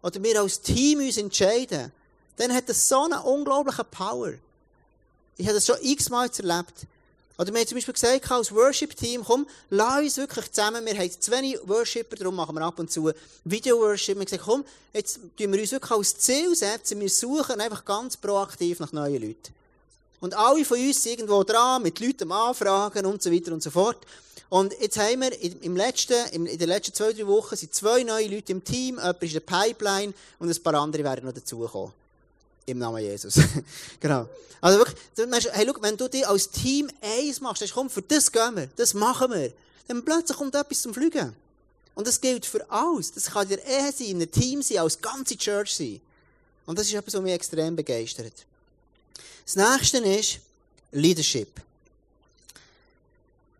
oder 0.02 0.22
wir 0.22 0.40
als 0.40 0.61
Team 0.61 1.00
uns 1.00 1.16
entscheiden, 1.16 1.92
dann 2.37 2.52
hat 2.54 2.68
das 2.68 2.88
so 2.88 3.04
eine 3.04 3.22
unglaubliche 3.22 3.85
Power. 3.85 4.33
Ich 5.38 5.46
habe 5.46 5.55
das 5.55 5.64
schon 5.64 5.77
x-mal 5.81 6.29
erlebt. 6.29 6.87
Oder 7.38 7.53
wir 7.55 7.61
haben 7.61 7.68
zum 7.68 7.77
Beispiel 7.77 7.94
gesagt, 7.94 8.31
als 8.33 8.53
Worship-Team, 8.53 9.22
komm, 9.24 9.46
lass 9.70 10.01
uns 10.01 10.16
wirklich 10.16 10.51
zusammen, 10.51 10.85
wir 10.85 10.98
haben 10.98 11.20
zu 11.20 11.31
wenig 11.31 11.57
Worshipper, 11.62 12.16
darum 12.16 12.35
machen 12.35 12.57
wir 12.57 12.62
ab 12.62 12.77
und 12.81 12.90
zu 12.90 13.12
Video-Worship. 13.44 14.16
Wir 14.16 14.20
haben 14.20 14.24
gesagt, 14.24 14.42
komm, 14.44 14.64
jetzt 14.92 15.20
tun 15.38 15.53
wir 15.53 15.61
uns 15.61 15.70
wirklich 15.70 15.92
als 15.92 16.18
Ziel 16.18 16.57
setzen, 16.57 16.98
wir 16.98 17.09
suchen 17.09 17.61
einfach 17.61 17.85
ganz 17.85 18.16
proaktiv 18.16 18.81
nach 18.81 18.90
neuen 18.90 19.22
Leuten. 19.22 19.55
Und 20.18 20.37
alle 20.37 20.64
von 20.64 20.81
uns 20.81 21.01
sind 21.01 21.12
irgendwo 21.12 21.44
dran, 21.44 21.85
mit 21.85 22.01
Leuten 22.01 22.33
anfragen 22.33 23.07
und 23.07 23.22
so 23.22 23.31
weiter 23.31 23.53
und 23.53 23.62
so 23.62 23.70
fort. 23.70 24.05
Und 24.48 24.74
jetzt 24.81 24.98
haben 24.98 25.20
wir 25.20 25.62
im 25.62 25.77
letzten, 25.77 26.27
in 26.33 26.46
den 26.46 26.68
letzten 26.68 26.92
zwei, 26.92 27.12
drei 27.12 27.29
Wochen 27.29 27.55
sind 27.55 27.72
zwei 27.72 28.03
neue 28.03 28.27
Leute 28.27 28.51
im 28.51 28.64
Team, 28.64 28.96
jemand 28.96 29.22
ist 29.22 29.35
in 29.35 29.40
der 29.46 29.59
Pipeline 29.62 30.12
und 30.40 30.51
ein 30.51 30.62
paar 30.64 30.74
andere 30.74 31.05
werden 31.05 31.27
noch 31.27 31.35
dazukommen. 31.35 31.92
Im 32.68 32.78
Namen 32.78 33.02
Jesus. 33.02 33.35
genau. 34.00 34.28
Also 34.61 34.78
wirklich, 34.78 35.48
hey, 35.52 35.66
schau, 35.66 35.83
wenn 35.83 35.96
du 35.96 36.07
dich 36.09 36.26
als 36.26 36.50
Team 36.50 36.90
eins 37.00 37.40
machst, 37.40 37.62
dann 37.62 37.70
komm, 37.72 37.88
für 37.88 38.02
das 38.02 38.31
gehen 38.31 38.57
wir, 38.57 38.68
das 38.76 38.92
machen 38.92 39.31
wir, 39.33 39.52
dann 39.87 40.04
plötzlich 40.04 40.37
kommt 40.37 40.54
etwas 40.54 40.83
zum 40.83 40.92
Fliegen. 40.92 41.35
Und 41.94 42.07
das 42.07 42.20
gilt 42.20 42.44
für 42.44 42.70
alles. 42.70 43.12
Das 43.12 43.31
kann 43.31 43.48
dir 43.48 43.59
Ehe 43.64 43.90
sein, 43.90 44.07
in 44.09 44.16
einem 44.16 44.31
Team 44.31 44.61
sein, 44.61 44.78
als 44.78 45.00
ganze 45.00 45.37
Church 45.38 45.74
sein. 45.74 46.00
Und 46.66 46.78
das 46.78 46.87
ist 46.87 46.94
etwas, 46.94 47.14
was 47.14 47.22
mich 47.22 47.33
extrem 47.33 47.74
begeistert. 47.74 48.35
Das 49.46 49.57
nächste 49.57 49.98
ist 49.98 50.40
Leadership. 50.92 51.48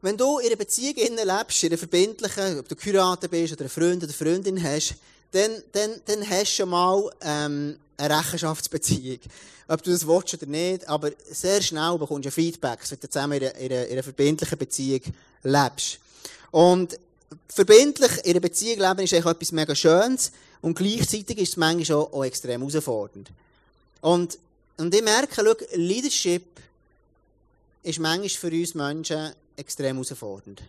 Wenn 0.03 0.18
du 0.18 0.38
in 0.38 0.49
einer 0.49 0.57
Beziehung 0.57 0.94
lebst, 0.97 1.62
in 1.64 1.71
einer 1.71 1.79
verbindlichen, 1.79 2.59
ob 2.59 2.68
du 2.68 2.77
geheiratet 2.77 3.31
bist 3.31 3.55
oder 3.55 3.62
einen 3.62 3.71
Freund 3.71 4.05
oder 4.05 4.12
Freundin 4.12 4.62
hast, 4.62 4.97
dann, 5.31 5.62
dann, 5.73 6.01
dann 6.05 6.29
hast 6.29 6.53
du 6.53 6.57
schon 6.57 6.68
mal 6.68 7.11
ähm, 7.23 7.79
eine 7.99 8.19
Rechenschaftsbeziehung. 8.19 9.19
Ob 9.67 9.83
du 9.83 9.91
das 9.91 10.07
willst 10.07 10.35
oder 10.35 10.47
nicht, 10.47 10.89
aber 10.89 11.11
sehr 11.31 11.61
schnell 11.61 11.99
bekommst 11.99 12.27
du 12.27 12.31
Feedback, 12.31 12.79
wenn 12.89 13.01
du 13.01 13.11
zusammen 13.11 13.43
in 13.43 13.49
einer, 13.49 13.87
in 13.87 13.93
einer, 13.93 14.03
verbindlichen 14.03 14.57
Beziehung 14.57 15.03
lebst. 15.43 15.99
Und 16.51 16.99
verbindlich 17.49 18.25
in 18.25 18.31
einer 18.31 18.41
Beziehung 18.41 18.79
leben 18.79 19.01
ist 19.01 19.13
eigentlich 19.13 19.27
etwas 19.27 19.53
mega 19.53 19.75
Schönes 19.75 20.33
und 20.63 20.75
gleichzeitig 20.77 21.39
ist 21.39 21.51
es 21.51 21.57
manchmal 21.57 21.99
auch, 21.99 22.13
auch 22.13 22.25
extrem 22.25 22.63
herausfordernd. 22.63 23.31
Und, 24.01 24.39
und 24.79 24.95
ich 24.95 25.03
merke, 25.03 25.35
schau, 25.35 25.67
Leadership 25.75 26.45
ist 27.83 27.99
manchmal 27.99 28.29
für 28.29 28.57
uns 28.57 28.75
Menschen 28.75 29.33
extrem 29.57 29.97
herausfordernd. 29.97 30.63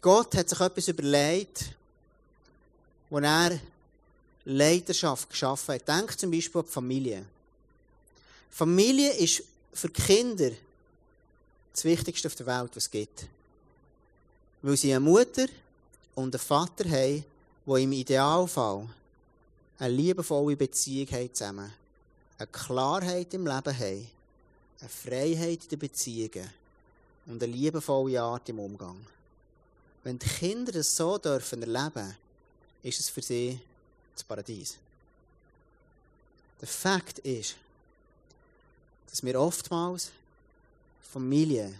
Gott 0.00 0.34
hat 0.34 0.48
sich 0.48 0.60
etwas 0.60 0.88
überlegt, 0.88 1.64
wo 3.10 3.18
er 3.18 3.58
Leidenschaft 4.46 5.28
geschaffen 5.28 5.74
hat. 5.74 5.88
Denk 5.88 6.18
zum 6.18 6.30
Beispiel 6.30 6.60
an 6.60 6.66
die 6.66 6.72
Familie. 6.72 7.24
Familie 8.50 9.12
ist 9.12 9.42
für 9.72 9.90
Kinder 9.90 10.52
das 11.72 11.84
Wichtigste 11.84 12.28
auf 12.28 12.34
der 12.36 12.46
Welt, 12.46 12.70
was 12.74 12.84
es 12.84 12.90
gibt. 12.90 13.26
Weil 14.62 14.76
sie 14.76 14.92
eine 14.92 15.00
Mutter 15.00 15.46
und 16.14 16.34
einen 16.34 16.42
Vater 16.42 16.88
haben, 16.88 17.24
die 17.66 17.82
im 17.82 17.92
Idealfall 17.92 18.88
eine 19.78 19.94
liebevolle 19.94 20.56
Beziehung 20.56 21.10
haben 21.10 21.34
zusammen, 21.34 21.72
eine 22.38 22.46
Klarheit 22.46 23.34
im 23.34 23.46
Leben 23.46 23.78
haben, 23.78 24.10
eine 24.80 24.88
Freiheit 24.88 25.64
in 25.64 25.68
den 25.68 25.78
Beziehungen 25.78 26.50
und 27.26 27.42
eine 27.42 27.52
liebevolle 27.52 28.22
Art 28.22 28.48
im 28.48 28.60
Umgang. 28.60 29.04
Wenn 30.04 30.18
die 30.18 30.28
Kinder 30.28 30.72
das 30.72 30.94
so 30.94 31.18
dürfen 31.18 31.62
erleben, 31.62 32.16
ist 32.82 33.00
es 33.00 33.08
für 33.10 33.22
sie 33.22 33.60
das 34.16 34.24
Paradies. 34.24 34.78
Der 36.60 36.68
Fakt 36.68 37.18
ist, 37.20 37.56
dass 39.10 39.22
wir 39.22 39.38
oftmals 39.40 40.10
Familie 41.12 41.72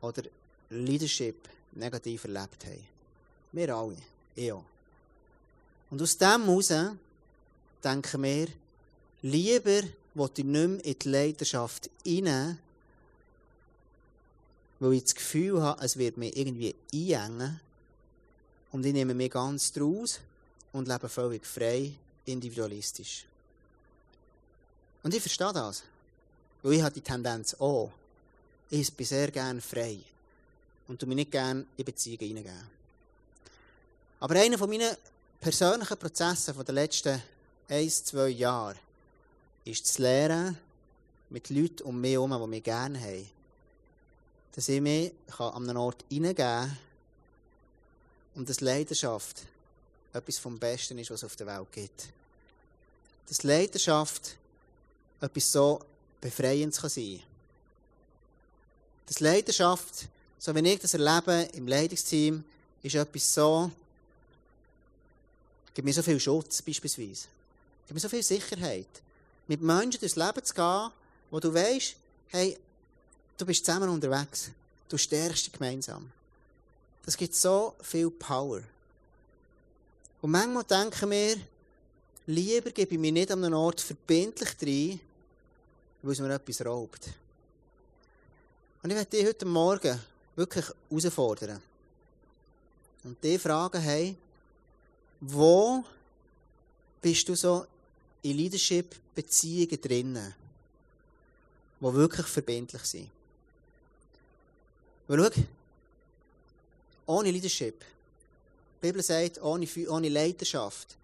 oder 0.00 0.22
Leadership 0.70 1.48
negativ 1.72 2.24
erlebt 2.24 2.64
haben. 2.64 2.86
Wir 3.52 3.74
alle. 3.74 3.96
Ich 4.36 4.52
auch. 4.52 4.64
Und 5.90 6.02
aus 6.02 6.18
dem 6.18 6.44
heraus 6.44 6.72
denken 7.82 8.22
wir, 8.22 8.48
lieber 9.22 9.82
will 10.14 10.30
ich 10.36 10.44
nicht 10.44 10.46
mehr 10.46 10.84
in 10.84 10.98
die 10.98 11.08
Leidenschaft 11.08 11.90
hinein, 12.04 12.58
weil 14.80 14.92
ich 14.92 15.04
das 15.04 15.14
Gefühl 15.14 15.62
habe, 15.62 15.82
es 15.82 15.96
wird 15.96 16.18
mich 16.18 16.36
irgendwie 16.36 16.74
einengen 16.92 17.60
und 18.70 18.84
ich 18.84 18.92
nehme 18.92 19.14
mich 19.14 19.30
ganz 19.30 19.72
draus 19.72 20.20
und 20.72 20.88
lebe 20.88 21.08
völlig 21.08 21.46
frei, 21.46 21.92
individualistisch. 22.24 23.24
Und 25.02 25.14
ich 25.14 25.20
verstehe 25.20 25.52
das. 25.52 25.82
Weil 26.62 26.74
ich 26.74 26.82
habe 26.82 26.94
die 26.94 27.00
Tendenz 27.00 27.54
auch. 27.54 27.90
Ich 28.70 28.92
bin 28.92 29.06
sehr 29.06 29.30
gerne 29.30 29.60
frei. 29.60 29.98
Und 30.86 31.00
du 31.00 31.06
mich 31.06 31.16
nicht 31.16 31.30
gerne 31.30 31.64
in 31.76 31.84
Beziehungen 31.84 32.18
hineingeben. 32.18 32.78
Aber 34.20 34.34
einer 34.34 34.58
von 34.58 34.68
meinen 34.68 34.96
persönlichen 35.40 35.96
Prozessen 35.96 36.64
den 36.64 36.74
letzten 36.74 37.22
ein, 37.68 37.88
zwei 37.88 38.28
Jahren 38.28 38.76
ist 39.64 39.84
das 39.84 39.98
Lehren 39.98 40.58
mit 41.30 41.50
Leuten 41.50 41.82
um 41.82 42.00
mich 42.00 42.12
herum, 42.12 42.36
die 42.40 42.46
mich 42.46 42.64
gerne 42.64 43.00
haben. 43.00 43.30
Dass 44.54 44.68
ich 44.68 44.80
mich 44.80 45.12
an 45.38 45.68
einen 45.68 45.76
Ort 45.76 46.04
hineingeben 46.08 46.36
kann 46.36 46.78
und 48.34 48.48
dass 48.48 48.60
Leidenschaft 48.60 49.42
etwas 50.12 50.38
vom 50.38 50.58
Besten 50.58 50.98
ist, 50.98 51.10
was 51.10 51.20
es 51.20 51.24
auf 51.24 51.36
der 51.36 51.46
Welt 51.46 51.72
gibt. 51.72 52.08
Dass 53.28 53.42
Leidenschaft 53.42 54.36
etwas 55.20 55.52
so 55.52 55.80
Befreiendes 56.20 56.80
kann 56.80 56.90
sein 56.90 57.20
Dass 59.06 59.20
Leidenschaft, 59.20 60.08
so 60.38 60.54
wie 60.54 60.68
ich 60.68 60.80
das 60.80 60.94
erlebe 60.94 61.48
im 61.52 61.68
Leitungsteam, 61.68 62.44
ist 62.82 62.94
etwas 62.94 63.34
so, 63.34 63.70
gibt 65.74 65.84
mir 65.84 65.92
so 65.92 66.02
viel 66.02 66.18
Schutz 66.18 66.62
beispielsweise. 66.62 67.26
Gibt 67.86 67.94
mir 67.94 68.00
so 68.00 68.08
viel 68.08 68.22
Sicherheit. 68.22 68.88
Mit 69.46 69.60
Menschen 69.60 70.00
durchs 70.00 70.16
Leben 70.16 70.44
zu 70.44 70.54
gehen, 70.54 70.90
wo 71.30 71.40
du 71.40 71.52
weißt, 71.52 71.96
hey, 72.28 72.58
du 73.36 73.46
bist 73.46 73.64
zusammen 73.64 73.88
unterwegs. 73.88 74.50
Du 74.88 74.96
stärkst 74.96 75.46
dich 75.46 75.52
gemeinsam. 75.52 76.10
Das 77.04 77.16
gibt 77.16 77.34
so 77.34 77.74
viel 77.80 78.10
Power. 78.10 78.62
Und 80.20 80.30
manchmal 80.30 80.64
denken 80.64 81.10
wir, 81.10 81.36
lieber 82.26 82.70
gebe 82.70 82.94
ich 82.94 83.00
mich 83.00 83.12
nicht 83.12 83.30
an 83.30 83.44
einem 83.44 83.54
Ort 83.54 83.80
verbindlich 83.80 84.50
rein, 84.60 85.00
weil 86.02 86.12
es 86.12 86.18
mir 86.18 86.34
etwas 86.34 86.64
raubt. 86.64 87.10
Und 88.82 88.90
ich 88.90 88.96
werde 88.96 89.10
dich 89.10 89.26
heute 89.26 89.46
Morgen 89.46 89.98
wirklich 90.34 90.64
herausfordern. 90.90 91.60
Und 93.04 93.22
die 93.22 93.38
fragen, 93.38 93.80
hey, 93.80 94.16
wo 95.20 95.84
bist 97.00 97.28
du 97.28 97.34
so 97.34 97.66
in 98.22 98.36
Leadership-Beziehungen 98.36 99.80
drinnen, 99.80 100.34
die 101.80 101.94
wirklich 101.94 102.26
verbindlich 102.26 102.82
sind? 102.82 103.10
Weil 105.06 105.32
schau, 105.32 105.42
ohne 107.06 107.30
Leadership, 107.30 107.82
die 108.80 108.86
Bibel 108.86 109.02
sagt, 109.02 109.42
ohne, 109.42 109.66
ohne 109.88 110.08
Leidenschaft, 110.08 110.96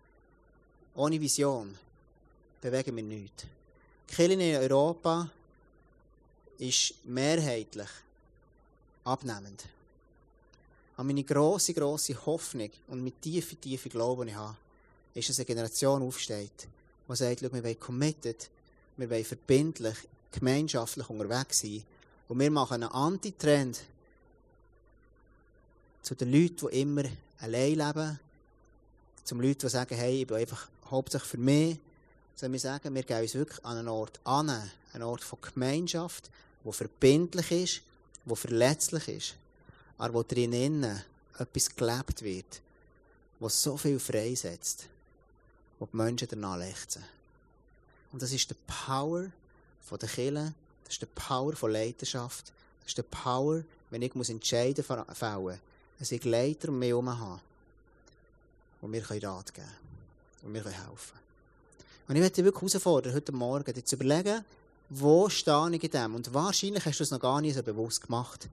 ohne 0.94 1.20
Vision, 1.20 1.76
bewegen 2.60 2.96
wir 2.96 3.02
nichts. 3.02 3.44
Die 4.08 4.14
Kirche 4.14 4.34
in 4.34 4.56
Europa 4.56 5.28
ist 6.58 6.94
mehrheitlich 7.04 7.88
abnehmend. 9.02 9.64
Aber 10.96 11.04
meine 11.04 11.24
grosse, 11.24 11.74
grosse 11.74 12.14
Hoffnung 12.26 12.70
und 12.87 13.02
mit 13.02 13.20
tiefe, 13.20 13.56
tiefe 13.56 13.88
Glauben, 13.88 14.28
ich 14.28 14.34
habe, 14.34 14.56
ist, 15.14 15.28
dass 15.28 15.38
eine 15.38 15.46
Generation 15.46 16.02
aufsteht, 16.02 16.68
die 17.08 17.16
sagt, 17.16 17.42
wir 17.42 17.52
wollen 17.52 17.80
committed, 17.80 18.48
wir 18.96 19.10
wollen 19.10 19.24
verbindlich, 19.24 19.96
gemeinschaftlich 20.30 21.08
unterwegs 21.10 21.60
sein. 21.60 21.82
Und 22.28 22.38
wir 22.38 22.50
machen 22.50 22.82
einen 22.84 22.92
Antitrend 22.92 23.82
zu 26.02 26.14
den 26.14 26.32
Leuten, 26.32 26.68
die 26.70 26.80
immer 26.80 27.04
allein 27.44 27.74
leben, 27.74 28.20
zum 29.24 29.40
Leuten, 29.40 29.61
die 29.61 29.68
sagen, 29.68 29.94
hey, 29.94 30.22
ich 30.22 30.26
bin 30.26 30.37
einfach 30.37 30.68
hauptsächlich 30.90 31.30
für 31.30 31.38
mich, 31.38 31.78
sondern 32.35 32.52
wir 32.54 32.61
sagen, 32.61 32.94
wir 32.94 33.02
gehen 33.02 33.22
uns 33.22 33.35
wirklich 33.35 33.64
an 33.64 33.78
einen 33.78 33.88
Ort 33.88 34.20
an, 34.24 34.70
einen 34.92 35.02
Ort 35.02 35.22
von 35.22 35.38
Gemeinschaft, 35.40 36.30
der 36.64 36.72
verbindlich 36.72 37.50
ist, 37.50 37.83
der 38.24 38.37
verletzlich 38.37 39.09
ist, 39.09 39.35
aber 39.98 40.14
wo 40.14 40.22
drinnen 40.22 41.02
etwas 41.38 41.74
gelebt 41.74 42.22
wird, 42.22 42.61
was 43.40 43.62
so 43.62 43.76
viel 43.76 43.98
freisetzt, 43.98 44.87
wo 45.78 45.87
die 45.87 45.96
Menschen 45.96 46.28
danach 46.30 46.59
lechzen. 46.59 47.04
Und 48.12 48.22
das 48.22 48.33
ist 48.33 48.48
die 48.50 48.57
Power 48.66 49.26
der 49.90 50.09
Kirche, 50.09 50.54
das 50.85 50.94
ist 50.94 51.02
die 51.02 51.07
Power 51.07 51.54
von 51.54 51.70
Leidenschaft, 51.70 52.52
das 52.80 52.88
ist 52.88 52.98
die 52.98 53.02
Power, 53.02 53.62
wenn 53.90 54.02
ich 54.02 54.14
muss 54.14 54.28
entscheiden 54.28 54.85
fällen, 54.85 55.61
dass 55.98 56.12
ich 56.12 56.24
Leiter 56.24 56.68
um 56.68 56.78
mich 56.78 56.88
herum 56.88 57.18
habe, 57.18 57.40
die 58.83 58.87
mir 58.87 59.02
Rat 59.02 59.54
geben 59.54 59.66
können 59.66 59.68
und 60.42 60.52
mir 60.52 60.64
helfen 60.64 61.18
Und 62.09 62.16
ich 62.16 62.20
möchte 62.20 62.42
dich 62.42 62.44
wirklich 62.44 62.72
herausfordern, 62.72 63.14
heute 63.14 63.33
Morgen 63.33 63.72
dir 63.72 63.85
zu 63.85 63.96
überlegen, 63.96 64.44
wo 64.90 65.28
stehe 65.28 65.74
ich 65.74 65.83
in 65.83 65.90
dem? 65.90 66.14
Und 66.14 66.33
wahrscheinlich 66.35 66.85
hast 66.85 66.98
du 66.98 67.04
es 67.04 67.11
noch 67.11 67.20
gar 67.20 67.40
nicht 67.40 67.54
so 67.57 67.62
bewusst 67.62 68.02
gemacht. 68.02 68.48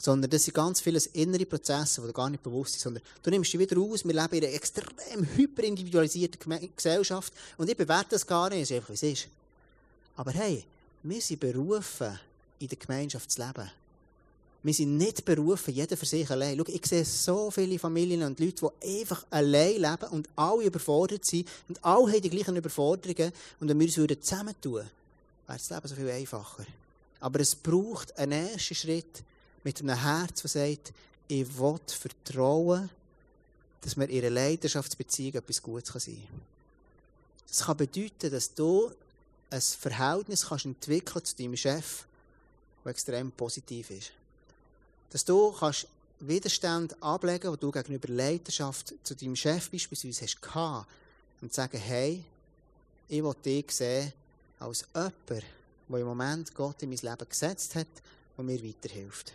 Sondern 0.00 0.30
das 0.30 0.44
sind 0.44 0.54
ganz 0.54 0.80
viele 0.80 1.00
innere 1.14 1.46
Prozesse, 1.46 2.00
die 2.00 2.06
dir 2.06 2.12
gar 2.12 2.30
nicht 2.30 2.42
bewusst 2.42 2.74
sind. 2.74 2.82
Sondern 2.82 3.02
du 3.22 3.30
nimmst 3.30 3.52
dich 3.52 3.58
wieder 3.58 3.76
raus. 3.76 4.04
Wir 4.04 4.14
leben 4.14 4.34
in 4.34 4.44
einer 4.44 4.54
extrem 4.54 5.24
hyperindividualisierten 5.34 6.70
Gesellschaft. 6.76 7.32
Und 7.56 7.68
ich 7.68 7.76
bewerte 7.76 8.10
das 8.10 8.26
gar 8.26 8.50
nicht. 8.50 8.62
Es 8.62 8.70
ist 8.70 8.76
einfach, 8.76 8.90
wie 8.90 8.94
es 8.94 9.02
ist. 9.02 9.28
Aber 10.16 10.30
hey, 10.30 10.64
wir 11.02 11.20
sind 11.20 11.40
berufen, 11.40 12.18
in 12.58 12.68
der 12.68 12.78
Gemeinschaft 12.78 13.30
zu 13.30 13.40
leben. 13.40 13.70
Wir 14.62 14.74
sind 14.74 14.96
nicht 14.96 15.24
berufen, 15.24 15.72
jeder 15.72 15.96
für 15.96 16.06
sich 16.06 16.28
allein. 16.30 16.58
Schau, 16.58 16.64
ich 16.66 16.84
sehe 16.84 17.04
so 17.04 17.50
viele 17.50 17.78
Familien 17.78 18.22
und 18.24 18.40
Leute, 18.40 18.70
die 18.82 19.00
einfach 19.00 19.24
allein 19.30 19.76
leben 19.76 20.10
und 20.10 20.28
alle 20.34 20.64
überfordert 20.64 21.24
sind 21.24 21.48
und 21.68 21.82
alle 21.84 22.12
haben 22.12 22.22
die 22.22 22.30
gleichen 22.30 22.56
Überforderungen. 22.56 23.32
Und 23.60 23.68
wenn 23.68 23.78
wir 23.78 23.86
uns 23.86 24.24
zusammentun 24.24 24.72
würden, 24.72 24.90
wäre 25.46 25.58
das 25.58 25.70
Leben 25.70 25.88
so 25.88 25.94
viel 25.94 26.10
einfacher. 26.10 26.66
Aber 27.20 27.40
es 27.40 27.54
braucht 27.54 28.16
einen 28.18 28.48
ersten 28.48 28.74
Schritt 28.74 29.22
mit 29.62 29.80
einem 29.80 30.00
Herz, 30.00 30.42
das 30.42 30.52
sagt, 30.52 30.92
ich 31.28 31.58
will 31.58 31.78
vertrauen, 31.86 32.90
dass 33.80 33.96
mir 33.96 34.08
ihre 34.08 34.28
Leidenschaftsbeziehung 34.28 35.34
etwas 35.34 35.62
Gutes 35.62 36.04
sein 36.04 36.16
kann. 36.16 36.40
Das 37.48 37.64
kann 37.64 37.76
bedeuten, 37.76 38.30
dass 38.30 38.52
du 38.54 38.90
ein 39.50 39.60
Verhältnis 39.60 40.46
kannst 40.46 40.66
entwickeln 40.66 41.24
zu 41.24 41.36
deinem 41.36 41.56
Chef, 41.56 42.04
das 42.84 42.90
extrem 42.90 43.30
positiv 43.30 43.90
ist. 43.90 44.12
Dass 45.10 45.24
du 45.24 45.52
kannst 45.52 45.86
Widerstand 46.20 47.00
ablegen, 47.02 47.52
die 47.52 47.60
du 47.60 47.70
gegenüber 47.70 48.08
Leidenschaft 48.08 48.94
zu 49.02 49.14
deinem 49.14 49.36
Chef 49.36 49.70
beispielsweise 49.70 50.24
hast 50.24 50.42
gehabt, 50.42 50.88
und 51.40 51.52
sagen, 51.52 51.78
hey, 51.78 52.24
ich 53.08 53.22
will 53.22 53.34
dich 53.44 53.70
sehen 53.70 54.12
als 54.58 54.84
jemand, 54.94 55.14
der 55.28 55.42
im 56.00 56.06
Moment 56.06 56.54
Gott 56.54 56.82
in 56.82 56.90
mein 56.90 56.98
Leben 56.98 57.28
gesetzt 57.28 57.74
hat 57.74 57.86
und 58.36 58.46
mir 58.46 58.62
weiterhilft. 58.62 59.32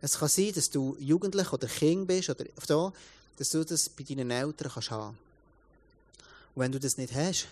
Es 0.00 0.18
kann 0.18 0.28
sein, 0.28 0.52
dass 0.52 0.70
du 0.70 0.96
Jugendlich 0.98 1.52
oder 1.52 1.68
Kind 1.68 2.06
bist 2.06 2.30
oder 2.30 2.44
so, 2.66 2.92
dass 3.36 3.50
du 3.50 3.64
das 3.64 3.88
bei 3.88 4.02
deinen 4.02 4.30
Eltern 4.30 4.70
kannst 4.72 4.90
haben. 4.90 5.16
Und 6.54 6.62
wenn 6.62 6.72
du 6.72 6.80
das 6.80 6.98
nicht 6.98 7.14
hast, 7.14 7.46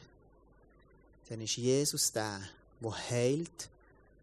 dann 1.28 1.40
ist 1.40 1.56
Jesus 1.56 2.12
der, 2.12 2.40
der 2.80 3.10
heilt 3.10 3.68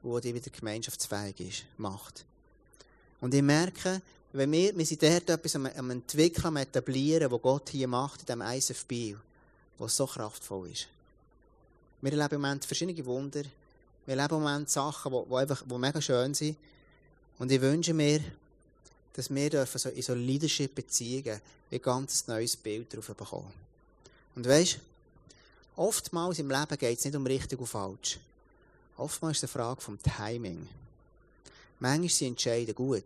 und 0.04 0.14
der 0.14 0.22
dir 0.22 0.36
wieder 0.36 0.52
gemeinschaftsfähig 0.52 1.40
ist, 1.40 1.66
macht. 1.78 2.26
Und 3.22 3.34
ich 3.34 3.42
merke, 3.42 4.02
wenn 4.34 4.52
wir, 4.52 4.78
wir 4.78 4.86
sind 4.86 5.02
dort 5.02 5.30
etwas 5.30 5.56
am, 5.56 5.66
am 5.66 5.92
entwickeln, 5.92 6.48
am 6.48 6.58
etablieren, 6.58 7.32
was 7.32 7.42
Gott 7.42 7.70
hier 7.70 7.88
macht, 7.88 8.22
in 8.22 8.26
diesem 8.26 8.42
ISFB, 8.42 9.16
was 9.78 9.96
so 9.96 10.06
kraftvoll 10.06 10.72
ist. 10.72 10.88
Wir 12.02 12.12
erleben 12.12 12.36
im 12.36 12.42
Moment 12.42 12.66
verschiedene 12.66 13.06
Wunder. 13.06 13.44
Wir 14.06 14.16
erleben 14.16 14.36
im 14.36 14.44
Moment 14.44 14.70
Sachen, 14.70 15.12
die, 15.12 15.30
die, 15.30 15.36
einfach, 15.36 15.64
die 15.66 15.78
mega 15.78 16.02
schön 16.02 16.34
sind. 16.34 16.58
Und 17.40 17.52
ich 17.52 17.62
wünsche 17.62 17.94
mir, 17.94 18.22
dass 19.14 19.34
wir 19.34 19.50
dürfen 19.50 19.78
so 19.78 19.90
in 19.90 20.02
so 20.02 20.14
Leadership-Beziehungen 20.14 21.40
ein 21.72 21.82
ganz 21.82 22.28
neues 22.28 22.56
Bild 22.58 22.92
darauf 22.92 23.08
bekommen. 23.08 23.54
Und 24.36 24.48
weisst, 24.48 24.80
oftmals 25.78 26.40
im 26.40 26.52
Leben 26.52 26.78
geht 26.78 27.00
es 27.00 27.06
nicht 27.06 27.16
um 27.16 27.26
richtig 27.26 27.60
und 27.60 27.68
falsch. 27.68 28.20
Oftmals 28.98 29.38
ist 29.38 29.44
es 29.44 29.56
eine 29.56 29.64
Frage 29.64 29.82
vom 29.82 29.98
Timing. 30.02 30.68
Manchmal 31.86 32.10
sind 32.10 32.30
Entscheiden 32.30 32.74
gut, 32.74 33.04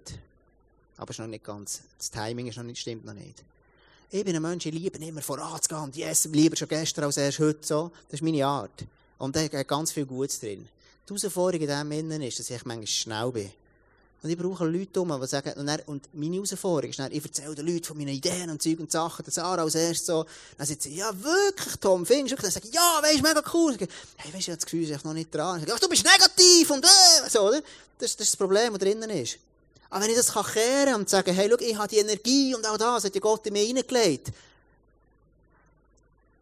aber 0.96 1.10
es 1.10 1.16
ist 1.16 1.20
noch 1.20 1.28
nicht 1.28 1.44
ganz, 1.44 1.82
das 1.98 2.12
Timing 2.12 2.48
ist 2.48 2.56
noch 2.56 2.64
nicht, 2.64 2.80
stimmt 2.80 3.04
noch 3.04 3.14
nicht. 3.14 3.44
Ich 4.10 4.24
bin 4.24 4.34
ein 4.34 4.42
Mensch, 4.42 4.68
ich 4.68 4.74
liebe 4.74 4.98
immer 5.06 5.22
voranzugehen 5.22 5.84
und 5.84 5.98
yes, 5.98 6.30
lieber 6.32 6.56
schon 6.56 6.70
gestern 6.70 7.04
als 7.04 7.18
erst 7.18 7.40
heute 7.40 7.60
so. 7.62 7.92
Das 8.08 8.22
ist 8.22 8.24
meine 8.24 8.46
Art. 8.46 8.86
Und 9.18 9.36
da 9.36 9.42
hat 9.42 9.68
ganz 9.68 9.92
viel 9.92 10.06
Gutes 10.06 10.40
drin. 10.40 10.66
Die 11.06 11.14
Herausforderung 11.14 11.68
in 11.68 11.68
dem 11.68 11.92
Innen 11.92 12.22
ist, 12.22 12.40
dass 12.40 12.50
ich 12.50 12.64
manchmal 12.64 12.88
schnell 12.88 13.32
bin. 13.34 13.52
Und 14.22 14.30
ich 14.30 14.38
brauche 14.38 14.66
Leute 14.66 15.00
um, 15.00 15.22
die 15.22 15.28
sagen, 15.28 15.54
und, 15.54 15.66
dann, 15.66 15.80
und 15.86 16.10
meine 16.14 16.36
Herausforderung 16.36 16.90
ist 16.90 17.00
dann, 17.00 17.12
ich 17.12 17.24
erzähle 17.24 17.56
den 17.56 17.66
Leuten 17.66 17.86
von 17.86 17.98
meinen 17.98 18.10
Ideen 18.10 18.50
und 18.50 18.62
Zeug 18.62 18.80
und 18.80 18.92
Sachen, 18.92 19.24
der 19.24 19.32
Sarah 19.32 19.62
als 19.62 19.76
erstes 19.76 20.08
so, 20.08 20.26
dann 20.58 20.68
sagt 20.68 20.82
sie, 20.82 20.96
ja, 20.96 21.10
wirklich, 21.24 21.76
Tom, 21.78 22.06
findest 22.06 22.38
du? 22.38 22.42
Dann 22.42 22.52
sage 22.52 22.68
ich, 22.68 22.74
ja, 22.74 23.00
weisst, 23.02 23.24
mega 23.24 23.42
cool. 23.54 23.72
Sage, 23.72 23.88
hey, 24.18 24.34
weisst 24.34 24.42
ich 24.42 24.50
habe 24.50 24.58
das 24.58 24.66
Gefühl, 24.66 24.92
ich 24.92 25.04
noch 25.04 25.14
nicht 25.14 25.34
dran. 25.34 25.62
Sage, 25.62 25.74
ach, 25.74 25.80
du 25.80 25.88
bist 25.88 26.04
negativ 26.04 26.70
und, 26.70 26.84
äh, 26.84 27.30
so, 27.30 27.48
oder? 27.48 27.62
Das, 27.98 28.16
das 28.18 28.28
ist 28.28 28.34
das 28.34 28.36
Problem, 28.36 28.74
das 28.74 28.80
drinnen 28.80 29.10
ist. 29.10 29.38
Aber 29.90 30.04
wenn 30.04 30.12
ich 30.12 30.18
das 30.18 30.34
kann 30.34 30.46
kehren 30.46 30.96
und 30.96 31.10
sagen, 31.10 31.34
hey, 31.34 31.50
schau, 31.50 31.58
ich 31.60 31.78
habe 31.78 31.88
die 31.88 31.98
Energie 31.98 32.54
und 32.54 32.68
auch 32.68 32.78
das 32.78 33.06
hat 33.06 33.16
ja 33.16 33.22
Gott 33.22 33.48
in 33.48 33.54
mir 33.54 33.64
hineingelegt. 33.64 34.28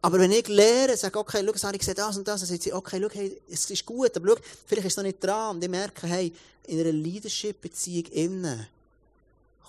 Aber 0.08 0.20
wenn 0.20 0.32
ich 0.32 0.48
lehre, 0.48 0.96
sage, 0.96 1.18
okay, 1.18 1.44
schau, 1.44 1.52
Sarah, 1.54 1.74
ich 1.74 1.82
sehe 1.82 1.92
das 1.92 2.16
und 2.16 2.26
das, 2.26 2.40
dann 2.40 2.48
sagt 2.48 2.62
sie, 2.62 2.72
okay, 2.72 2.98
schau, 2.98 3.10
hey, 3.12 3.38
es 3.50 3.70
ist 3.70 3.84
gut, 3.84 4.16
aber 4.16 4.28
schau, 4.28 4.42
vielleicht 4.66 4.86
ist 4.86 4.92
es 4.92 4.96
noch 4.96 5.04
nicht 5.04 5.22
dran. 5.22 5.56
Und 5.56 5.62
ich 5.62 5.68
merke, 5.68 6.06
hey, 6.06 6.32
in 6.66 6.80
einer 6.80 6.92
Leadership-Beziehung 6.92 8.06
innen 8.12 8.66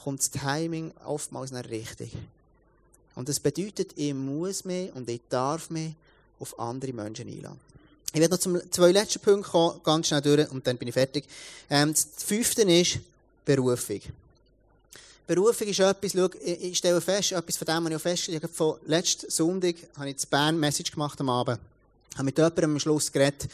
kommt 0.01 0.21
das 0.21 0.31
Timing 0.31 0.93
oftmals 1.03 1.51
nicht 1.51 1.69
richtig. 1.69 2.13
Und 3.15 3.27
das 3.27 3.37
bedeutet, 3.37 3.91
ich 3.97 4.13
muss 4.13 4.63
mich 4.63 4.95
und 4.95 5.09
ich 5.09 5.19
darf 5.27 5.69
mich 5.71 5.91
auf 6.39 6.57
andere 6.57 6.93
Menschen 6.93 7.27
einladen. 7.27 7.59
Ich 8.13 8.21
werde 8.21 8.35
noch 8.35 8.39
zum 8.39 8.61
zwei 8.71 8.93
letzten 8.93 9.19
Punkten 9.19 9.51
kommen, 9.51 9.81
ganz 9.83 10.07
schnell 10.07 10.21
durch 10.21 10.49
und 10.51 10.65
dann 10.65 10.77
bin 10.77 10.87
ich 10.87 10.93
fertig. 10.93 11.25
Ähm, 11.69 11.91
das 11.91 12.07
fünfte 12.15 12.61
ist 12.61 12.99
Berufung. 13.43 13.99
Berufung 15.29 15.67
ist 15.67 15.79
etwas, 15.79 16.13
schau, 16.13 16.27
ich 16.43 16.75
stelle 16.75 16.99
fest, 16.99 17.33
etwas 17.33 17.55
von 17.55 17.67
dem, 17.67 17.83
was 17.83 17.91
ich 17.91 17.95
auch 17.97 18.01
festgestellt 18.01 18.41
habe, 18.41 18.51
von 18.51 18.77
letzten 18.87 19.29
Sonntag 19.29 19.75
habe 19.95 20.09
ich 20.09 20.17
zu 20.17 20.25
Bern 20.25 20.59
Message 20.59 20.91
gemacht 20.91 21.21
am 21.21 21.29
Abend. 21.29 21.59
Ich 22.09 22.17
habe 22.17 22.25
mit 22.25 22.35
jemandem 22.35 22.71
am 22.71 22.79
Schluss 22.79 23.11
geredet 23.11 23.47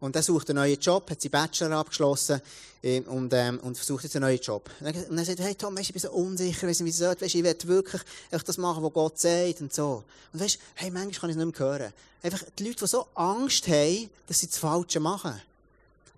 und 0.00 0.14
der 0.14 0.22
sucht 0.22 0.48
einen 0.48 0.60
neuen 0.60 0.80
Job, 0.80 1.10
hat 1.10 1.20
seinen 1.20 1.32
Bachelor 1.32 1.76
abgeschlossen 1.76 2.40
äh, 2.82 3.00
und, 3.00 3.30
ähm, 3.34 3.58
und 3.58 3.76
versucht 3.76 4.04
jetzt 4.04 4.16
einen 4.16 4.24
neuen 4.24 4.40
Job. 4.40 4.70
Und 4.80 5.18
er 5.18 5.24
sagt, 5.26 5.40
hey 5.40 5.54
Tom, 5.54 5.76
weißt, 5.76 5.90
ich 5.90 5.92
bin 5.92 6.00
so 6.00 6.12
unsicher, 6.12 6.66
weißt, 6.66 6.82
wie 6.82 6.88
es 6.88 7.00
weißt, 7.02 7.34
ich 7.34 7.44
will 7.44 7.56
wirklich 7.64 8.02
das 8.30 8.56
machen, 8.56 8.82
was 8.82 8.92
Gott 8.94 9.18
sagt 9.18 9.60
und 9.60 9.74
so. 9.74 10.04
Und 10.32 10.40
weißt, 10.40 10.58
hey, 10.76 10.90
manchmal 10.90 11.12
kann 11.12 11.28
ich 11.28 11.36
es 11.36 11.44
nicht 11.44 11.58
mehr 11.60 11.68
hören. 11.68 11.92
Einfach 12.22 12.42
die 12.58 12.64
Leute, 12.64 12.76
die 12.76 12.86
so 12.86 13.06
Angst 13.14 13.68
haben, 13.68 14.08
dass 14.26 14.40
sie 14.40 14.46
das 14.46 14.56
Falsche 14.56 14.98
machen. 14.98 15.38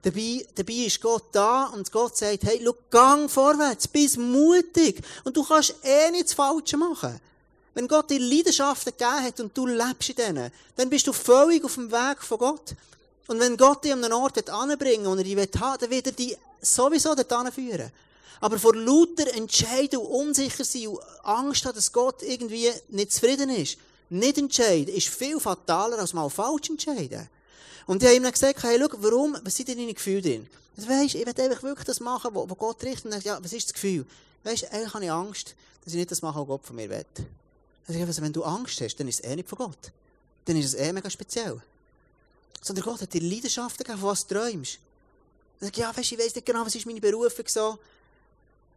Dabei, 0.02 0.46
dabei 0.54 0.86
ist 0.86 1.00
Gott 1.00 1.24
da 1.32 1.66
und 1.66 1.92
Gott 1.92 2.16
sagt, 2.16 2.44
hey, 2.44 2.60
schau, 2.64 2.74
gang 2.90 3.30
vorwärts, 3.30 3.86
bist 3.86 4.16
mutig 4.16 5.02
und 5.24 5.36
du 5.36 5.44
kannst 5.44 5.74
eh 5.82 6.10
nichts 6.10 6.32
Falsches 6.32 6.78
machen. 6.78 7.20
Wenn 7.74 7.86
Gott 7.86 8.10
dir 8.10 8.18
Leidenschaften 8.18 8.94
gegeben 8.96 9.24
hat 9.24 9.40
und 9.40 9.56
du 9.56 9.66
lebst 9.66 10.08
in 10.10 10.16
denen, 10.16 10.50
dann 10.76 10.90
bist 10.90 11.06
du 11.06 11.12
völlig 11.12 11.64
auf 11.64 11.74
dem 11.74 11.92
Weg 11.92 12.22
von 12.22 12.38
Gott. 12.38 12.74
Und 13.28 13.38
wenn 13.38 13.56
Gott 13.56 13.84
dich 13.84 13.92
an 13.92 14.02
einen 14.02 14.12
Ort 14.12 14.48
anbringen 14.48 15.06
und 15.06 15.18
er 15.18 15.24
dich 15.24 15.36
haben 15.60 15.78
dann 15.80 15.90
wird 15.90 16.06
er 16.06 16.12
dich 16.12 16.36
sowieso 16.62 17.14
dort 17.14 17.54
führen. 17.54 17.92
Aber 18.40 18.58
vor 18.58 18.74
lauter 18.74 19.32
Entscheiden 19.34 19.98
und 19.98 20.28
unsicher 20.28 20.64
sein 20.64 20.88
und 20.88 21.00
Angst 21.22 21.66
haben, 21.66 21.74
dass 21.74 21.92
Gott 21.92 22.22
irgendwie 22.22 22.70
nicht 22.88 23.12
zufrieden 23.12 23.50
ist, 23.50 23.76
nicht 24.08 24.38
entscheiden, 24.38 24.94
ist 24.94 25.08
viel 25.08 25.38
fataler 25.38 25.98
als 25.98 26.14
mal 26.14 26.30
falsch 26.30 26.70
entscheiden. 26.70 27.28
Und 27.86 28.02
ich 28.02 28.08
habe 28.08 28.16
ihm 28.16 28.22
dann 28.22 28.32
gesagt, 28.32 28.62
hey, 28.62 28.78
schau, 28.78 28.88
warum, 28.98 29.36
was 29.42 29.56
sind 29.56 29.68
denn 29.68 29.78
deine 29.78 29.94
Gefühle 29.94 30.22
drin? 30.22 30.50
Also, 30.76 30.88
weisst, 30.88 31.14
ich 31.14 31.26
will 31.26 31.44
einfach 31.44 31.62
wirklich 31.62 31.86
das 31.86 32.00
machen, 32.00 32.30
wo 32.34 32.46
Gott 32.46 32.82
richtet. 32.82 33.06
Und 33.06 33.10
dann, 33.12 33.20
ja, 33.22 33.42
was 33.42 33.52
ist 33.52 33.66
das 33.66 33.74
Gefühl? 33.74 34.06
Weisst, 34.44 34.70
eigentlich 34.72 34.94
habe 34.94 35.04
ich 35.04 35.10
Angst, 35.10 35.54
dass 35.84 35.92
ich 35.92 35.98
nicht 35.98 36.10
das 36.10 36.22
mache, 36.22 36.40
was 36.40 36.46
Gott 36.46 36.66
von 36.66 36.76
mir 36.76 36.88
will. 36.88 37.04
Also, 37.86 38.00
also, 38.00 38.22
wenn 38.22 38.32
du 38.32 38.44
Angst 38.44 38.80
hast, 38.80 38.96
dann 38.96 39.08
ist 39.08 39.20
es 39.20 39.24
eh 39.24 39.36
nicht 39.36 39.48
von 39.48 39.58
Gott. 39.58 39.92
Dann 40.44 40.56
ist 40.56 40.66
es 40.66 40.74
eh 40.74 40.92
mega 40.92 41.10
speziell. 41.10 41.60
Sondern 42.62 42.84
Gott 42.84 43.00
hat 43.00 43.12
dir 43.12 43.22
Leidenschaften 43.22 43.84
gegeben, 43.84 44.00
von 44.00 44.10
was 44.10 44.26
du 44.26 44.34
träumst. 44.34 44.78
Und 45.60 45.68
ich 45.68 45.76
ja, 45.76 45.94
weisst, 45.94 46.12
ich 46.12 46.18
weiss 46.18 46.34
nicht 46.34 46.46
genau, 46.46 46.64
was 46.64 46.74
ist 46.74 46.86
meine 46.86 47.00
Berufung 47.00 47.44
so. 47.46 47.78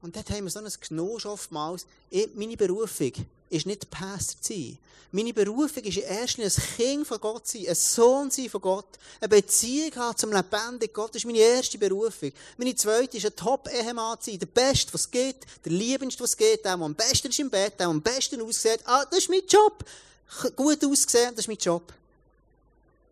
Und 0.01 0.15
dort 0.15 0.29
haben 0.31 0.43
wir 0.43 0.51
so 0.51 0.59
ein 0.59 0.67
Genuss 0.87 1.25
oftmals. 1.25 1.85
meine 2.35 2.57
Berufung 2.57 3.13
ist 3.53 3.65
nicht 3.65 3.89
Pastor 3.89 4.41
zu 4.41 4.53
sein. 4.53 4.77
Meine 5.15 5.31
Berufung 5.31 5.83
ist 5.83 5.97
Linie 5.97 6.07
ein 6.07 6.63
Kind 6.75 7.07
von 7.07 7.19
Gott 7.19 7.47
sein, 7.47 7.67
ein 7.67 7.75
Sohn 7.75 8.31
sein 8.31 8.49
von 8.49 8.61
Gott, 8.61 8.87
eine 9.21 9.29
Beziehung 9.29 9.95
haben 9.95 10.17
zum 10.17 10.31
lebendigen 10.31 10.91
Gott. 10.91 11.09
Das 11.09 11.17
ist 11.17 11.25
meine 11.25 11.37
erste 11.37 11.77
Berufung. 11.77 12.31
Meine 12.57 12.75
zweite 12.75 13.17
ist 13.17 13.25
ein 13.27 13.35
Top-Ehemann 13.35 14.19
zu 14.19 14.31
sein, 14.31 14.39
der 14.39 14.47
Beste, 14.47 14.91
was 14.91 15.01
es 15.01 15.11
geht, 15.11 15.45
der 15.63 15.71
Liebendste, 15.71 16.23
was 16.23 16.31
es 16.31 16.37
geht, 16.37 16.65
der, 16.65 16.75
der 16.77 16.85
am 16.85 16.95
besten 16.95 17.27
ist 17.27 17.39
im 17.39 17.51
Bett, 17.51 17.73
der, 17.73 17.85
der 17.85 17.87
am 17.89 18.01
besten 18.01 18.41
aussieht. 18.41 18.79
Ah, 18.85 19.05
das 19.05 19.19
ist 19.19 19.29
mein 19.29 19.45
Job. 19.47 19.85
Gut 20.55 20.83
aussehen, 20.83 21.29
das 21.35 21.45
ist 21.45 21.47
mein 21.47 21.57
Job. 21.57 21.93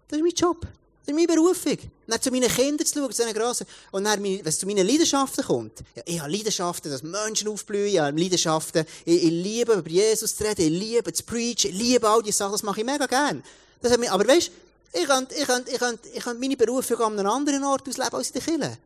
Das 0.08 0.18
ist 0.18 0.24
mein 0.24 0.34
Job. 0.34 0.66
Das 1.04 1.08
ist 1.08 1.16
meine 1.16 1.28
Berufung. 1.28 1.78
Dann 2.08 2.22
zu 2.22 2.30
meinen 2.30 2.50
Kindern 2.50 2.86
zu 2.86 2.94
schauen, 2.94 3.12
zu 3.12 3.24
diesen 3.24 3.34
grossen. 3.34 3.66
Und 3.92 4.04
dann, 4.04 4.24
wenn 4.24 4.46
es 4.46 4.60
zu 4.60 4.68
meinen 4.68 4.86
Leidenschaften 4.86 5.44
kommt. 5.44 5.80
Ja, 5.96 6.04
ich 6.06 6.20
habe 6.20 6.32
Leidenschaften, 6.32 6.92
dass 6.92 7.02
Menschen 7.02 7.48
aufblühen. 7.48 7.88
Ich 7.88 8.00
habe 8.00 8.20
Leidenschaften, 8.20 8.86
ich, 9.06 9.24
ich 9.24 9.30
liebe 9.30 9.74
über 9.74 9.90
Jesus 9.90 10.36
zu 10.36 10.44
reden. 10.44 10.62
Ich 10.62 10.70
liebe 10.70 11.12
zu 11.12 11.24
preachen. 11.24 11.72
Ich 11.72 11.74
liebe 11.74 12.08
all 12.08 12.22
diese 12.22 12.38
Sachen. 12.38 12.52
Das 12.52 12.64
mache 12.64 12.82
ich 12.82 12.86
mega 12.86 13.08
gern. 13.08 13.44
Das 13.82 13.98
mich, 13.98 14.12
aber 14.12 14.28
weißt 14.28 14.52
ich 14.94 15.06
könnte, 15.06 15.36
ich 15.36 15.46
könnte, 15.46 15.72
ich 15.72 15.80
könnte, 15.80 16.10
ich 16.10 16.24
könnte 16.24 16.40
meine 16.40 16.58
Berufung 16.58 17.00
an 17.00 17.20
einem 17.20 17.32
anderen 17.32 17.64
Ort 17.64 17.88
ausleben 17.88 18.14
als 18.14 18.30
in 18.30 18.34
der 18.34 18.42
Kirche. 18.42 18.78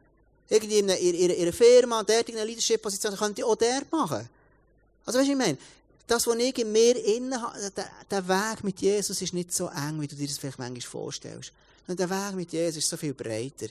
Irgendwie 0.47 0.79
in 0.79 0.89
einer, 0.89 0.99
in 0.99 1.41
einer 1.41 1.53
Firma, 1.53 2.01
in 2.01 2.35
einer 2.35 2.45
Leadership-Position, 2.45 3.17
könnte 3.17 3.41
ich 3.41 3.45
auch 3.45 3.55
dort 3.55 3.91
machen. 3.91 4.29
Also 5.05 5.19
weißt 5.19 5.27
du, 5.27 5.31
ich 5.31 5.37
meine? 5.37 5.57
Das, 6.07 6.27
was 6.27 6.35
ich 6.35 6.57
in 6.59 6.71
mir 6.71 7.03
innen 7.03 7.41
habe, 7.41 7.71
der, 7.75 7.89
der 8.11 8.27
Weg 8.27 8.63
mit 8.63 8.79
Jesus 8.79 9.19
ist 9.23 9.33
nicht 9.33 9.51
so 9.51 9.69
eng, 9.69 9.99
wie 9.99 10.07
du 10.07 10.15
dir 10.15 10.27
das 10.27 10.37
vielleicht 10.37 10.59
manchmal 10.59 10.81
vorstellst. 10.81 11.51
Und 11.87 11.99
der 11.99 12.09
Weg 12.09 12.35
mit 12.35 12.51
Jesus 12.51 12.77
ist 12.77 12.89
so 12.89 12.97
viel 12.97 13.13
breiter. 13.13 13.67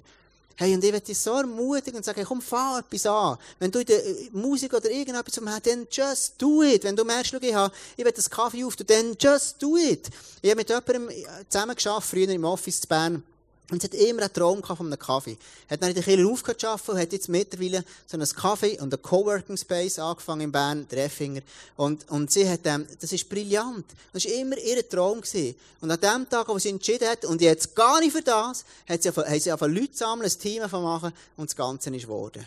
Hey, 0.56 0.72
und 0.72 0.84
ich 0.84 0.92
werde 0.92 1.04
dich 1.04 1.18
so 1.18 1.32
ermutigen 1.32 1.96
und 1.96 2.04
sagen, 2.04 2.24
komm, 2.24 2.40
fang 2.40 2.78
etwas 2.78 3.06
an. 3.06 3.36
Wenn 3.58 3.72
du 3.72 3.80
in 3.80 3.86
der 3.86 4.06
äh, 4.06 4.30
Musik 4.32 4.72
oder 4.72 4.88
irgendetwas 4.88 5.34
zum 5.34 5.48
hast, 5.48 5.66
dann 5.66 5.86
just 5.90 6.34
do 6.38 6.62
it. 6.62 6.84
Wenn 6.84 6.94
du 6.94 7.04
merkst, 7.04 7.32
schau, 7.32 7.38
ich, 7.40 7.54
habe, 7.54 7.74
ich 7.96 8.04
will 8.04 8.12
das 8.12 8.30
Kaffee 8.30 8.62
auf, 8.62 8.76
dann 8.76 9.16
just 9.18 9.60
do 9.60 9.76
it. 9.76 10.08
Ich 10.42 10.50
habe 10.50 10.60
mit 10.60 10.68
jemandem 10.68 11.08
äh, 11.08 11.24
zusammen 11.48 11.74
geschafft, 11.74 12.08
früher 12.08 12.28
im 12.28 12.44
Office 12.44 12.82
zu 12.82 12.86
Bern. 12.86 13.24
Und 13.70 13.80
sie 13.80 13.88
hat 13.88 13.94
immer 13.94 14.22
einen 14.22 14.32
Traum 14.32 14.62
von 14.62 14.86
einem 14.86 14.98
Kaffee. 14.98 15.38
Hat 15.70 15.80
dann 15.80 15.88
in 15.88 15.94
der 15.94 16.04
Kirche 16.04 16.26
aufgehört 16.26 16.60
zu 16.60 16.68
arbeiten 16.68 16.90
und 16.90 16.98
hat 16.98 17.12
jetzt 17.12 17.28
mittlerweile 17.30 17.82
so 18.06 18.16
einen 18.16 18.28
Kaffee 18.28 18.78
und 18.78 18.92
einen 18.92 19.02
Coworking 19.02 19.56
Space 19.56 19.98
angefangen 19.98 20.42
in 20.42 20.52
Bern, 20.52 20.86
der 20.90 21.06
Effinger. 21.06 21.40
Und, 21.76 22.08
und 22.10 22.30
sie 22.30 22.48
hat, 22.48 22.60
ähm, 22.64 22.86
das 23.00 23.12
ist 23.12 23.26
brillant. 23.26 23.86
Das 24.12 24.26
war 24.26 24.32
immer 24.32 24.58
ihr 24.58 24.86
Traum 24.86 25.22
gewesen. 25.22 25.54
Und 25.80 25.90
an 25.90 26.00
dem 26.00 26.28
Tag, 26.28 26.46
wo 26.48 26.58
sie 26.58 26.68
entschieden 26.68 27.08
hat, 27.08 27.24
und 27.24 27.40
jetzt 27.40 27.74
gar 27.74 28.00
nicht 28.00 28.12
für 28.12 28.22
das, 28.22 28.66
hat 28.86 29.02
sie 29.02 29.08
hat 29.08 29.42
sie 29.42 29.50
einfach 29.50 29.68
Leute 29.68 29.96
sammeln, 29.96 30.30
ein 30.30 30.38
Team 30.38 30.62
machen 30.70 31.12
und 31.38 31.48
das 31.48 31.56
Ganze 31.56 31.88
ist 31.94 32.02
geworden. 32.02 32.44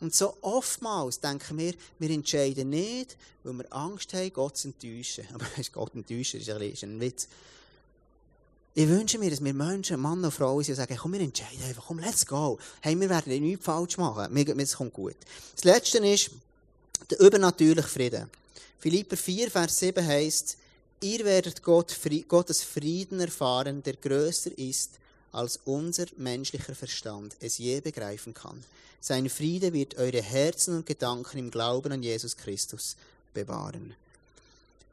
Und 0.00 0.14
so 0.14 0.36
oftmals 0.42 1.20
denken 1.20 1.58
wir, 1.58 1.74
wir 1.98 2.10
entscheiden 2.10 2.70
nicht, 2.70 3.16
weil 3.44 3.54
wir 3.54 3.72
Angst 3.72 4.12
haben, 4.12 4.32
Gott 4.32 4.56
zu 4.56 4.68
enttäuschen. 4.68 5.26
Aber 5.34 5.46
Gott 5.72 5.94
enttäuschen 5.94 6.40
ist 6.40 6.50
ein, 6.50 6.62
ist 6.62 6.82
ein 6.82 7.00
Witz. 7.00 7.28
Ich 8.78 8.86
wünsche 8.88 9.18
mir, 9.18 9.30
dass 9.30 9.42
wir 9.42 9.54
Menschen, 9.54 9.98
Mann 9.98 10.22
und 10.22 10.30
Frau 10.30 10.60
sind 10.60 10.74
und 10.74 10.76
sagen, 10.76 10.98
komm, 11.00 11.14
wir 11.14 11.20
entscheiden 11.20 11.64
einfach, 11.66 11.86
komm, 11.86 11.98
let's 11.98 12.26
go. 12.26 12.58
Hey, 12.82 12.94
wir 13.00 13.08
werden 13.08 13.42
nichts 13.42 13.64
falsch 13.64 13.96
machen. 13.96 14.30
Mir, 14.34 14.54
mir 14.54 14.66
kommt 14.66 14.92
gut. 14.92 15.16
Das 15.54 15.64
Letzte 15.64 15.96
ist, 16.06 16.30
der 17.08 17.18
übernatürliche 17.20 17.88
Frieden. 17.88 18.28
Philipper 18.78 19.16
4, 19.16 19.50
Vers 19.50 19.78
7 19.78 20.06
heißt, 20.06 20.58
ihr 21.00 21.24
werdet 21.24 21.62
Gott, 21.62 21.96
Gottes 22.28 22.62
Frieden 22.62 23.18
erfahren, 23.18 23.82
der 23.82 23.94
größer 23.94 24.50
ist, 24.58 24.90
als 25.32 25.58
unser 25.64 26.04
menschlicher 26.18 26.74
Verstand 26.74 27.34
es 27.40 27.56
je 27.56 27.80
begreifen 27.80 28.34
kann. 28.34 28.62
Sein 29.00 29.30
Friede 29.30 29.72
wird 29.72 29.96
eure 29.96 30.20
Herzen 30.20 30.76
und 30.76 30.86
Gedanken 30.86 31.38
im 31.38 31.50
Glauben 31.50 31.92
an 31.92 32.02
Jesus 32.02 32.36
Christus 32.36 32.96
bewahren. 33.32 33.94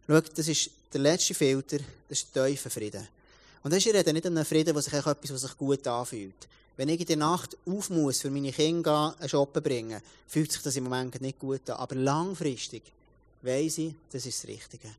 Schau, 0.08 0.22
das 0.22 0.48
ist 0.48 0.70
der 0.94 1.02
letzte 1.02 1.34
Filter, 1.34 1.80
das 2.08 2.20
ist 2.20 2.34
der 2.34 2.48
tiefe 2.48 2.70
Frieden. 2.70 3.06
Und 3.64 3.72
das 3.72 3.80
ist, 3.80 3.88
ich 3.88 3.94
rede 3.94 4.12
nicht 4.12 4.26
um 4.26 4.36
einen 4.36 4.46
Frieden, 4.46 4.76
was 4.76 4.86
sich 4.86 4.94
etwas, 4.94 5.34
was 5.34 5.42
sich 5.42 5.58
gut 5.58 5.88
anfühlt. 5.88 6.48
Wenn 6.76 6.90
ich 6.90 7.00
in 7.00 7.06
der 7.06 7.18
Nacht 7.18 7.56
auf 7.66 7.90
muss, 7.90 8.22
für 8.22 8.30
meine 8.30 8.52
Kinder 8.52 9.16
einen 9.20 9.30
Shoppen 9.30 9.64
bringen, 9.64 10.02
fühlt 10.28 10.52
sich 10.52 10.62
das 10.62 10.76
im 10.76 10.86
Moment 10.86 11.22
nicht 11.22 11.40
gut 11.40 11.70
an. 11.70 11.78
Aber 11.78 11.96
langfristig 11.96 12.82
weiss 13.42 13.78
ich, 13.78 13.94
das 14.12 14.26
ist 14.26 14.44
das 14.44 14.50
Richtige. 14.50 14.90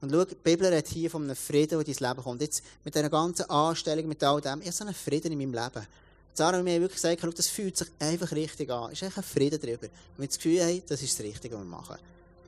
Und 0.00 0.12
schau, 0.12 0.24
die 0.24 0.34
Bibel 0.34 0.66
redet 0.66 0.88
hier 0.88 1.10
von 1.10 1.24
einem 1.24 1.36
Frieden, 1.36 1.78
der 1.78 1.80
in 1.80 1.94
dein 1.94 2.08
Leben 2.08 2.22
kommt. 2.22 2.40
Jetzt 2.40 2.62
mit 2.84 2.94
dieser 2.94 3.10
ganzen 3.10 3.50
Anstellung, 3.50 4.06
mit 4.06 4.22
all 4.22 4.40
dem, 4.40 4.60
ich 4.60 4.66
habe 4.66 4.76
so 4.76 4.84
einen 4.84 4.94
Frieden 4.94 5.32
in 5.32 5.38
meinem 5.38 5.64
Leben. 5.64 5.86
Sarah 6.34 6.58
und 6.58 6.64
mir 6.64 6.74
haben 6.74 6.82
wirklich 6.82 7.02
gesagt, 7.02 7.38
das 7.38 7.48
fühlt 7.48 7.76
sich 7.76 7.88
einfach 7.98 8.30
richtig 8.32 8.70
an. 8.70 8.92
Es 8.92 8.98
ist 8.98 9.04
einfach 9.04 9.22
ein 9.22 9.24
Frieden 9.24 9.60
darüber. 9.60 9.86
Und 9.86 10.18
wir 10.18 10.26
das 10.26 10.36
Gefühl 10.36 10.62
haben, 10.62 10.82
das 10.86 11.02
ist 11.02 11.18
das 11.18 11.24
Richtige, 11.24 11.54
was 11.54 11.62
wir 11.62 11.68
machen. 11.68 11.96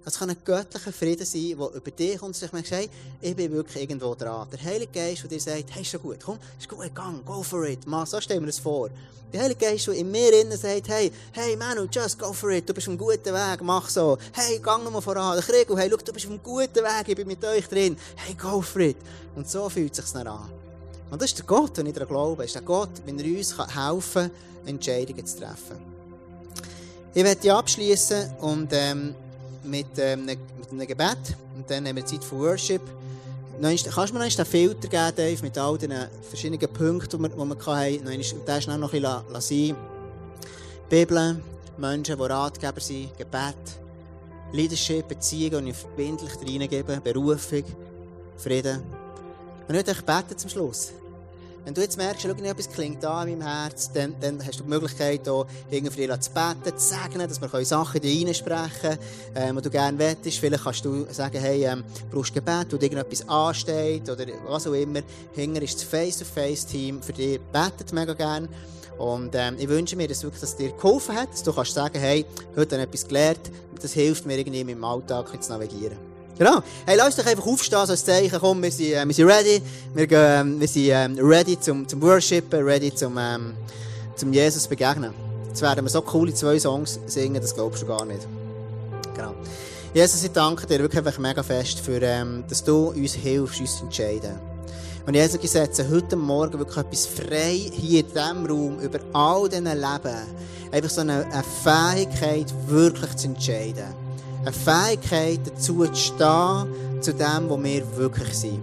Es 0.09 0.19
kann 0.19 0.31
ein 0.31 0.39
göttlicher 0.43 0.91
Frieden 0.91 1.27
sein, 1.27 1.55
der 1.59 1.69
über 1.75 1.91
dich 1.91 2.19
kommt 2.19 2.43
und 2.43 2.71
hey, 2.71 2.89
ich 3.21 3.37
bin 3.37 3.53
wirklich 3.53 3.83
irgendwo 3.83 4.15
dran. 4.15 4.49
Der 4.51 4.65
Heilige 4.65 4.91
Geist, 4.91 5.23
der 5.25 5.29
dir 5.29 5.39
sagt, 5.39 5.65
hey, 5.69 5.83
ist 5.83 5.91
schon 5.91 6.01
gut, 6.01 6.17
komm, 6.25 6.39
ist 6.59 6.67
gut, 6.67 6.95
gang, 6.95 7.23
go 7.27 7.43
for 7.43 7.67
it. 7.67 7.87
Mann, 7.87 8.07
so 8.07 8.19
stellen 8.19 8.41
wir 8.41 8.47
das 8.47 8.59
vor. 8.59 8.89
Der 9.31 9.43
Heilige 9.43 9.67
Geist, 9.67 9.87
der 9.87 9.93
in 9.93 10.11
mir 10.11 10.33
innen 10.33 10.57
sagt, 10.57 10.89
hey, 10.89 11.13
hey, 11.33 11.55
Manu, 11.57 11.87
just 11.93 12.19
go 12.19 12.33
for 12.33 12.51
it, 12.53 12.67
du 12.67 12.73
bist 12.73 12.89
auf 12.89 12.93
einem 12.93 12.99
guten 12.99 13.35
Weg, 13.35 13.61
mach 13.61 13.87
so. 13.91 14.17
Hey, 14.33 14.59
gang 14.61 14.83
nochmal 14.83 15.03
voran. 15.03 15.37
Der 15.37 15.45
Krieg, 15.45 15.69
hey, 15.77 15.91
schau, 15.91 15.99
du 15.99 16.13
bist 16.15 16.25
auf 16.25 16.33
einem 16.33 16.43
guten 16.43 16.77
Weg, 16.77 17.09
ich 17.09 17.15
bin 17.15 17.29
mit 17.29 17.45
euch 17.45 17.69
drin. 17.69 17.95
Hey, 18.17 18.35
go 18.35 18.63
for 18.63 18.81
it. 18.81 18.97
Und 19.37 19.47
so 19.47 19.69
fühlt 19.69 19.93
es 19.93 20.03
sich 20.03 20.15
dann 20.15 20.27
an. 20.27 20.51
Und 21.11 21.21
das 21.21 21.33
ist 21.33 21.39
der 21.39 21.45
Gott, 21.45 21.77
den 21.77 21.85
ich 21.85 21.93
daran 21.93 22.09
glaube. 22.09 22.47
Ist 22.47 22.55
der 22.55 22.63
Gott, 22.63 23.03
wenn 23.05 23.19
er 23.19 23.27
uns 23.27 23.55
helfen 23.59 24.31
kann, 24.31 24.31
Entscheidungen 24.65 25.27
zu 25.27 25.37
treffen. 25.37 25.77
Ich 27.13 27.25
werde 27.25 27.55
abschließen 27.55 28.37
und 28.41 28.73
mit, 29.71 29.87
ähm, 29.99 30.25
mit 30.25 30.39
einem 30.71 30.87
Gebet. 30.87 31.37
Und 31.57 31.69
dann 31.69 31.87
haben 31.87 31.97
wir 31.97 32.07
Zeit 32.07 32.25
für 32.25 32.39
Worship. 32.39 32.83
Kannst 33.61 33.87
du 33.87 34.01
mir 34.15 34.25
noch 34.25 34.39
einen 34.39 34.47
Filter 34.47 34.89
geben, 34.89 35.17
Dave, 35.17 35.43
mit 35.43 35.59
all 35.59 35.77
den 35.79 35.93
verschiedenen 36.29 36.73
Punkten, 36.73 37.17
die 37.17 37.23
wir, 37.23 37.29
die 37.29 37.37
wir 37.37 37.67
hatten? 37.67 38.45
Den 38.47 38.63
schnell 38.63 38.79
noch 38.79 38.93
ein 38.93 39.03
bisschen 39.03 39.41
sein 39.41 39.77
Bibel, 40.89 41.43
Menschen, 41.77 42.17
die 42.17 42.23
Ratgeber 42.23 42.81
sind, 42.81 43.17
Gebet, 43.19 43.57
Leadership, 44.53 45.09
Beziehungen, 45.09 45.67
die 45.67 45.71
ich 45.73 45.77
verbindlich 45.77 46.33
reingeben, 46.41 47.03
Berufung, 47.03 47.65
Frieden. 48.37 48.83
Und 49.69 49.75
ich 49.75 49.87
möchte 49.87 50.03
beten 50.03 50.39
zum 50.39 50.49
Schluss. 50.49 50.93
Wenn 51.65 51.75
du 51.75 51.81
jetzt 51.81 51.99
merkst, 51.99 52.23
schau, 52.23 52.31
etwas 52.31 52.71
klingt 52.71 53.03
da 53.03 53.23
in 53.25 53.39
meinem 53.39 53.47
Herz, 53.47 53.93
dann, 53.93 54.15
dann 54.21 54.45
hast 54.45 54.59
du 54.59 54.65
die 54.65 54.71
Möglichkeit, 54.71 55.21
hier 55.71 55.93
für 55.93 56.07
dich 56.07 56.21
zu 56.21 56.31
beten, 56.31 56.79
zu 56.79 56.89
sagen, 56.89 57.19
dass 57.19 57.41
wir 57.41 57.65
Sachen 57.65 58.01
in 58.01 58.03
dir 58.03 58.27
reinsprechen 58.27 58.71
können, 58.81 58.99
ähm, 59.35 59.57
die 59.57 59.63
du 59.63 59.71
gerne 59.71 59.99
wettest. 59.99 60.39
Vielleicht 60.39 60.65
kannst 60.65 60.85
du 60.85 61.07
sagen, 61.13 61.39
hey, 61.39 61.65
ähm, 61.65 61.85
brauchst 62.11 62.33
Gebet, 62.33 62.73
wo 62.73 62.77
dir 62.77 62.87
irgendetwas 62.87 63.29
ansteht 63.29 64.09
oder 64.09 64.25
was 64.47 64.67
auch 64.67 64.73
immer. 64.73 65.01
Hinger 65.35 65.63
ist 65.63 65.75
das 65.75 65.83
Face-to-Face-Team 65.83 67.03
für 67.03 67.13
dich, 67.13 67.41
betet 67.53 67.93
mega 67.93 68.15
gerne. 68.15 68.49
Und 68.99 69.35
ähm, 69.35 69.57
ich 69.59 69.69
wünsche 69.69 69.95
mir, 69.95 70.09
dass, 70.09 70.23
wirklich, 70.23 70.41
dass 70.41 70.57
dir 70.57 70.73
geholfen 70.73 71.15
hat, 71.15 71.33
dass 71.33 71.43
du 71.43 71.53
kannst 71.53 71.75
sagen, 71.75 71.99
hey, 72.01 72.25
heute 72.57 72.77
habe 72.77 72.83
ich 72.83 72.89
etwas 72.89 73.07
gelernt, 73.07 73.51
das 73.81 73.93
hilft 73.93 74.27
mir 74.27 74.39
irgendwie 74.39 74.61
in 74.61 74.67
meinem 74.67 74.85
Alltag 74.85 75.41
zu 75.41 75.53
navigieren. 75.53 76.08
Genau. 76.39 76.63
Hey, 76.87 76.97
lass 76.97 77.17
dich 77.17 77.27
einfach 77.27 77.45
aufstehen, 77.45 77.85
so 77.85 77.93
ein 77.93 77.99
Zeichen, 77.99 78.39
komm, 78.39 78.63
wir 78.63 78.71
sind, 78.71 78.93
äh, 78.93 79.05
wir 79.05 79.13
sind 79.13 79.29
ready. 79.29 79.61
Wir, 79.93 80.07
gehen, 80.07 80.19
ähm, 80.21 80.61
wir 80.61 80.69
sind 80.69 80.89
ähm, 80.89 81.19
ready 81.21 81.59
zum, 81.59 81.87
zum 81.89 82.01
Worshipen, 82.01 82.63
ready 82.63 82.95
zum, 82.95 83.19
ähm, 83.19 83.55
zum 84.15 84.33
Jesus 84.33 84.69
begegnen. 84.69 85.13
Jetzt 85.49 85.63
werden 85.63 85.85
wir 85.85 85.91
so 85.91 86.01
coole 86.01 86.33
zwei 86.33 86.57
Songs 86.61 87.01
singen, 87.07 87.43
das 87.43 87.57
glaubst 87.57 87.83
du 87.83 87.87
gar 87.87 88.05
nicht. 88.05 88.21
Genau. 89.17 89.35
Jesus, 89.93 90.23
ich 90.23 90.31
danke 90.31 90.65
dir 90.65 90.79
wirklich 90.79 91.05
einfach 91.05 91.19
mega 91.19 91.43
fest, 91.43 91.81
für, 91.81 92.01
ähm, 92.01 92.45
dass 92.49 92.63
du 92.63 92.91
uns 92.91 93.15
hilfst, 93.15 93.61
uns 93.61 93.79
zu 93.79 93.85
entscheiden. 93.87 94.39
Und 95.07 95.15
Jesus, 95.15 95.41
ich 95.43 95.51
setze 95.51 95.91
heute 95.91 96.15
Morgen 96.15 96.57
wirklich 96.57 96.77
etwas 96.77 97.07
frei 97.07 97.69
hier 97.73 98.01
in 98.01 98.07
diesem 98.07 98.47
Raum 98.47 98.79
über 98.79 99.01
all 99.13 99.49
diesen 99.49 99.65
Leben. 99.65 100.19
Einfach 100.71 100.91
so 100.91 101.01
eine 101.01 101.27
Fähigkeit, 101.65 102.55
wirklich 102.69 103.17
zu 103.17 103.27
entscheiden 103.27 104.08
eine 104.41 104.53
Fähigkeit 104.53 105.41
dazu 105.45 105.85
zu 105.87 105.95
stehen, 105.95 107.03
zu 107.03 107.13
dem, 107.13 107.49
wo 107.49 107.63
wir 107.63 107.83
wirklich 107.97 108.35
sind. 108.35 108.63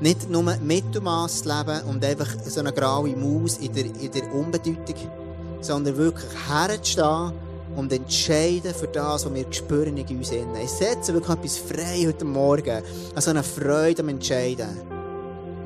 Nicht 0.00 0.30
nur 0.30 0.42
Mittelmaß 0.42 1.42
zu 1.42 1.48
leben 1.48 1.82
und 1.88 2.04
einfach 2.04 2.28
so 2.46 2.60
eine 2.60 2.72
graue 2.72 3.16
Maus 3.16 3.58
in 3.58 3.72
der, 3.72 3.86
in 3.86 4.12
der 4.12 4.32
Unbedeutung, 4.32 5.10
sondern 5.60 5.96
wirklich 5.96 6.30
herzustehen 6.48 7.32
und 7.76 7.92
entscheiden 7.92 8.74
für 8.74 8.86
das, 8.88 9.24
was 9.24 9.34
wir 9.34 9.46
spüren 9.50 9.96
in 9.96 10.06
uns 10.16 10.30
innen. 10.30 10.56
Ich 10.62 10.70
setze 10.70 11.12
wirklich 11.12 11.36
etwas 11.36 11.58
frei 11.58 12.04
heute 12.06 12.24
Morgen, 12.24 12.82
also 13.14 13.30
eine 13.30 13.42
Freude 13.42 14.02
am 14.02 14.08
Entscheiden. 14.08 14.68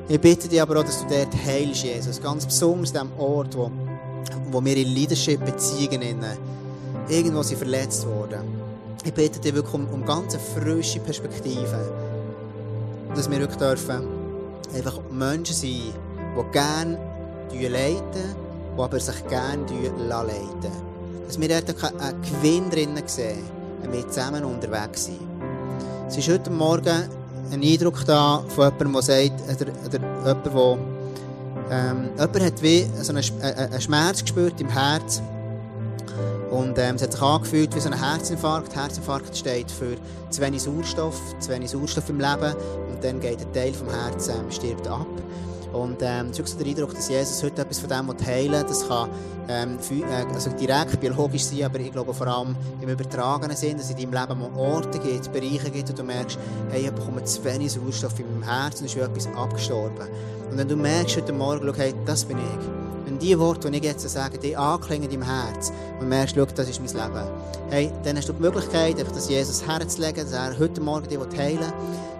Ich 0.07 0.19
bitte 0.19 0.47
dich 0.47 0.61
aber 0.61 0.79
auch, 0.79 0.83
dass 0.83 1.01
du 1.01 1.07
dort 1.07 1.33
heilst, 1.45 1.83
Jesus, 1.83 2.21
ganz 2.21 2.45
besonders 2.45 2.95
an 2.95 3.07
dem 3.07 3.19
Ort, 3.19 3.55
wo, 3.55 3.71
wo 4.51 4.63
wir 4.63 4.75
in 4.75 4.87
Leadership-Beziehungen 4.87 6.23
irgendwo 7.07 7.41
sind 7.43 7.57
verletzt 7.57 8.05
wurden. 8.05 8.62
Ich 9.05 9.13
bitte 9.13 9.39
dich 9.39 9.53
wirklich 9.53 9.73
um, 9.73 9.87
um 9.89 10.05
ganz 10.05 10.37
frische 10.55 10.99
Perspektiven. 10.99 11.79
Dass 13.13 13.29
wir 13.29 13.39
wirklich 13.39 13.59
dürfen 13.59 14.07
einfach 14.73 14.99
Menschen 15.11 15.55
sein, 15.55 15.93
die 16.35 16.51
gerne 16.51 16.97
leiten, 17.51 18.35
die 18.75 18.81
aber 18.81 18.99
sich 18.99 19.27
gerne 19.27 19.65
leiten 20.07 20.71
Dass 21.27 21.39
wir 21.39 21.47
dort 21.47 21.83
einen 21.99 22.21
Gewinn 22.21 22.69
drinnen 22.69 23.03
sehen, 23.05 23.43
wenn 23.81 23.91
wir 23.91 24.07
zusammen 24.07 24.45
unterwegs 24.45 25.05
sind. 25.05 25.19
Es 26.07 26.17
ist 26.17 26.29
heute 26.29 26.49
Morgen 26.49 27.09
ein 27.51 27.61
Eindruck 27.61 28.05
da 28.05 28.43
von 28.47 28.71
jemandem, 28.71 29.05
der 29.05 29.23
jemand, 29.23 29.93
der, 29.93 30.01
ähm, 31.71 32.09
jemand 32.17 32.41
hat 32.41 32.61
wie 32.61 32.87
so 33.01 33.13
einen, 33.13 33.23
einen 33.41 33.81
Schmerz 33.81 34.21
gespürt 34.21 34.59
im 34.61 34.69
Herz 34.69 35.21
und 36.53 36.77
ähm, 36.77 36.97
es 36.97 37.01
hat 37.01 37.11
sich 37.13 37.21
angefühlt 37.21 37.75
wie 37.75 37.79
so 37.79 37.89
ein 37.89 37.99
Herzinfarkt. 37.99 38.75
Herzinfarkt 38.75 39.35
steht 39.35 39.71
für 39.71 39.97
zu 40.29 40.39
wenig 40.39 40.61
Sauerstoff, 40.61 41.19
zu 41.39 41.49
wenig 41.49 41.71
Sauerstoff 41.71 42.07
im 42.09 42.19
Leben. 42.19 42.53
Und 42.91 43.03
dann 43.03 43.19
geht 43.19 43.41
ein 43.41 43.51
Teil 43.53 43.73
vom 43.73 43.89
Herzen 43.89 44.35
ähm, 44.39 44.51
stirbt 44.51 44.87
ab. 44.87 45.07
Und 45.73 45.97
ähm, 46.03 46.27
es 46.29 46.37
ist 46.37 46.59
der 46.59 46.67
Eindruck, 46.67 46.93
dass 46.93 47.09
Jesus 47.09 47.41
heute 47.41 47.63
etwas 47.63 47.79
von 47.79 47.89
dem 47.89 48.07
heilen. 48.23 48.63
Das 48.67 48.87
kann 48.87 49.09
ähm, 49.49 49.79
äh, 49.89 50.31
also 50.31 50.51
direkt 50.51 50.99
biologisch 50.99 51.45
sein, 51.45 51.63
aber 51.63 51.79
ich 51.79 51.91
glaube 51.91 52.13
vor 52.13 52.27
allem 52.27 52.55
im 52.79 52.87
übertragenen 52.87 53.57
Sinn, 53.57 53.77
dass 53.77 53.89
es 53.89 53.99
in 53.99 54.11
deinem 54.11 54.21
Leben 54.21 54.39
mal 54.39 54.51
Orte 54.55 54.99
gibt, 54.99 55.33
Bereiche 55.33 55.71
gibt, 55.71 55.89
wo 55.89 55.93
du 55.93 56.03
merkst, 56.03 56.37
hey, 56.69 56.83
ich 56.83 56.91
bekomme 56.91 57.23
zu 57.23 57.43
wenig 57.43 57.71
Sauerstoff 57.71 58.19
in 58.19 58.27
meinem 58.31 58.43
Herzen 58.43 58.83
und 58.83 58.91
es 58.91 58.95
ist 58.95 59.01
etwas 59.01 59.27
abgestorben. 59.35 60.07
Und 60.51 60.57
wenn 60.59 60.67
du 60.67 60.75
merkst 60.75 61.17
heute 61.17 61.33
Morgen, 61.33 61.73
hey, 61.75 61.95
das 62.05 62.23
bin 62.23 62.37
ich 62.37 62.82
die 63.23 63.39
Worte, 63.39 63.71
die 63.71 63.77
ich 63.77 63.83
jetzt 63.83 64.07
sage, 64.09 64.37
die 64.37 64.55
anklingen 64.55 65.09
in 65.09 65.21
deinem 65.21 65.23
Herz 65.23 65.71
und 65.99 66.09
merkst, 66.09 66.35
schau, 66.35 66.45
das 66.45 66.69
ist 66.69 66.81
mein 66.81 66.89
Leben, 66.89 67.27
hey, 67.69 67.91
dann 68.03 68.17
hast 68.17 68.27
du 68.27 68.33
die 68.33 68.41
Möglichkeit, 68.41 68.99
einfach 68.99 69.13
das 69.13 69.29
Jesus 69.29 69.65
herzulegen, 69.65 70.25
dass 70.25 70.33
er 70.33 70.59
heute 70.59 70.81
Morgen 70.81 71.07
dich 71.07 71.17
heilen 71.37 71.59
will. 71.59 71.73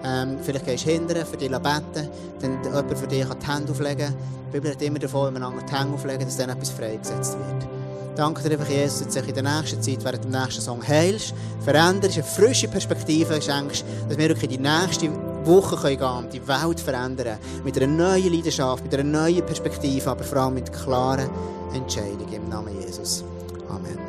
Ähm, 0.05 0.37
vielleicht 0.41 0.65
gehst 0.65 0.85
du 0.85 0.91
hindern, 0.91 1.25
für 1.25 1.37
dich 1.37 1.49
beten, 1.49 2.09
dann 2.41 2.63
jemand 2.63 2.97
für 2.97 3.07
dich 3.07 3.25
die 3.25 3.51
Hände 3.51 3.71
auflegen. 3.71 4.13
Die 4.47 4.51
Bibel 4.51 4.71
hat 4.71 4.81
immer 4.81 4.99
davon, 4.99 5.33
wenn 5.33 5.41
man 5.41 5.53
die 5.65 5.75
Hände 5.75 5.93
auflegen, 5.93 6.25
dass 6.25 6.37
dann 6.37 6.49
etwas 6.49 6.69
freigesetzt 6.69 7.37
wird. 7.37 7.67
Danke 8.15 8.43
dir 8.43 8.51
einfach, 8.51 8.69
Jesus, 8.69 9.03
dass 9.03 9.13
du 9.13 9.19
dich 9.21 9.29
in 9.29 9.43
der 9.43 9.57
nächsten 9.57 9.81
Zeit, 9.81 10.03
während 10.03 10.23
dem 10.23 10.31
nächsten 10.31 10.61
Song 10.61 10.87
heilst, 10.87 11.33
veränderst, 11.61 12.15
eine 12.15 12.23
frische 12.23 12.67
Perspektive 12.67 13.41
schenkst, 13.41 13.83
dass 14.07 14.17
wir 14.17 14.29
wirklich 14.29 14.51
die 14.51 14.59
nächste 14.59 15.09
Woche 15.45 15.75
gehen 15.87 15.99
können, 15.99 16.29
die 16.29 16.47
Welt 16.47 16.79
verändern. 16.79 17.37
Mit 17.63 17.77
einer 17.77 17.87
neuen 17.87 18.33
Leidenschaft, 18.33 18.83
mit 18.83 18.93
einer 18.93 19.03
neuen 19.03 19.45
Perspektive, 19.45 20.09
aber 20.09 20.23
vor 20.23 20.39
allem 20.39 20.55
mit 20.55 20.71
klaren 20.71 21.29
Entscheidungen 21.73 22.33
im 22.33 22.49
Namen 22.49 22.79
Jesus. 22.81 23.23
Amen. 23.69 24.02